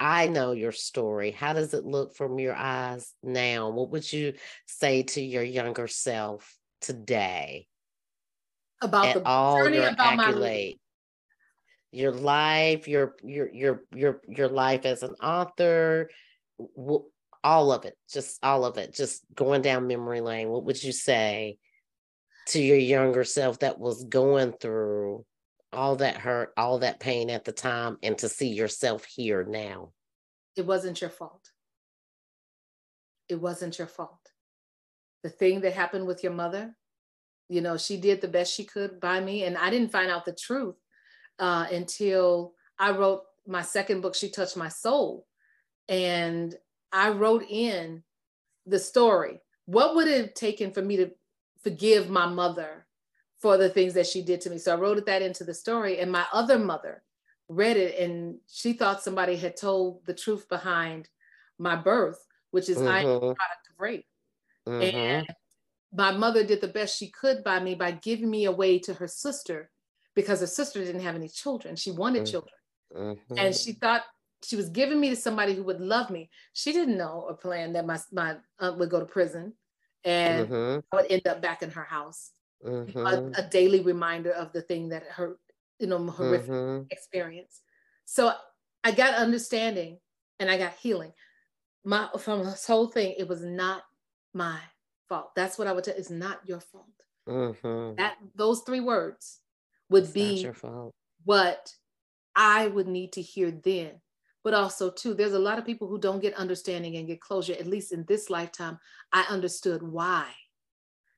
I 0.00 0.28
know 0.28 0.52
your 0.52 0.72
story. 0.72 1.30
How 1.30 1.52
does 1.52 1.74
it 1.74 1.84
look 1.84 2.16
from 2.16 2.38
your 2.38 2.54
eyes 2.54 3.12
now? 3.22 3.70
What 3.70 3.90
would 3.90 4.10
you 4.12 4.34
say 4.66 5.02
to 5.02 5.22
your 5.22 5.42
younger 5.42 5.88
self 5.88 6.58
today? 6.82 7.66
About 8.80 9.14
the 9.14 9.22
all 9.24 9.68
your 9.68 9.88
about 9.88 10.18
accolade 10.18 10.78
your 11.92 12.12
life, 12.12 12.88
your 12.88 13.14
your 13.22 13.52
your 13.52 13.82
your 13.94 14.20
your 14.26 14.48
life 14.48 14.86
as 14.86 15.02
an 15.02 15.14
author, 15.22 16.10
all 17.44 17.72
of 17.72 17.84
it, 17.84 17.96
just 18.10 18.38
all 18.42 18.64
of 18.64 18.78
it, 18.78 18.94
just 18.94 19.22
going 19.34 19.62
down 19.62 19.86
memory 19.86 20.22
lane. 20.22 20.48
What 20.48 20.64
would 20.64 20.82
you 20.82 20.92
say 20.92 21.58
to 22.48 22.60
your 22.60 22.78
younger 22.78 23.24
self 23.24 23.60
that 23.60 23.78
was 23.78 24.04
going 24.04 24.52
through 24.52 25.24
all 25.72 25.96
that 25.96 26.16
hurt, 26.16 26.52
all 26.56 26.78
that 26.78 26.98
pain 26.98 27.28
at 27.28 27.44
the 27.44 27.52
time, 27.52 27.98
and 28.02 28.16
to 28.18 28.28
see 28.28 28.48
yourself 28.48 29.04
here 29.04 29.44
now? 29.44 29.92
It 30.56 30.64
wasn't 30.64 31.00
your 31.00 31.10
fault. 31.10 31.50
It 33.28 33.40
wasn't 33.40 33.78
your 33.78 33.86
fault. 33.86 34.21
The 35.22 35.30
thing 35.30 35.60
that 35.60 35.72
happened 35.72 36.06
with 36.06 36.22
your 36.22 36.32
mother, 36.32 36.74
you 37.48 37.60
know, 37.60 37.76
she 37.76 37.96
did 37.96 38.20
the 38.20 38.28
best 38.28 38.54
she 38.54 38.64
could 38.64 39.00
by 39.00 39.20
me, 39.20 39.44
and 39.44 39.56
I 39.56 39.70
didn't 39.70 39.92
find 39.92 40.10
out 40.10 40.24
the 40.24 40.32
truth 40.32 40.76
uh, 41.38 41.66
until 41.70 42.54
I 42.78 42.92
wrote 42.92 43.22
my 43.46 43.62
second 43.62 44.00
book, 44.00 44.14
She 44.14 44.30
Touched 44.30 44.56
My 44.56 44.68
Soul. 44.68 45.26
And 45.88 46.54
I 46.92 47.10
wrote 47.10 47.44
in 47.48 48.02
the 48.66 48.78
story. 48.78 49.40
What 49.66 49.94
would 49.94 50.08
it 50.08 50.20
have 50.20 50.34
taken 50.34 50.72
for 50.72 50.82
me 50.82 50.96
to 50.96 51.10
forgive 51.62 52.08
my 52.08 52.26
mother 52.26 52.86
for 53.38 53.56
the 53.56 53.68
things 53.68 53.94
that 53.94 54.06
she 54.06 54.22
did 54.22 54.40
to 54.42 54.50
me? 54.50 54.58
So 54.58 54.72
I 54.72 54.78
wrote 54.78 55.04
that 55.06 55.22
into 55.22 55.44
the 55.44 55.54
story. 55.54 55.98
And 55.98 56.10
my 56.10 56.24
other 56.32 56.58
mother 56.58 57.02
read 57.48 57.76
it 57.76 57.98
and 57.98 58.36
she 58.48 58.72
thought 58.72 59.02
somebody 59.02 59.36
had 59.36 59.56
told 59.56 60.04
the 60.06 60.14
truth 60.14 60.48
behind 60.48 61.08
my 61.58 61.76
birth, 61.76 62.24
which 62.50 62.68
is 62.68 62.78
mm-hmm. 62.78 62.88
I 62.88 63.00
am 63.00 63.08
a 63.08 63.18
product 63.18 63.68
of 63.70 63.80
rape. 63.80 64.06
Mm-hmm. 64.68 64.96
And 64.96 65.26
my 65.92 66.12
mother 66.12 66.44
did 66.44 66.60
the 66.60 66.68
best 66.68 66.98
she 66.98 67.08
could 67.08 67.44
by 67.44 67.60
me 67.60 67.74
by 67.74 67.92
giving 67.92 68.30
me 68.30 68.46
away 68.46 68.78
to 68.80 68.94
her 68.94 69.08
sister 69.08 69.70
because 70.14 70.40
her 70.40 70.46
sister 70.46 70.84
didn't 70.84 71.02
have 71.02 71.14
any 71.14 71.28
children. 71.28 71.76
She 71.76 71.90
wanted 71.90 72.22
mm-hmm. 72.22 72.30
children. 72.30 72.54
Mm-hmm. 72.96 73.38
And 73.38 73.54
she 73.54 73.72
thought 73.72 74.02
she 74.44 74.56
was 74.56 74.68
giving 74.68 75.00
me 75.00 75.10
to 75.10 75.16
somebody 75.16 75.54
who 75.54 75.62
would 75.64 75.80
love 75.80 76.10
me. 76.10 76.30
She 76.52 76.72
didn't 76.72 76.98
know 76.98 77.24
or 77.28 77.34
plan 77.34 77.72
that 77.74 77.86
my, 77.86 77.98
my 78.10 78.36
aunt 78.58 78.78
would 78.78 78.90
go 78.90 79.00
to 79.00 79.06
prison 79.06 79.54
and 80.04 80.48
mm-hmm. 80.48 80.80
I 80.92 80.96
would 80.96 81.10
end 81.10 81.26
up 81.26 81.40
back 81.40 81.62
in 81.62 81.70
her 81.70 81.84
house. 81.84 82.30
A, 82.64 82.68
mm-hmm. 82.68 83.32
a, 83.34 83.48
daily 83.48 83.80
reminder 83.80 84.30
of 84.30 84.52
the 84.52 84.62
thing 84.62 84.90
that 84.90 85.02
her, 85.10 85.36
you 85.80 85.88
know, 85.88 85.98
horrific 86.06 86.48
mm-hmm. 86.48 86.84
experience. 86.90 87.60
So 88.04 88.32
I 88.84 88.92
got 88.92 89.14
understanding 89.14 89.98
and 90.38 90.48
I 90.48 90.58
got 90.58 90.74
healing. 90.74 91.12
My 91.84 92.08
from 92.18 92.44
this 92.44 92.64
whole 92.64 92.86
thing, 92.86 93.16
it 93.18 93.26
was 93.26 93.42
not 93.42 93.82
my 94.34 94.58
fault. 95.08 95.34
That's 95.34 95.58
what 95.58 95.68
I 95.68 95.72
would 95.72 95.84
tell. 95.84 95.94
It's 95.96 96.10
not 96.10 96.40
your 96.46 96.60
fault. 96.60 96.86
Mm-hmm. 97.28 97.96
That 97.96 98.16
those 98.34 98.62
three 98.62 98.80
words 98.80 99.40
would 99.88 100.04
it's 100.04 100.12
be 100.12 100.48
what 101.24 101.72
I 102.34 102.66
would 102.66 102.88
need 102.88 103.12
to 103.12 103.22
hear 103.22 103.50
then. 103.50 104.00
But 104.44 104.54
also, 104.54 104.90
too, 104.90 105.14
there's 105.14 105.34
a 105.34 105.38
lot 105.38 105.58
of 105.58 105.66
people 105.66 105.86
who 105.86 105.98
don't 105.98 106.20
get 106.20 106.34
understanding 106.34 106.96
and 106.96 107.06
get 107.06 107.20
closure. 107.20 107.52
At 107.52 107.68
least 107.68 107.92
in 107.92 108.04
this 108.08 108.28
lifetime, 108.28 108.78
I 109.12 109.24
understood 109.28 109.82
why. 109.82 110.26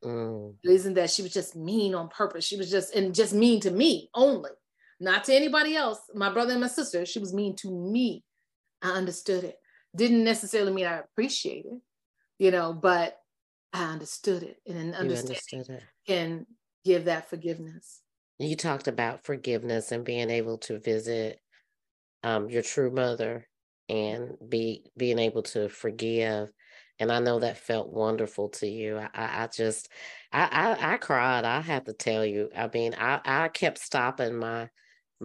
Mm. 0.05 0.55
It 0.63 0.71
isn't 0.71 0.95
that 0.95 1.11
she 1.11 1.23
was 1.23 1.33
just 1.33 1.57
mean 1.57 1.95
on 1.95 2.09
purpose. 2.09 2.45
She 2.45 2.59
was 2.59 2.71
just 2.71 2.95
and 2.95 3.15
just 3.15 3.33
mean 3.33 3.61
to 3.61 3.71
me 3.71 4.11
only, 4.15 4.51
not 5.01 5.25
to 5.25 5.35
anybody 5.35 5.75
else. 5.75 6.01
My 6.15 6.31
brother 6.31 6.53
and 6.53 6.61
my 6.61 6.67
sister. 6.69 7.07
She 7.07 7.19
was 7.19 7.33
mean 7.33 7.57
to 7.57 7.71
me. 7.71 8.25
I 8.83 8.91
understood 8.91 9.45
it. 9.45 9.57
Didn't 9.97 10.25
necessarily 10.25 10.73
mean 10.73 10.87
I 10.87 10.99
appreciate 10.99 11.65
it, 11.65 11.81
you 12.39 12.51
know, 12.51 12.73
but 12.73 13.19
I 13.73 13.93
understood 13.93 14.43
it 14.43 14.61
and 14.67 14.79
an 14.79 14.95
understanding 14.95 15.77
it. 15.77 15.83
can 16.07 16.47
give 16.85 17.07
that 17.07 17.29
forgiveness. 17.29 18.03
You 18.39 18.57
talked 18.57 18.89
about 18.89 19.25
forgiveness 19.25 19.93
and 19.93 20.05
being 20.05 20.31
able 20.31 20.59
to 20.59 20.79
visit 20.79 21.41
um, 22.23 22.49
your 22.49 22.63
true 22.63 22.91
mother 22.91 23.47
and 23.89 24.37
be 24.49 24.85
being 24.97 25.19
able 25.19 25.43
to 25.43 25.69
forgive. 25.69 26.51
And 27.01 27.11
i 27.11 27.19
know 27.19 27.41
that 27.41 27.59
felt 27.59 27.93
wonderful 27.93 28.49
to 28.51 28.69
you. 28.69 28.99
I, 28.99 29.09
I 29.15 29.49
just 29.49 29.89
I, 30.33 30.77
I, 30.81 30.95
I 30.95 30.97
cried. 30.97 31.45
I 31.45 31.61
have 31.61 31.85
to 31.85 31.93
tell 31.93 32.25
you. 32.25 32.51
I 32.57 32.71
mean 32.73 32.95
i 32.97 33.21
i 33.25 33.49
kept 33.49 33.79
stopping 33.79 34.37
my 34.37 34.71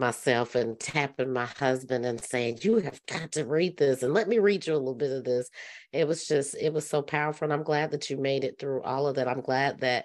myself 0.00 0.56
and 0.56 0.80
tapping 0.80 1.32
my 1.32 1.46
husband 1.46 2.04
and 2.04 2.20
saying 2.22 2.58
you 2.62 2.78
have 2.78 3.00
got 3.06 3.30
to 3.30 3.44
read 3.44 3.76
this 3.76 4.02
and 4.02 4.12
let 4.12 4.28
me 4.28 4.38
read 4.38 4.66
you 4.66 4.74
a 4.74 4.76
little 4.76 4.94
bit 4.94 5.12
of 5.12 5.22
this 5.22 5.48
it 5.92 6.08
was 6.08 6.26
just 6.26 6.56
it 6.60 6.72
was 6.72 6.88
so 6.88 7.02
powerful 7.02 7.44
and 7.44 7.52
i'm 7.52 7.62
glad 7.62 7.90
that 7.92 8.10
you 8.10 8.16
made 8.16 8.42
it 8.42 8.58
through 8.58 8.82
all 8.82 9.06
of 9.06 9.16
that 9.16 9.28
i'm 9.28 9.40
glad 9.40 9.78
that 9.80 10.04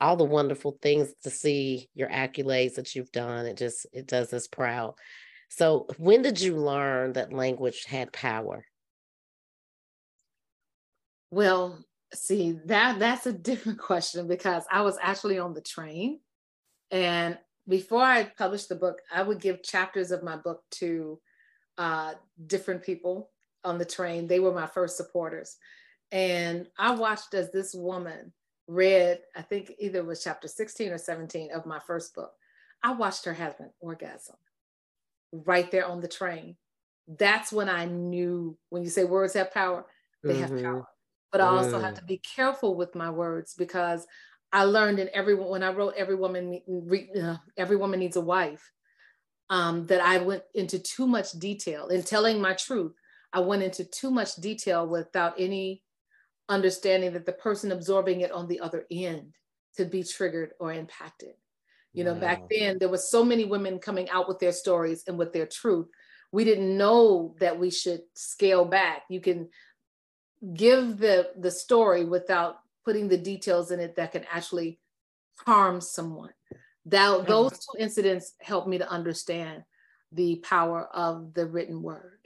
all 0.00 0.16
the 0.16 0.24
wonderful 0.24 0.78
things 0.82 1.12
to 1.22 1.30
see 1.30 1.88
your 1.94 2.08
accolades 2.08 2.74
that 2.74 2.94
you've 2.94 3.12
done. 3.12 3.46
It 3.46 3.56
just 3.56 3.86
it 3.92 4.06
does 4.06 4.32
us 4.32 4.46
proud. 4.46 4.94
So 5.48 5.86
when 5.98 6.22
did 6.22 6.40
you 6.40 6.56
learn 6.56 7.14
that 7.14 7.32
language 7.32 7.84
had 7.86 8.12
power? 8.12 8.64
Well, 11.30 11.78
see, 12.14 12.58
that 12.66 12.98
that's 12.98 13.26
a 13.26 13.32
different 13.32 13.78
question 13.80 14.28
because 14.28 14.64
I 14.70 14.82
was 14.82 14.98
actually 15.00 15.38
on 15.38 15.54
the 15.54 15.62
train 15.62 16.20
and 16.90 17.38
before 17.68 18.02
I 18.02 18.24
published 18.24 18.68
the 18.68 18.74
book, 18.74 19.00
I 19.12 19.22
would 19.22 19.40
give 19.40 19.62
chapters 19.62 20.10
of 20.10 20.22
my 20.22 20.36
book 20.36 20.62
to 20.72 21.18
uh, 21.78 22.14
different 22.46 22.82
people 22.82 23.30
on 23.64 23.78
the 23.78 23.84
train. 23.84 24.26
They 24.26 24.40
were 24.40 24.52
my 24.52 24.66
first 24.66 24.96
supporters. 24.96 25.56
And 26.12 26.68
I 26.78 26.92
watched 26.94 27.34
as 27.34 27.50
this 27.50 27.74
woman 27.74 28.32
read, 28.68 29.20
I 29.34 29.42
think 29.42 29.72
either 29.78 30.04
was 30.04 30.22
chapter 30.22 30.48
16 30.48 30.92
or 30.92 30.98
17 30.98 31.50
of 31.52 31.66
my 31.66 31.80
first 31.86 32.14
book. 32.14 32.32
I 32.82 32.92
watched 32.92 33.24
her 33.24 33.34
husband 33.34 33.70
orgasm 33.80 34.36
right 35.32 35.70
there 35.70 35.86
on 35.86 36.00
the 36.00 36.08
train. 36.08 36.56
That's 37.08 37.52
when 37.52 37.68
I 37.68 37.84
knew 37.84 38.56
when 38.70 38.82
you 38.82 38.90
say 38.90 39.04
words 39.04 39.34
have 39.34 39.52
power, 39.52 39.86
they 40.22 40.34
mm-hmm. 40.34 40.54
have 40.54 40.62
power. 40.62 40.86
But 41.32 41.40
I 41.40 41.46
also 41.48 41.78
mm. 41.78 41.82
have 41.82 41.94
to 41.94 42.04
be 42.04 42.18
careful 42.18 42.76
with 42.76 42.94
my 42.94 43.10
words 43.10 43.54
because 43.58 44.06
I 44.52 44.64
learned 44.64 44.98
in 44.98 45.10
every 45.12 45.34
when 45.34 45.62
I 45.62 45.72
wrote 45.72 45.94
every 45.96 46.14
woman 46.14 46.60
uh, 47.20 47.36
every 47.56 47.76
woman 47.76 48.00
needs 48.00 48.16
a 48.16 48.20
wife 48.20 48.72
um, 49.50 49.86
that 49.86 50.00
I 50.00 50.18
went 50.18 50.42
into 50.54 50.78
too 50.78 51.06
much 51.06 51.32
detail 51.32 51.88
in 51.88 52.02
telling 52.02 52.40
my 52.40 52.54
truth. 52.54 52.92
I 53.32 53.40
went 53.40 53.62
into 53.62 53.84
too 53.84 54.10
much 54.10 54.36
detail 54.36 54.86
without 54.86 55.34
any 55.38 55.82
understanding 56.48 57.12
that 57.12 57.26
the 57.26 57.32
person 57.32 57.72
absorbing 57.72 58.20
it 58.20 58.32
on 58.32 58.46
the 58.46 58.60
other 58.60 58.86
end 58.90 59.34
could 59.76 59.90
be 59.90 60.02
triggered 60.02 60.52
or 60.58 60.72
impacted. 60.72 61.34
You 61.92 62.04
know, 62.04 62.14
wow. 62.14 62.20
back 62.20 62.42
then 62.50 62.78
there 62.78 62.88
was 62.88 63.10
so 63.10 63.24
many 63.24 63.44
women 63.44 63.78
coming 63.78 64.08
out 64.10 64.28
with 64.28 64.38
their 64.38 64.52
stories 64.52 65.04
and 65.06 65.18
with 65.18 65.32
their 65.32 65.46
truth. 65.46 65.88
We 66.30 66.44
didn't 66.44 66.76
know 66.76 67.34
that 67.40 67.58
we 67.58 67.70
should 67.70 68.02
scale 68.14 68.64
back. 68.64 69.02
You 69.08 69.20
can 69.20 69.48
give 70.54 70.98
the 70.98 71.30
the 71.38 71.50
story 71.50 72.04
without 72.04 72.58
putting 72.86 73.08
the 73.08 73.18
details 73.18 73.72
in 73.72 73.80
it 73.80 73.96
that 73.96 74.12
can 74.12 74.24
actually 74.32 74.78
harm 75.44 75.80
someone. 75.80 76.30
That 76.86 77.26
those 77.26 77.50
two 77.50 77.82
incidents 77.82 78.34
helped 78.40 78.68
me 78.68 78.78
to 78.78 78.88
understand 78.88 79.64
the 80.12 80.36
power 80.36 80.88
of 80.94 81.34
the 81.34 81.46
written 81.46 81.82
word. 81.82 82.20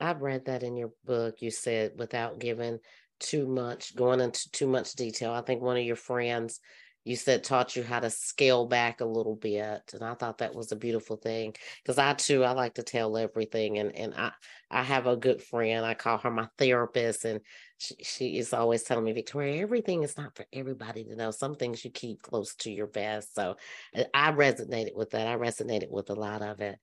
I've 0.00 0.20
read 0.20 0.46
that 0.46 0.64
in 0.64 0.76
your 0.76 0.90
book. 1.04 1.36
You 1.40 1.52
said 1.52 1.92
without 1.96 2.40
giving 2.40 2.80
too 3.20 3.46
much, 3.46 3.94
going 3.94 4.20
into 4.20 4.50
too 4.50 4.66
much 4.66 4.94
detail. 4.94 5.30
I 5.30 5.42
think 5.42 5.62
one 5.62 5.76
of 5.76 5.84
your 5.84 5.96
friends 5.96 6.58
you 7.04 7.16
said 7.16 7.42
taught 7.42 7.76
you 7.76 7.82
how 7.82 7.98
to 7.98 8.10
scale 8.10 8.66
back 8.66 9.00
a 9.00 9.04
little 9.04 9.36
bit 9.36 9.82
and 9.94 10.02
i 10.04 10.14
thought 10.14 10.38
that 10.38 10.54
was 10.54 10.70
a 10.72 10.76
beautiful 10.76 11.16
thing 11.16 11.54
because 11.82 11.98
i 11.98 12.12
too 12.14 12.44
i 12.44 12.52
like 12.52 12.74
to 12.74 12.82
tell 12.82 13.16
everything 13.16 13.78
and 13.78 13.94
and 13.96 14.14
i 14.14 14.30
i 14.70 14.82
have 14.82 15.06
a 15.06 15.16
good 15.16 15.42
friend 15.42 15.84
i 15.84 15.94
call 15.94 16.18
her 16.18 16.30
my 16.30 16.46
therapist 16.58 17.24
and 17.24 17.40
she, 17.78 17.94
she 18.02 18.38
is 18.38 18.52
always 18.52 18.82
telling 18.82 19.04
me 19.04 19.12
victoria 19.12 19.62
everything 19.62 20.02
is 20.02 20.16
not 20.16 20.36
for 20.36 20.44
everybody 20.52 21.04
to 21.04 21.16
know 21.16 21.30
some 21.30 21.54
things 21.54 21.84
you 21.84 21.90
keep 21.90 22.20
close 22.22 22.54
to 22.54 22.70
your 22.70 22.88
vest 22.88 23.34
so 23.34 23.56
uh, 23.96 24.04
i 24.12 24.30
resonated 24.32 24.94
with 24.94 25.10
that 25.10 25.26
i 25.26 25.36
resonated 25.36 25.90
with 25.90 26.10
a 26.10 26.14
lot 26.14 26.42
of 26.42 26.60
it. 26.60 26.78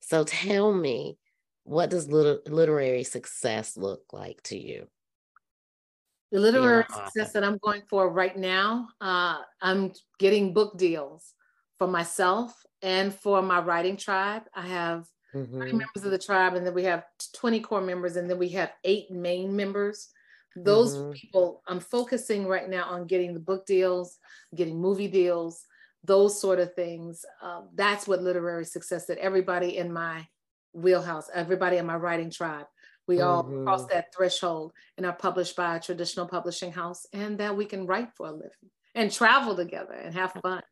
So 0.00 0.24
tell 0.24 0.72
me 0.72 1.18
what 1.64 1.90
does 1.90 2.08
literary 2.08 3.02
success 3.02 3.76
look 3.76 4.02
like 4.12 4.40
to 4.44 4.56
you 4.56 4.86
the 6.36 6.42
literary 6.42 6.84
success 6.92 7.32
that 7.32 7.42
I'm 7.42 7.56
going 7.62 7.80
for 7.88 8.10
right 8.10 8.36
now, 8.36 8.88
uh, 9.00 9.38
I'm 9.62 9.92
getting 10.18 10.52
book 10.52 10.76
deals 10.76 11.32
for 11.78 11.86
myself 11.88 12.54
and 12.82 13.14
for 13.14 13.40
my 13.40 13.58
writing 13.60 13.96
tribe. 13.96 14.42
I 14.54 14.66
have 14.66 15.06
mm-hmm. 15.34 15.58
members 15.58 16.04
of 16.04 16.10
the 16.10 16.18
tribe, 16.18 16.52
and 16.52 16.66
then 16.66 16.74
we 16.74 16.82
have 16.82 17.04
20 17.36 17.60
core 17.60 17.80
members, 17.80 18.16
and 18.16 18.28
then 18.28 18.36
we 18.36 18.50
have 18.50 18.70
eight 18.84 19.10
main 19.10 19.56
members. 19.56 20.10
Those 20.54 20.98
mm-hmm. 20.98 21.12
people, 21.12 21.62
I'm 21.68 21.80
focusing 21.80 22.46
right 22.46 22.68
now 22.68 22.84
on 22.84 23.06
getting 23.06 23.32
the 23.32 23.40
book 23.40 23.64
deals, 23.64 24.18
getting 24.54 24.78
movie 24.78 25.08
deals, 25.08 25.64
those 26.04 26.38
sort 26.38 26.58
of 26.58 26.74
things. 26.74 27.24
Um, 27.40 27.70
that's 27.74 28.06
what 28.06 28.22
literary 28.22 28.66
success 28.66 29.06
that 29.06 29.16
everybody 29.16 29.78
in 29.78 29.90
my 29.90 30.26
wheelhouse, 30.74 31.30
everybody 31.32 31.78
in 31.78 31.86
my 31.86 31.96
writing 31.96 32.30
tribe 32.30 32.66
we 33.06 33.20
all 33.20 33.44
mm-hmm. 33.44 33.64
cross 33.64 33.86
that 33.86 34.14
threshold 34.14 34.72
and 34.96 35.06
are 35.06 35.12
published 35.12 35.56
by 35.56 35.76
a 35.76 35.80
traditional 35.80 36.26
publishing 36.26 36.72
house 36.72 37.06
and 37.12 37.38
that 37.38 37.56
we 37.56 37.64
can 37.64 37.86
write 37.86 38.08
for 38.16 38.26
a 38.26 38.32
living 38.32 38.50
and 38.94 39.12
travel 39.12 39.56
together 39.56 39.94
and 39.94 40.14
have 40.14 40.32
fun 40.42 40.62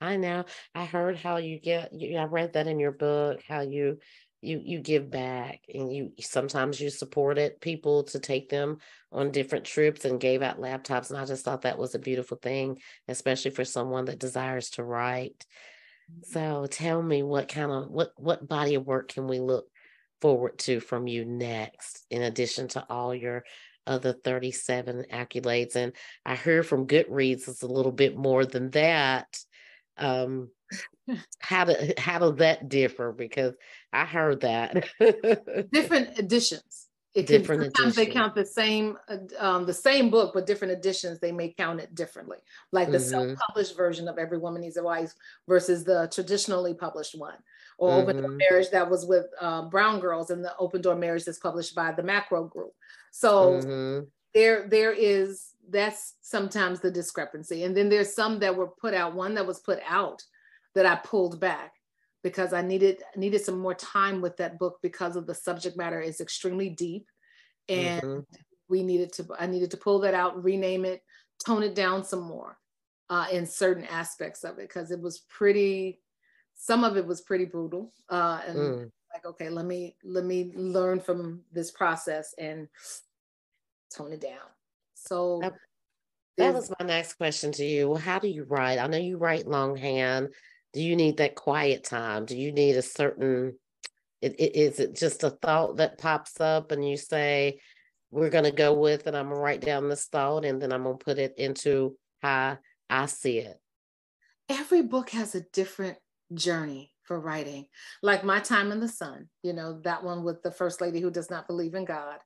i 0.00 0.16
know 0.16 0.44
i 0.74 0.84
heard 0.84 1.16
how 1.16 1.36
you 1.36 1.58
get 1.58 1.92
you, 1.92 2.16
i 2.16 2.24
read 2.24 2.52
that 2.52 2.66
in 2.66 2.78
your 2.78 2.92
book 2.92 3.42
how 3.46 3.60
you 3.60 3.98
you 4.44 4.60
you 4.62 4.78
give 4.78 5.10
back 5.10 5.60
and 5.72 5.92
you 5.92 6.12
sometimes 6.20 6.80
you 6.80 6.90
supported 6.90 7.60
people 7.60 8.04
to 8.04 8.18
take 8.18 8.48
them 8.48 8.78
on 9.10 9.30
different 9.30 9.64
trips 9.64 10.04
and 10.04 10.20
gave 10.20 10.42
out 10.42 10.60
laptops 10.60 11.10
and 11.10 11.18
i 11.18 11.24
just 11.24 11.44
thought 11.44 11.62
that 11.62 11.78
was 11.78 11.94
a 11.94 11.98
beautiful 11.98 12.36
thing 12.36 12.78
especially 13.08 13.50
for 13.50 13.64
someone 13.64 14.04
that 14.04 14.18
desires 14.18 14.70
to 14.70 14.84
write 14.84 15.46
mm-hmm. 16.10 16.20
so 16.24 16.66
tell 16.70 17.02
me 17.02 17.22
what 17.22 17.48
kind 17.48 17.72
of 17.72 17.90
what 17.90 18.12
what 18.16 18.46
body 18.46 18.74
of 18.74 18.86
work 18.86 19.08
can 19.08 19.26
we 19.26 19.40
look 19.40 19.66
forward 20.24 20.58
to 20.58 20.80
from 20.80 21.06
you 21.06 21.22
next, 21.22 22.06
in 22.10 22.22
addition 22.22 22.66
to 22.66 22.82
all 22.88 23.14
your 23.14 23.44
other 23.86 24.14
37 24.14 25.04
accolades? 25.12 25.76
And 25.76 25.92
I 26.24 26.34
heard 26.34 26.66
from 26.66 26.86
Goodreads 26.86 27.46
it's 27.46 27.60
a 27.60 27.66
little 27.66 27.92
bit 27.92 28.16
more 28.16 28.46
than 28.46 28.70
that. 28.70 29.38
Um, 29.98 30.48
how 31.40 31.66
do 31.66 31.74
how 31.98 32.20
does 32.20 32.36
that 32.36 32.70
differ? 32.70 33.12
Because 33.12 33.52
I 33.92 34.06
heard 34.06 34.40
that 34.40 34.86
different 35.70 36.18
editions. 36.18 36.88
It 37.14 37.26
different 37.26 37.62
can, 37.62 37.70
sometimes 37.74 37.98
editions. 37.98 38.06
they 38.06 38.06
count 38.06 38.34
the 38.34 38.46
same 38.46 38.96
um, 39.38 39.66
the 39.66 39.74
same 39.74 40.08
book, 40.08 40.32
but 40.32 40.46
different 40.46 40.72
editions 40.72 41.20
they 41.20 41.32
may 41.32 41.52
count 41.52 41.80
it 41.80 41.94
differently. 41.94 42.38
Like 42.72 42.90
the 42.90 42.96
mm-hmm. 42.96 43.34
self-published 43.34 43.76
version 43.76 44.08
of 44.08 44.16
Every 44.16 44.38
Woman 44.38 44.62
Needs 44.62 44.78
a 44.78 44.82
Wife 44.82 45.12
versus 45.46 45.84
the 45.84 46.08
traditionally 46.10 46.72
published 46.72 47.14
one 47.14 47.36
or 47.78 47.90
mm-hmm. 47.90 48.00
Open 48.02 48.16
Door 48.16 48.28
mm-hmm. 48.30 48.36
Marriage 48.38 48.70
that 48.70 48.90
was 48.90 49.06
with 49.06 49.26
uh, 49.40 49.62
Brown 49.62 50.00
Girls 50.00 50.30
and 50.30 50.44
the 50.44 50.56
Open 50.58 50.80
Door 50.80 50.96
Marriage 50.96 51.24
that's 51.24 51.38
published 51.38 51.74
by 51.74 51.92
the 51.92 52.02
Macro 52.02 52.44
Group. 52.44 52.72
So 53.10 53.60
mm-hmm. 53.60 54.04
there, 54.34 54.68
there 54.68 54.92
is 54.92 55.50
that's 55.70 56.14
sometimes 56.20 56.80
the 56.80 56.90
discrepancy. 56.90 57.64
And 57.64 57.76
then 57.76 57.88
there's 57.88 58.14
some 58.14 58.38
that 58.40 58.54
were 58.54 58.68
put 58.68 58.94
out. 58.94 59.14
One 59.14 59.34
that 59.34 59.46
was 59.46 59.60
put 59.60 59.80
out 59.86 60.22
that 60.74 60.86
I 60.86 60.96
pulled 60.96 61.40
back 61.40 61.72
because 62.22 62.52
I 62.52 62.62
needed 62.62 63.02
needed 63.16 63.44
some 63.44 63.58
more 63.58 63.74
time 63.74 64.20
with 64.20 64.36
that 64.38 64.58
book 64.58 64.78
because 64.82 65.16
of 65.16 65.26
the 65.26 65.34
subject 65.34 65.76
matter 65.76 66.00
is 66.00 66.20
extremely 66.20 66.70
deep, 66.70 67.06
and 67.68 68.02
mm-hmm. 68.02 68.20
we 68.68 68.82
needed 68.82 69.12
to 69.14 69.26
I 69.38 69.46
needed 69.46 69.70
to 69.72 69.76
pull 69.76 70.00
that 70.00 70.14
out, 70.14 70.42
rename 70.42 70.84
it, 70.84 71.02
tone 71.44 71.62
it 71.62 71.74
down 71.74 72.04
some 72.04 72.22
more 72.22 72.58
uh, 73.10 73.26
in 73.30 73.46
certain 73.46 73.84
aspects 73.84 74.42
of 74.42 74.58
it 74.58 74.68
because 74.68 74.90
it 74.90 75.00
was 75.00 75.20
pretty 75.28 76.00
some 76.56 76.84
of 76.84 76.96
it 76.96 77.06
was 77.06 77.20
pretty 77.20 77.44
brutal 77.44 77.92
uh, 78.08 78.40
and 78.46 78.58
mm. 78.58 78.90
like 79.12 79.24
okay 79.24 79.48
let 79.48 79.66
me 79.66 79.96
let 80.04 80.24
me 80.24 80.52
learn 80.54 81.00
from 81.00 81.42
this 81.52 81.70
process 81.70 82.34
and 82.38 82.68
tone 83.94 84.12
it 84.12 84.20
down. 84.20 84.48
So 84.94 85.40
that, 85.42 85.54
that 86.38 86.54
was 86.54 86.72
my 86.78 86.86
next 86.86 87.14
question 87.14 87.52
to 87.52 87.64
you. 87.64 87.88
Well 87.90 88.00
how 88.00 88.18
do 88.18 88.28
you 88.28 88.44
write? 88.44 88.78
I 88.78 88.86
know 88.86 88.98
you 88.98 89.18
write 89.18 89.46
longhand. 89.46 90.28
Do 90.72 90.82
you 90.82 90.96
need 90.96 91.18
that 91.18 91.36
quiet 91.36 91.84
time? 91.84 92.24
Do 92.24 92.36
you 92.36 92.50
need 92.50 92.76
a 92.76 92.82
certain 92.82 93.54
it, 94.24 94.40
it, 94.40 94.56
is 94.56 94.80
it 94.80 94.96
just 94.96 95.22
a 95.22 95.30
thought 95.30 95.76
that 95.76 95.98
pops 95.98 96.40
up 96.40 96.72
and 96.72 96.88
you 96.88 96.96
say 96.96 97.60
we're 98.10 98.30
going 98.30 98.44
to 98.44 98.52
go 98.52 98.72
with 98.72 99.06
it 99.06 99.14
i'm 99.14 99.26
going 99.26 99.36
to 99.36 99.40
write 99.40 99.60
down 99.60 99.88
this 99.88 100.06
thought 100.06 100.46
and 100.46 100.62
then 100.62 100.72
i'm 100.72 100.84
going 100.84 100.98
to 100.98 101.04
put 101.04 101.18
it 101.18 101.34
into 101.36 101.94
how 102.22 102.56
i 102.88 103.04
see 103.04 103.38
it 103.38 103.58
every 104.48 104.80
book 104.80 105.10
has 105.10 105.34
a 105.34 105.42
different 105.52 105.98
journey 106.32 106.92
for 107.02 107.20
writing. 107.20 107.66
Like 108.02 108.24
My 108.24 108.40
Time 108.40 108.72
in 108.72 108.80
the 108.80 108.88
Sun, 108.88 109.28
you 109.42 109.52
know, 109.52 109.80
that 109.82 110.02
one 110.02 110.24
with 110.24 110.42
the 110.42 110.50
first 110.50 110.80
lady 110.80 111.00
who 111.00 111.10
does 111.10 111.30
not 111.30 111.46
believe 111.46 111.74
in 111.74 111.84
God 111.84 112.18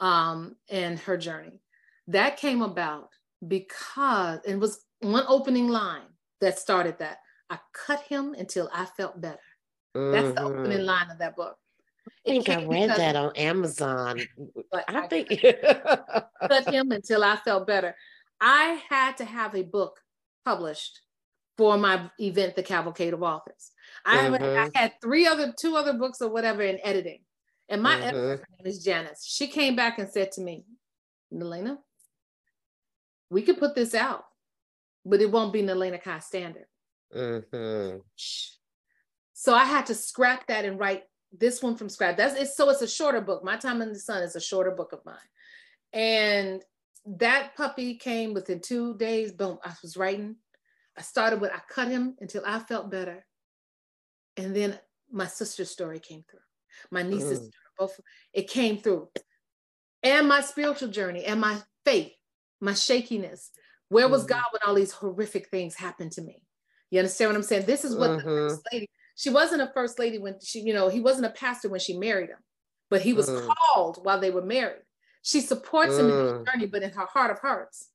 um, 0.00 0.56
and 0.70 0.98
her 1.00 1.16
journey. 1.16 1.62
That 2.08 2.36
came 2.36 2.62
about 2.62 3.08
because 3.46 4.40
it 4.44 4.58
was 4.58 4.84
one 5.00 5.24
opening 5.28 5.68
line 5.68 6.02
that 6.40 6.58
started 6.58 6.98
that. 6.98 7.18
I 7.50 7.58
cut 7.72 8.02
him 8.02 8.34
until 8.38 8.68
I 8.72 8.84
felt 8.84 9.20
better. 9.20 9.38
Mm-hmm. 9.96 10.12
That's 10.12 10.34
the 10.34 10.42
opening 10.42 10.78
mm-hmm. 10.78 10.86
line 10.86 11.10
of 11.10 11.18
that 11.18 11.36
book. 11.36 11.56
I 12.06 12.30
think 12.30 12.48
I 12.48 12.64
read 12.64 12.90
that 12.90 13.14
on 13.14 13.36
Amazon. 13.36 14.20
But 14.70 14.84
I, 14.88 15.02
I 15.02 15.06
think 15.06 15.28
cut 15.28 16.68
him 16.72 16.90
until 16.90 17.22
I 17.22 17.36
felt 17.36 17.66
better. 17.66 17.94
I 18.40 18.80
had 18.88 19.16
to 19.18 19.24
have 19.24 19.54
a 19.54 19.62
book 19.62 20.00
published 20.44 21.00
for 21.56 21.76
my 21.76 22.10
event, 22.18 22.56
The 22.56 22.62
Cavalcade 22.62 23.14
of 23.14 23.22
Authors. 23.22 23.70
I, 24.04 24.28
mm-hmm. 24.28 24.76
I 24.76 24.78
had 24.78 24.92
three 25.02 25.26
other, 25.26 25.52
two 25.58 25.76
other 25.76 25.92
books 25.92 26.20
or 26.20 26.30
whatever 26.30 26.62
in 26.62 26.78
editing. 26.82 27.20
And 27.68 27.82
my 27.82 27.94
mm-hmm. 27.94 28.02
editor, 28.02 28.46
name 28.58 28.66
is 28.66 28.84
Janice. 28.84 29.24
She 29.24 29.46
came 29.46 29.76
back 29.76 29.98
and 29.98 30.08
said 30.08 30.32
to 30.32 30.40
me, 30.40 30.64
Naleighna, 31.32 31.78
we 33.30 33.42
could 33.42 33.58
put 33.58 33.74
this 33.74 33.94
out, 33.94 34.24
but 35.04 35.20
it 35.20 35.30
won't 35.30 35.52
be 35.52 35.62
Naleighna 35.62 36.02
Kai 36.02 36.18
standard. 36.18 36.66
Mm-hmm. 37.14 37.98
So 39.32 39.54
I 39.54 39.64
had 39.64 39.86
to 39.86 39.94
scrap 39.94 40.46
that 40.48 40.64
and 40.64 40.78
write 40.78 41.04
this 41.36 41.62
one 41.62 41.76
from 41.76 41.88
scratch. 41.88 42.16
That's 42.16 42.38
it's 42.38 42.56
so 42.56 42.68
it's 42.70 42.82
a 42.82 42.88
shorter 42.88 43.20
book. 43.20 43.42
My 43.42 43.56
Time 43.56 43.80
in 43.82 43.88
the 43.92 43.98
Sun 43.98 44.22
is 44.22 44.36
a 44.36 44.40
shorter 44.40 44.70
book 44.70 44.92
of 44.92 45.04
mine. 45.04 45.16
And 45.92 46.62
that 47.06 47.56
puppy 47.56 47.96
came 47.96 48.34
within 48.34 48.60
two 48.60 48.96
days. 48.96 49.32
Boom, 49.32 49.58
I 49.64 49.72
was 49.82 49.96
writing 49.96 50.36
I 50.96 51.02
started 51.02 51.40
with 51.40 51.50
I 51.52 51.60
cut 51.68 51.88
him 51.88 52.16
until 52.20 52.42
I 52.46 52.58
felt 52.58 52.90
better. 52.90 53.24
And 54.36 54.54
then 54.54 54.78
my 55.10 55.26
sister's 55.26 55.70
story 55.70 56.00
came 56.00 56.24
through. 56.30 56.40
My 56.90 57.02
niece's 57.02 57.40
mm. 57.40 57.48
story, 57.48 57.52
both 57.78 58.00
it 58.32 58.48
came 58.48 58.78
through. 58.78 59.08
And 60.02 60.28
my 60.28 60.40
spiritual 60.40 60.88
journey 60.88 61.24
and 61.24 61.40
my 61.40 61.58
faith, 61.84 62.12
my 62.60 62.74
shakiness. 62.74 63.50
Where 63.88 64.08
was 64.08 64.24
mm. 64.24 64.28
God 64.28 64.44
when 64.50 64.60
all 64.66 64.74
these 64.74 64.92
horrific 64.92 65.48
things 65.48 65.74
happened 65.74 66.12
to 66.12 66.22
me? 66.22 66.42
You 66.90 66.98
understand 66.98 67.30
what 67.30 67.36
I'm 67.36 67.42
saying? 67.42 67.66
This 67.66 67.84
is 67.84 67.96
what 67.96 68.10
mm-hmm. 68.10 68.18
the 68.18 68.24
first 68.24 68.62
lady, 68.72 68.88
she 69.16 69.30
wasn't 69.30 69.62
a 69.62 69.70
first 69.72 69.98
lady 69.98 70.18
when 70.18 70.36
she, 70.42 70.60
you 70.60 70.74
know, 70.74 70.88
he 70.88 71.00
wasn't 71.00 71.26
a 71.26 71.30
pastor 71.30 71.68
when 71.68 71.80
she 71.80 71.96
married 71.96 72.30
him, 72.30 72.38
but 72.90 73.02
he 73.02 73.12
was 73.12 73.28
mm. 73.28 73.46
called 73.46 73.98
while 74.02 74.20
they 74.20 74.30
were 74.30 74.42
married. 74.42 74.82
She 75.22 75.40
supports 75.40 75.96
him 75.96 76.10
in 76.10 76.18
his 76.18 76.32
mm. 76.32 76.46
journey, 76.46 76.66
but 76.66 76.82
in 76.82 76.90
her 76.90 77.06
heart 77.06 77.30
of 77.30 77.38
hearts, 77.38 77.88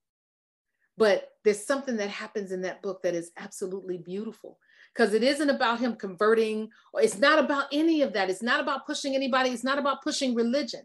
but 0.98 1.30
there's 1.44 1.66
something 1.66 1.98
that 1.98 2.10
happens 2.10 2.52
in 2.52 2.62
that 2.62 2.82
book 2.82 3.02
that 3.04 3.14
is 3.14 3.32
absolutely 3.38 3.98
beautiful 3.98 4.58
because 4.94 5.14
it 5.14 5.24
isn't 5.24 5.50
about 5.50 5.80
him 5.80 5.96
converting 5.96 6.70
or 6.94 7.02
it's 7.02 7.20
not 7.20 7.38
about 7.40 7.68
any 7.72 8.02
of 8.02 8.14
that. 8.14 8.30
It's 8.30 8.42
not 8.42 8.60
about 8.60 8.86
pushing 8.88 9.16
anybody. 9.16 9.52
It's 9.52 9.64
not 9.64 9.78
about 9.78 10.02
pushing 10.02 10.34
religion. 10.34 10.82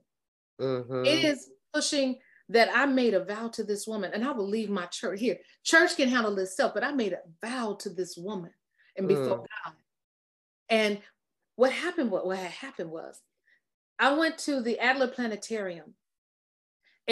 Mm-hmm. 0.60 1.04
It 1.06 1.24
is 1.24 1.48
pushing 1.72 2.18
that 2.50 2.68
I 2.74 2.84
made 2.84 3.14
a 3.14 3.24
vow 3.24 3.48
to 3.48 3.64
this 3.64 3.86
woman 3.86 4.10
and 4.12 4.24
I 4.24 4.32
will 4.32 4.48
leave 4.48 4.68
my 4.68 4.86
church 4.86 5.18
here. 5.18 5.38
Church 5.64 5.96
can 5.96 6.08
handle 6.08 6.38
itself, 6.38 6.74
but 6.74 6.84
I 6.84 6.92
made 6.92 7.14
a 7.14 7.20
vow 7.46 7.76
to 7.80 7.88
this 7.88 8.16
woman 8.16 8.52
and 8.96 9.08
before 9.08 9.38
mm. 9.38 9.46
God. 9.64 9.74
And 10.68 10.98
what 11.56 11.72
happened, 11.72 12.10
what, 12.10 12.26
what 12.26 12.38
had 12.38 12.50
happened 12.50 12.90
was 12.90 13.20
I 13.98 14.12
went 14.14 14.36
to 14.38 14.60
the 14.60 14.78
Adler 14.78 15.08
Planetarium 15.08 15.94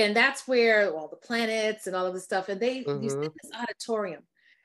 and 0.01 0.17
that's 0.17 0.47
where 0.47 0.93
all 0.93 1.09
the 1.09 1.17
planets 1.17 1.87
and 1.87 1.95
all 1.95 2.07
of 2.07 2.15
the 2.15 2.21
stuff 2.21 2.49
and 2.49 2.61
they 2.61 2.83
mm-hmm. 2.83 3.03
you 3.03 3.11
see 3.11 3.17
this 3.17 3.53
auditorium 3.59 4.23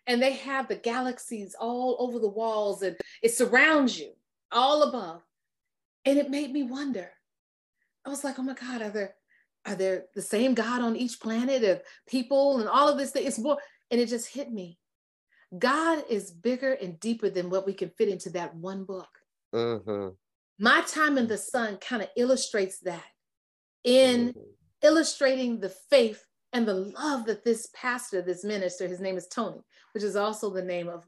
and 0.07 0.21
they 0.21 0.33
have 0.33 0.67
the 0.67 0.75
galaxies 0.75 1.55
all 1.59 1.95
over 1.99 2.19
the 2.19 2.27
walls 2.27 2.81
and 2.81 2.95
it 3.21 3.33
surrounds 3.33 3.99
you 3.99 4.11
all 4.51 4.83
above 4.83 5.21
and 6.05 6.17
it 6.17 6.29
made 6.29 6.51
me 6.51 6.63
wonder 6.63 7.09
i 8.05 8.09
was 8.09 8.23
like 8.23 8.37
oh 8.39 8.43
my 8.43 8.53
god 8.53 8.81
are 8.81 8.89
there 8.89 9.15
are 9.65 9.75
there 9.75 10.05
the 10.13 10.21
same 10.21 10.53
God 10.53 10.81
on 10.81 10.95
each 10.95 11.19
planet 11.19 11.63
of 11.63 11.81
people 12.07 12.59
and 12.59 12.69
all 12.69 12.87
of 12.87 12.97
this 12.97 13.11
thing? 13.11 13.25
It's 13.25 13.39
more, 13.39 13.57
and 13.89 13.99
it 13.99 14.07
just 14.07 14.33
hit 14.33 14.51
me. 14.51 14.77
God 15.57 16.03
is 16.09 16.31
bigger 16.31 16.73
and 16.73 16.99
deeper 16.99 17.29
than 17.29 17.49
what 17.49 17.65
we 17.65 17.73
can 17.73 17.89
fit 17.89 18.09
into 18.09 18.29
that 18.31 18.55
one 18.55 18.83
book. 18.83 19.09
Mm-hmm. 19.53 20.09
My 20.59 20.81
time 20.81 21.17
in 21.17 21.27
the 21.27 21.37
sun 21.37 21.77
kind 21.77 22.01
of 22.01 22.09
illustrates 22.15 22.79
that 22.79 23.03
in 23.83 24.29
mm-hmm. 24.29 24.39
Illustrating 24.85 25.59
the 25.59 25.69
faith 25.69 26.23
and 26.53 26.67
the 26.67 26.73
love 26.73 27.25
that 27.25 27.43
this 27.43 27.69
pastor, 27.73 28.21
this 28.21 28.43
minister, 28.43 28.87
his 28.87 29.01
name 29.01 29.17
is 29.17 29.27
Tony, 29.27 29.61
which 29.93 30.03
is 30.03 30.15
also 30.15 30.49
the 30.49 30.61
name 30.61 30.87
of 30.87 31.05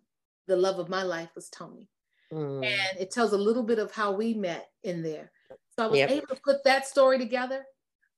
the 0.48 0.56
love 0.58 0.80
of 0.80 0.90
my 0.90 1.04
life 1.04 1.30
was 1.36 1.50
Tony. 1.50 1.88
Mm. 2.34 2.66
And 2.66 3.00
it 3.00 3.12
tells 3.12 3.34
a 3.34 3.38
little 3.38 3.64
bit 3.64 3.80
of 3.80 3.92
how 3.92 4.12
we 4.12 4.34
met 4.34 4.70
in 4.84 5.04
there. 5.04 5.32
So 5.78 5.86
I 5.86 5.88
was 5.88 6.00
yep. 6.00 6.10
able 6.10 6.28
to 6.28 6.42
put 6.44 6.64
that 6.64 6.88
story 6.88 7.20
together. 7.20 7.64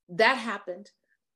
That 0.08 0.38
happened. 0.38 0.90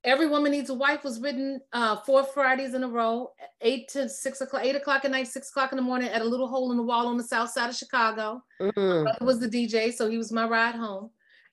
Every 0.05 0.28
Woman 0.28 0.51
Needs 0.51 0.69
a 0.69 0.74
Wife 0.74 1.03
was 1.03 1.19
written 1.19 1.61
uh, 1.71 1.97
four 1.97 2.24
Fridays 2.24 2.74
in 2.74 2.84
a 2.84 2.88
row, 2.88 3.32
eight 3.61 3.88
to 3.89 4.09
six 4.09 4.41
o'clock, 4.41 4.63
eight 4.65 4.76
o'clock 4.76 5.05
at 5.05 5.11
night, 5.11 5.28
six 5.28 5.49
o'clock 5.49 5.71
in 5.71 5.78
the 5.78 5.84
morning 5.84 6.09
at 6.09 6.21
a 6.21 6.26
little 6.26 6.47
hole 6.47 6.71
in 6.71 6.78
the 6.78 6.84
wall 6.84 7.07
on 7.07 7.17
the 7.17 7.24
south 7.24 7.51
side 7.51 7.69
of 7.69 7.76
Chicago. 7.76 8.43
Mm-hmm. 8.59 9.03
My 9.03 9.26
was 9.26 9.39
the 9.39 9.47
DJ, 9.47 9.93
so 9.93 10.09
he 10.09 10.17
was 10.17 10.32
my 10.32 10.45
ride 10.45 10.76
home. 10.76 11.09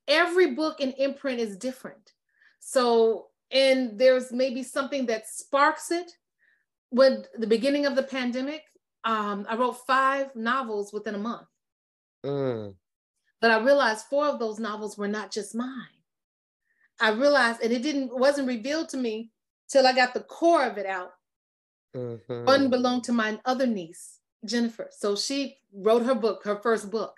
Every 0.08 0.52
book 0.54 0.80
and 0.80 0.94
imprint 0.98 1.38
is 1.40 1.56
different. 1.56 2.12
So, 2.60 3.26
and 3.50 3.98
there's 3.98 4.30
maybe 4.30 4.62
something 4.62 5.06
that 5.06 5.28
sparks 5.28 5.90
it. 5.90 6.12
When 6.90 7.24
the 7.36 7.46
beginning 7.46 7.86
of 7.86 7.96
the 7.96 8.02
pandemic, 8.02 8.62
um, 9.04 9.46
I 9.48 9.56
wrote 9.56 9.86
five 9.86 10.34
novels 10.36 10.92
within 10.92 11.14
a 11.14 11.18
month. 11.18 11.48
Mm. 12.24 12.74
But 13.40 13.50
I 13.50 13.60
realized 13.62 14.06
four 14.06 14.26
of 14.26 14.38
those 14.38 14.58
novels 14.58 14.98
were 14.98 15.08
not 15.08 15.32
just 15.32 15.54
mine. 15.54 15.86
I 17.00 17.10
realized, 17.10 17.62
and 17.62 17.72
it 17.72 17.82
didn't 17.82 18.16
wasn't 18.16 18.48
revealed 18.48 18.90
to 18.90 18.98
me 18.98 19.30
till 19.68 19.86
I 19.86 19.94
got 19.94 20.12
the 20.12 20.20
core 20.20 20.64
of 20.64 20.76
it 20.76 20.86
out. 20.86 21.12
Mm-hmm. 21.96 22.44
One 22.44 22.70
belonged 22.70 23.04
to 23.04 23.12
my 23.12 23.40
other 23.44 23.66
niece, 23.66 24.18
Jennifer. 24.44 24.88
So 24.90 25.16
she 25.16 25.56
wrote 25.72 26.02
her 26.02 26.14
book, 26.14 26.44
her 26.44 26.56
first 26.56 26.90
book. 26.90 27.16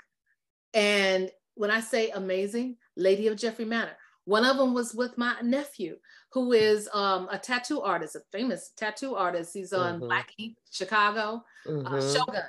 And 0.73 1.31
when 1.55 1.71
I 1.71 1.81
say 1.81 2.11
amazing, 2.11 2.77
Lady 2.97 3.27
of 3.27 3.37
Jeffrey 3.37 3.65
Manor. 3.65 3.97
One 4.25 4.45
of 4.45 4.57
them 4.57 4.73
was 4.73 4.95
with 4.95 5.19
my 5.19 5.35
nephew, 5.43 5.97
who 6.33 6.53
is 6.53 6.89
um, 6.93 7.29
a 7.31 7.39
tattoo 7.39 7.81
artist, 7.81 8.17
a 8.17 8.21
famous 8.31 8.71
tattoo 8.77 9.15
artist. 9.17 9.53
He's 9.53 9.73
on 9.73 9.97
mm-hmm. 9.97 10.07
Black 10.07 10.33
Ink, 10.39 10.57
Chicago, 10.71 11.45
uh, 11.67 11.71
mm-hmm. 11.71 11.95
uh, 11.95 12.13
Shogun. 12.13 12.43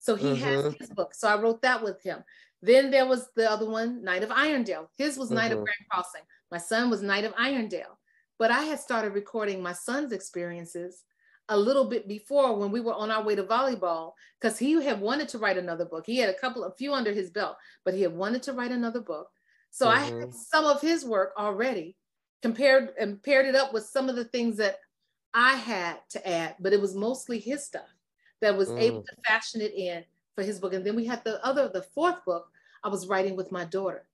So 0.00 0.16
he 0.16 0.34
has 0.36 0.64
mm-hmm. 0.64 0.74
his 0.78 0.90
book. 0.90 1.14
So 1.14 1.28
I 1.28 1.40
wrote 1.40 1.62
that 1.62 1.82
with 1.82 2.02
him. 2.02 2.24
Then 2.62 2.90
there 2.90 3.06
was 3.06 3.28
the 3.36 3.50
other 3.50 3.68
one, 3.68 4.02
Knight 4.02 4.22
of 4.22 4.30
Irondale. 4.30 4.88
His 4.98 5.16
was 5.16 5.30
Knight 5.30 5.52
of 5.52 5.58
mm-hmm. 5.58 5.64
Grand 5.64 5.86
Crossing. 5.90 6.22
My 6.50 6.58
son 6.58 6.90
was 6.90 7.02
Knight 7.02 7.24
of 7.24 7.34
Irondale. 7.34 7.96
But 8.38 8.50
I 8.50 8.62
had 8.62 8.80
started 8.80 9.12
recording 9.12 9.62
my 9.62 9.72
son's 9.72 10.12
experiences 10.12 11.04
a 11.50 11.56
little 11.56 11.84
bit 11.84 12.08
before 12.08 12.56
when 12.56 12.70
we 12.70 12.80
were 12.80 12.94
on 12.94 13.10
our 13.10 13.22
way 13.22 13.34
to 13.34 13.42
volleyball 13.42 14.12
because 14.40 14.58
he 14.58 14.82
had 14.82 15.00
wanted 15.00 15.28
to 15.28 15.38
write 15.38 15.58
another 15.58 15.84
book. 15.84 16.06
He 16.06 16.16
had 16.16 16.30
a 16.30 16.38
couple, 16.38 16.64
a 16.64 16.74
few 16.74 16.94
under 16.94 17.12
his 17.12 17.30
belt, 17.30 17.56
but 17.84 17.92
he 17.92 18.02
had 18.02 18.14
wanted 18.14 18.42
to 18.44 18.52
write 18.52 18.70
another 18.70 19.00
book. 19.00 19.28
So 19.70 19.86
mm-hmm. 19.86 19.96
I 19.96 20.00
had 20.00 20.14
mm-hmm. 20.14 20.30
some 20.32 20.64
of 20.64 20.80
his 20.80 21.04
work 21.04 21.32
already 21.38 21.96
compared 22.42 22.90
and 22.98 23.22
paired 23.22 23.46
it 23.46 23.54
up 23.54 23.72
with 23.72 23.84
some 23.84 24.08
of 24.08 24.16
the 24.16 24.24
things 24.24 24.56
that 24.56 24.78
I 25.34 25.54
had 25.54 25.98
to 26.10 26.28
add, 26.28 26.56
but 26.58 26.72
it 26.72 26.80
was 26.80 26.94
mostly 26.94 27.38
his 27.38 27.64
stuff 27.64 27.88
that 28.40 28.56
was 28.56 28.70
mm. 28.70 28.80
able 28.80 29.02
to 29.02 29.16
fashion 29.26 29.60
it 29.60 29.74
in 29.74 30.04
for 30.34 30.42
his 30.42 30.58
book. 30.58 30.72
And 30.72 30.84
then 30.84 30.96
we 30.96 31.06
had 31.06 31.22
the 31.24 31.44
other, 31.44 31.68
the 31.68 31.82
fourth 31.82 32.24
book 32.24 32.48
I 32.82 32.88
was 32.88 33.06
writing 33.06 33.36
with 33.36 33.52
my 33.52 33.64
daughter. 33.64 34.06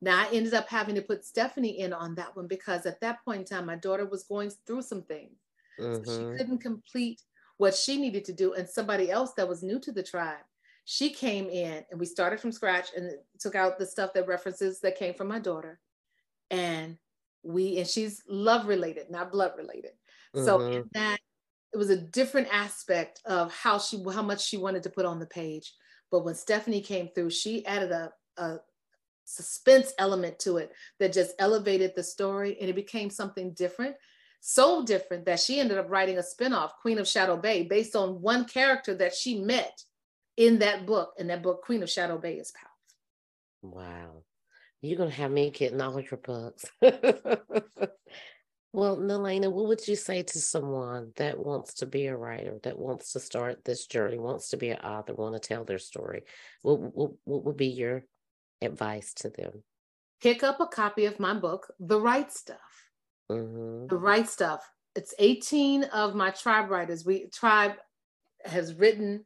Now 0.00 0.20
I 0.20 0.32
ended 0.32 0.54
up 0.54 0.68
having 0.68 0.94
to 0.94 1.02
put 1.02 1.24
Stephanie 1.24 1.80
in 1.80 1.92
on 1.92 2.14
that 2.16 2.34
one 2.36 2.46
because 2.46 2.86
at 2.86 3.00
that 3.00 3.24
point 3.24 3.40
in 3.40 3.44
time, 3.44 3.66
my 3.66 3.76
daughter 3.76 4.06
was 4.06 4.24
going 4.24 4.50
through 4.66 4.82
some 4.82 5.02
things. 5.02 5.38
Mm-hmm. 5.80 6.04
So 6.04 6.10
she 6.10 6.24
mm-hmm. 6.24 6.36
couldn't 6.36 6.58
complete 6.58 7.22
what 7.58 7.74
she 7.74 8.00
needed 8.00 8.24
to 8.26 8.32
do. 8.32 8.54
And 8.54 8.68
somebody 8.68 9.10
else 9.10 9.32
that 9.34 9.48
was 9.48 9.62
new 9.62 9.78
to 9.80 9.92
the 9.92 10.02
tribe, 10.02 10.44
she 10.92 11.08
came 11.08 11.48
in 11.48 11.82
and 11.90 11.98
we 11.98 12.04
started 12.04 12.38
from 12.38 12.52
scratch 12.52 12.88
and 12.94 13.12
took 13.40 13.54
out 13.54 13.78
the 13.78 13.86
stuff 13.86 14.12
that 14.12 14.28
references 14.28 14.78
that 14.80 14.98
came 14.98 15.14
from 15.14 15.26
my 15.26 15.38
daughter. 15.38 15.80
And 16.50 16.98
we, 17.42 17.78
and 17.78 17.86
she's 17.86 18.22
love 18.28 18.66
related, 18.66 19.10
not 19.10 19.32
blood 19.32 19.52
related. 19.56 19.92
Mm-hmm. 20.36 20.44
So 20.44 20.60
in 20.60 20.84
that, 20.92 21.16
it 21.72 21.78
was 21.78 21.88
a 21.88 21.96
different 21.96 22.48
aspect 22.52 23.22
of 23.24 23.50
how 23.54 23.78
she, 23.78 24.04
how 24.12 24.20
much 24.20 24.44
she 24.44 24.58
wanted 24.58 24.82
to 24.82 24.90
put 24.90 25.06
on 25.06 25.18
the 25.18 25.24
page. 25.24 25.72
But 26.10 26.26
when 26.26 26.34
Stephanie 26.34 26.82
came 26.82 27.08
through, 27.14 27.30
she 27.30 27.64
added 27.64 27.90
a, 27.90 28.12
a 28.36 28.58
suspense 29.24 29.94
element 29.98 30.38
to 30.40 30.58
it 30.58 30.72
that 31.00 31.14
just 31.14 31.32
elevated 31.38 31.92
the 31.96 32.02
story 32.02 32.58
and 32.60 32.68
it 32.68 32.76
became 32.76 33.08
something 33.08 33.54
different 33.54 33.96
so 34.44 34.84
different 34.84 35.24
that 35.24 35.38
she 35.38 35.60
ended 35.60 35.78
up 35.78 35.88
writing 35.88 36.18
a 36.18 36.22
spin-off 36.22 36.76
queen 36.82 36.98
of 36.98 37.06
shadow 37.06 37.36
bay 37.36 37.62
based 37.62 37.94
on 37.94 38.20
one 38.20 38.44
character 38.44 38.92
that 38.92 39.14
she 39.14 39.38
met 39.38 39.84
in 40.46 40.58
that 40.58 40.86
book 40.86 41.12
in 41.18 41.26
that 41.28 41.42
book 41.42 41.62
queen 41.62 41.82
of 41.82 41.90
shadow 41.90 42.18
bay 42.18 42.34
is 42.34 42.52
powerful 42.52 43.78
wow 43.80 44.22
you're 44.80 44.98
going 44.98 45.10
to 45.10 45.16
have 45.16 45.30
me 45.30 45.50
getting 45.50 45.80
all 45.80 46.00
your 46.00 46.18
books 46.18 46.64
well 48.72 48.96
Naleighna, 48.96 49.52
what 49.52 49.68
would 49.68 49.86
you 49.86 49.96
say 49.96 50.22
to 50.22 50.38
someone 50.40 51.12
that 51.16 51.38
wants 51.38 51.74
to 51.74 51.86
be 51.86 52.06
a 52.06 52.16
writer 52.16 52.58
that 52.62 52.78
wants 52.78 53.12
to 53.12 53.20
start 53.20 53.64
this 53.64 53.86
journey 53.86 54.18
wants 54.18 54.48
to 54.48 54.56
be 54.56 54.70
an 54.70 54.78
author 54.78 55.14
want 55.14 55.40
to 55.40 55.48
tell 55.48 55.64
their 55.64 55.78
story 55.78 56.22
what, 56.62 56.80
what, 56.80 57.12
what 57.24 57.44
would 57.44 57.56
be 57.56 57.68
your 57.68 58.04
advice 58.62 59.12
to 59.14 59.30
them? 59.30 59.62
Pick 60.22 60.42
up 60.42 60.60
a 60.60 60.66
copy 60.66 61.06
of 61.06 61.18
my 61.18 61.34
book, 61.34 61.72
The 61.80 62.00
Right 62.00 62.30
Stuff. 62.32 62.58
Mm-hmm. 63.30 63.88
The 63.88 63.96
Right 63.96 64.28
Stuff. 64.28 64.68
It's 64.94 65.14
18 65.18 65.84
of 65.84 66.14
my 66.14 66.30
tribe 66.30 66.70
writers. 66.70 67.04
We 67.04 67.28
tribe 67.28 67.72
has 68.44 68.74
written 68.74 69.24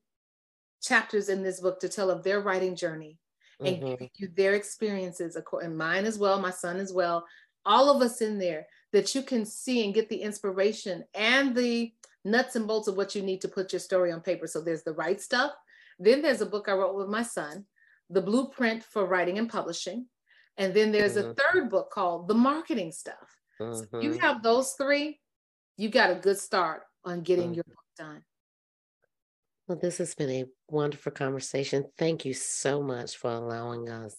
chapters 0.83 1.29
in 1.29 1.43
this 1.43 1.61
book 1.61 1.81
to 1.81 1.89
tell 1.89 2.11
of 2.11 2.23
their 2.23 2.41
writing 2.41 2.77
journey 2.77 3.19
and 3.61 3.77
mm-hmm. 3.77 3.87
giving 3.89 4.11
you 4.17 4.29
their 4.37 4.55
experiences, 4.55 5.37
and 5.63 5.77
mine 5.77 6.05
as 6.05 6.19
well, 6.19 6.41
my 6.41 6.51
son 6.51 6.77
as 6.79 6.93
well, 6.93 7.25
all 7.65 7.95
of 7.95 8.03
us 8.03 8.21
in 8.21 8.39
there 8.39 8.67
that 8.93 9.15
you 9.15 9.23
can 9.23 9.45
see 9.45 9.85
and 9.85 9.95
get 9.95 10.09
the 10.09 10.17
inspiration 10.17 11.05
and 11.15 11.55
the 11.55 11.93
nuts 12.25 12.57
and 12.57 12.67
bolts 12.67 12.89
of 12.89 12.97
what 12.97 13.15
you 13.15 13.23
need 13.23 13.41
to 13.41 13.49
put 13.49 13.73
your 13.73 13.81
story 13.81 14.13
on 14.13 14.21
paper. 14.21 14.47
So 14.47 14.61
there's 14.61 14.83
the 14.83 14.93
right 14.93 15.21
stuff. 15.21 15.53
Then 15.99 16.23
there's 16.23 16.41
a 16.41 16.47
book 16.47 16.69
I 16.69 16.73
wrote 16.73 16.97
with 16.97 17.09
my 17.09 17.23
son 17.23 17.65
the 18.11 18.21
blueprint 18.23 18.85
for 18.85 19.05
writing 19.05 19.39
and 19.39 19.49
publishing. 19.49 20.07
And 20.59 20.73
then 20.73 20.93
there's 20.93 21.17
mm-hmm. 21.17 21.31
a 21.31 21.35
third 21.35 21.71
book 21.71 21.91
called 21.91 22.29
The 22.29 22.35
Marketing 22.35 22.93
Stuff. 22.93 23.41
Mm-hmm. 23.61 23.85
So 23.91 24.01
you 24.01 24.19
have 24.19 24.43
those 24.43 24.73
three, 24.73 25.19
you 25.77 25.89
got 25.89 26.11
a 26.11 26.15
good 26.15 26.39
start 26.39 26.83
on 27.05 27.23
getting 27.23 27.47
mm-hmm. 27.47 27.55
your 27.55 27.65
book 27.65 27.85
done. 27.99 28.23
Well, 29.69 29.79
this 29.79 29.99
has 29.99 30.15
been 30.15 30.31
a 30.31 30.45
wonderful 30.69 31.13
conversation. 31.13 31.85
Thank 31.99 32.25
you 32.25 32.35
so 32.35 32.83
much 32.83 33.17
for 33.17 33.31
allowing 33.31 33.89
us 33.89 34.15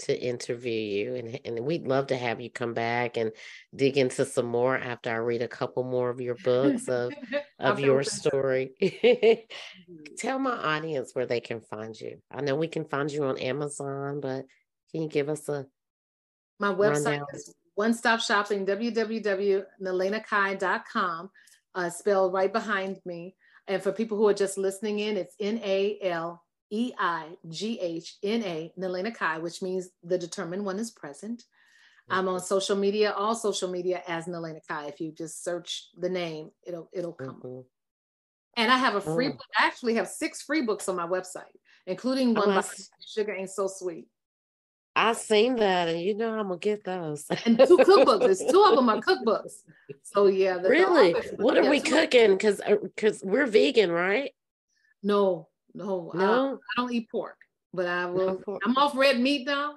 to 0.00 0.18
interview 0.18 0.72
you 0.72 1.14
and, 1.16 1.38
and 1.44 1.60
we'd 1.60 1.86
love 1.88 2.06
to 2.06 2.16
have 2.16 2.40
you 2.40 2.48
come 2.50 2.72
back 2.72 3.16
and 3.16 3.32
dig 3.74 3.98
into 3.98 4.24
some 4.24 4.46
more 4.46 4.78
after 4.78 5.10
I 5.10 5.16
read 5.16 5.42
a 5.42 5.48
couple 5.48 5.82
more 5.82 6.08
of 6.08 6.20
your 6.20 6.36
books 6.36 6.86
of 6.88 7.12
of 7.58 7.80
your 7.80 8.04
story. 8.04 8.70
Mm-hmm. 8.80 10.04
Tell 10.18 10.38
my 10.38 10.52
audience 10.52 11.10
where 11.14 11.26
they 11.26 11.40
can 11.40 11.60
find 11.60 12.00
you. 12.00 12.22
I 12.30 12.42
know 12.42 12.54
we 12.54 12.68
can 12.68 12.84
find 12.84 13.10
you 13.10 13.24
on 13.24 13.38
Amazon, 13.38 14.20
but 14.20 14.44
can 14.92 15.02
you 15.02 15.08
give 15.08 15.28
us 15.28 15.48
a 15.48 15.66
my 16.60 16.72
website 16.72 17.06
rundown? 17.06 17.26
is 17.34 17.52
one 17.74 17.94
stop 17.94 18.20
shopping 18.20 18.64
www.naleighnakai.com 18.66 21.30
uh, 21.74 21.90
spelled 21.90 22.32
right 22.32 22.52
behind 22.52 23.00
me. 23.04 23.34
And 23.68 23.82
for 23.82 23.92
people 23.92 24.16
who 24.16 24.26
are 24.26 24.34
just 24.34 24.58
listening 24.58 24.98
in, 24.98 25.16
it's 25.16 25.36
N 25.38 25.60
A 25.62 25.98
L 26.02 26.42
E 26.70 26.92
I 26.98 27.26
G 27.48 27.78
H 27.80 28.16
N 28.22 28.42
A, 28.42 28.72
Naleighna 28.78 29.14
Kai, 29.14 29.38
which 29.38 29.62
means 29.62 29.90
the 30.02 30.18
determined 30.18 30.64
one 30.64 30.78
is 30.78 30.90
present. 30.90 31.44
I'm 32.10 32.26
on 32.26 32.40
social 32.40 32.76
media, 32.76 33.12
all 33.12 33.34
social 33.34 33.68
media 33.68 34.02
as 34.08 34.24
Naleighna 34.24 34.60
Kai. 34.66 34.86
If 34.86 34.98
you 34.98 35.12
just 35.12 35.44
search 35.44 35.88
the 35.98 36.08
name, 36.08 36.50
it'll 36.66 36.88
it'll 36.92 37.12
come. 37.12 37.42
Mm-hmm. 37.44 37.60
And 38.56 38.72
I 38.72 38.78
have 38.78 38.94
a 38.96 39.00
free 39.00 39.28
oh. 39.28 39.32
book. 39.32 39.46
I 39.58 39.66
actually 39.66 39.94
have 39.94 40.08
six 40.08 40.42
free 40.42 40.62
books 40.62 40.88
on 40.88 40.96
my 40.96 41.06
website, 41.06 41.44
including 41.86 42.34
one 42.34 42.50
oh, 42.50 42.54
by 42.54 42.64
Sugar 43.06 43.34
Ain't 43.34 43.50
So 43.50 43.68
Sweet. 43.68 44.08
I 44.98 45.12
seen 45.12 45.54
that, 45.56 45.88
and 45.88 46.00
you 46.00 46.12
know 46.12 46.36
I'm 46.36 46.48
gonna 46.48 46.58
get 46.58 46.82
those. 46.82 47.24
and 47.44 47.56
two 47.56 47.78
cookbooks. 47.78 48.20
There's 48.20 48.44
two 48.44 48.64
of 48.64 48.74
them 48.74 48.88
are 48.88 49.00
cookbooks. 49.00 49.62
So 50.02 50.26
yeah. 50.26 50.56
Really? 50.56 51.14
what 51.36 51.56
are 51.56 51.70
we 51.70 51.80
cooking? 51.80 52.32
Because 52.32 52.60
because 52.82 53.22
uh, 53.22 53.26
we're 53.28 53.46
vegan, 53.46 53.92
right? 53.92 54.32
No, 55.04 55.46
no, 55.72 56.10
no, 56.12 56.50
I, 56.50 56.52
I 56.54 56.56
don't 56.76 56.92
eat 56.92 57.08
pork, 57.10 57.36
but 57.72 57.86
I 57.86 58.06
will. 58.06 58.42
No 58.44 58.58
I'm 58.64 58.76
off 58.76 58.96
red 58.96 59.20
meat 59.20 59.46
now, 59.46 59.76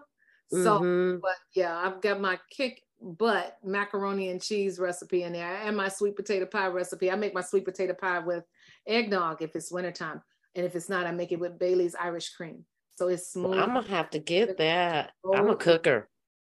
so 0.50 0.80
mm-hmm. 0.80 1.20
but 1.22 1.36
yeah, 1.54 1.78
I've 1.78 2.02
got 2.02 2.20
my 2.20 2.40
kick 2.50 2.82
butt 3.00 3.58
macaroni 3.64 4.30
and 4.30 4.42
cheese 4.42 4.80
recipe 4.80 5.22
in 5.22 5.34
there, 5.34 5.58
and 5.64 5.78
my 5.78 5.88
sweet 5.88 6.16
potato 6.16 6.48
pie 6.48 6.68
recipe. 6.68 7.12
I 7.12 7.16
make 7.16 7.36
my 7.36 7.42
sweet 7.42 7.66
potato 7.66 7.94
pie 7.94 8.20
with 8.20 8.44
eggnog 8.88 9.44
if 9.44 9.56
it's 9.56 9.72
wintertime, 9.72 10.24
and 10.56 10.66
if 10.66 10.76
it's 10.76 10.90
not, 10.90 11.06
I 11.06 11.12
make 11.12 11.32
it 11.32 11.40
with 11.40 11.60
Bailey's 11.60 11.94
Irish 11.94 12.30
cream. 12.30 12.66
So 13.02 13.08
it's 13.08 13.32
smooth. 13.32 13.58
I'm 13.58 13.74
gonna 13.74 13.88
have 13.88 14.12
to 14.12 14.20
get 14.20 14.58
that. 14.60 15.14
I'm 15.34 15.50
a 15.50 15.56
cooker. 15.56 16.08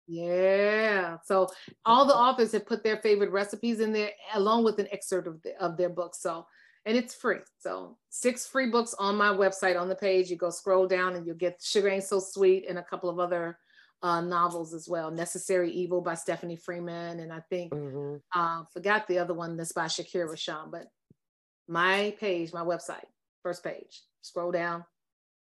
Yeah. 0.07 1.17
So 1.25 1.49
all 1.83 2.05
the 2.05 2.15
authors 2.15 2.53
have 2.53 2.65
put 2.65 2.85
their 2.85 2.95
favorite 2.95 3.31
recipes 3.31 3.81
in 3.81 3.91
there 3.91 4.11
along 4.33 4.63
with 4.63 4.79
an 4.79 4.87
excerpt 4.89 5.27
of, 5.27 5.41
the, 5.41 5.61
of 5.61 5.75
their 5.75 5.89
book. 5.89 6.15
So, 6.15 6.47
and 6.85 6.95
it's 6.95 7.13
free. 7.13 7.39
So 7.59 7.97
six 8.07 8.47
free 8.47 8.69
books 8.69 8.95
on 8.97 9.17
my 9.17 9.27
website 9.27 9.77
on 9.77 9.89
the 9.89 9.95
page. 9.95 10.29
You 10.29 10.37
go 10.37 10.49
scroll 10.49 10.87
down 10.87 11.17
and 11.17 11.27
you'll 11.27 11.35
get 11.35 11.61
Sugar 11.61 11.89
Ain't 11.89 12.05
So 12.05 12.21
Sweet 12.21 12.65
and 12.69 12.77
a 12.77 12.83
couple 12.83 13.09
of 13.09 13.19
other 13.19 13.59
uh, 14.01 14.21
novels 14.21 14.73
as 14.73 14.87
well. 14.87 15.11
Necessary 15.11 15.69
Evil 15.71 15.99
by 15.99 16.13
Stephanie 16.13 16.55
Freeman. 16.55 17.19
And 17.19 17.33
I 17.33 17.41
think, 17.49 17.73
mm-hmm. 17.73 18.19
uh, 18.33 18.63
forgot 18.71 19.05
the 19.09 19.19
other 19.19 19.33
one 19.33 19.57
that's 19.57 19.73
by 19.73 19.87
Shakira 19.87 20.29
Rashawn, 20.29 20.71
but 20.71 20.85
my 21.67 22.15
page, 22.21 22.53
my 22.53 22.63
website, 22.63 23.03
first 23.43 23.65
page, 23.65 24.01
scroll 24.21 24.53
down, 24.53 24.85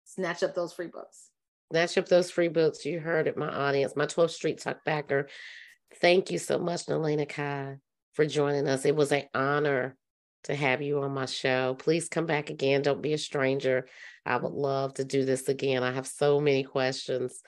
snatch 0.05 0.43
up 0.43 0.55
those 0.55 0.73
free 0.73 0.89
books. 0.89 1.31
Snatch 1.71 1.99
up 1.99 2.09
those 2.09 2.31
free 2.31 2.49
books. 2.49 2.85
You 2.85 3.01
heard 3.01 3.27
it, 3.27 3.37
my 3.37 3.49
audience, 3.49 3.97
my 3.97 4.07
12th 4.07 4.31
Street 4.31 4.59
Talk 4.61 4.85
backer. 4.85 5.29
Thank 6.01 6.31
you 6.31 6.39
so 6.39 6.59
much, 6.59 6.87
Naleighna 6.87 7.29
Kai, 7.29 7.79
for 8.13 8.27
joining 8.27 8.69
us. 8.69 8.85
It 8.85 8.97
was 8.97 9.13
an 9.13 9.25
honor 9.35 9.97
to 10.45 10.55
have 10.55 10.83
you 10.83 11.01
on 11.01 11.13
my 11.13 11.27
show. 11.27 11.75
Please 11.79 12.09
come 12.09 12.27
back 12.27 12.51
again. 12.51 12.83
Don't 12.83 13.03
be 13.03 13.13
a 13.13 13.19
stranger. 13.19 13.87
I 14.27 14.37
would 14.37 14.53
love 14.53 14.95
to 14.95 15.05
do 15.05 15.25
this 15.25 15.49
again. 15.49 15.83
I 15.83 15.93
have 15.93 16.07
so 16.07 16.41
many 16.41 16.63
questions. 16.65 17.43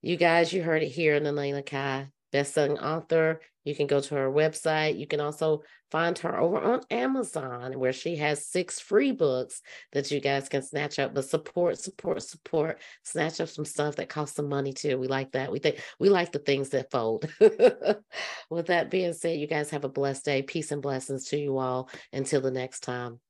You 0.00 0.16
guys, 0.16 0.52
you 0.52 0.62
heard 0.62 0.82
it 0.82 0.88
here 0.88 1.20
Naleighna 1.20 1.64
Kai, 1.64 2.08
best-selling 2.32 2.78
author. 2.78 3.40
You 3.64 3.74
can 3.74 3.86
go 3.86 4.00
to 4.00 4.14
her 4.16 4.30
website. 4.30 4.98
You 4.98 5.06
can 5.06 5.20
also 5.20 5.62
find 5.92 6.18
her 6.20 6.40
over 6.40 6.58
on 6.58 6.80
Amazon, 6.90 7.78
where 7.78 7.92
she 7.92 8.16
has 8.16 8.46
six 8.46 8.80
free 8.80 9.12
books 9.12 9.60
that 9.92 10.10
you 10.10 10.20
guys 10.20 10.48
can 10.48 10.62
snatch 10.62 10.98
up. 10.98 11.14
But 11.14 11.26
support, 11.26 11.78
support, 11.78 12.22
support. 12.22 12.80
Snatch 13.04 13.40
up 13.42 13.50
some 13.50 13.66
stuff 13.66 13.96
that 13.96 14.08
costs 14.08 14.36
some 14.36 14.48
money 14.48 14.72
too. 14.72 14.98
We 14.98 15.06
like 15.06 15.32
that. 15.32 15.52
We 15.52 15.58
think 15.58 15.82
we 16.00 16.08
like 16.08 16.32
the 16.32 16.38
things 16.38 16.70
that 16.70 16.90
fold. 16.90 17.30
With 18.50 18.66
that 18.68 18.90
being 18.90 19.12
said, 19.12 19.38
you 19.38 19.46
guys 19.46 19.68
have 19.70 19.84
a 19.84 19.90
blessed 19.90 20.24
day. 20.24 20.42
Peace 20.42 20.72
and 20.72 20.80
blessings 20.80 21.26
to 21.26 21.36
you 21.36 21.58
all. 21.58 21.90
Until 22.12 22.40
the 22.40 22.50
next 22.50 22.80
time. 22.80 23.20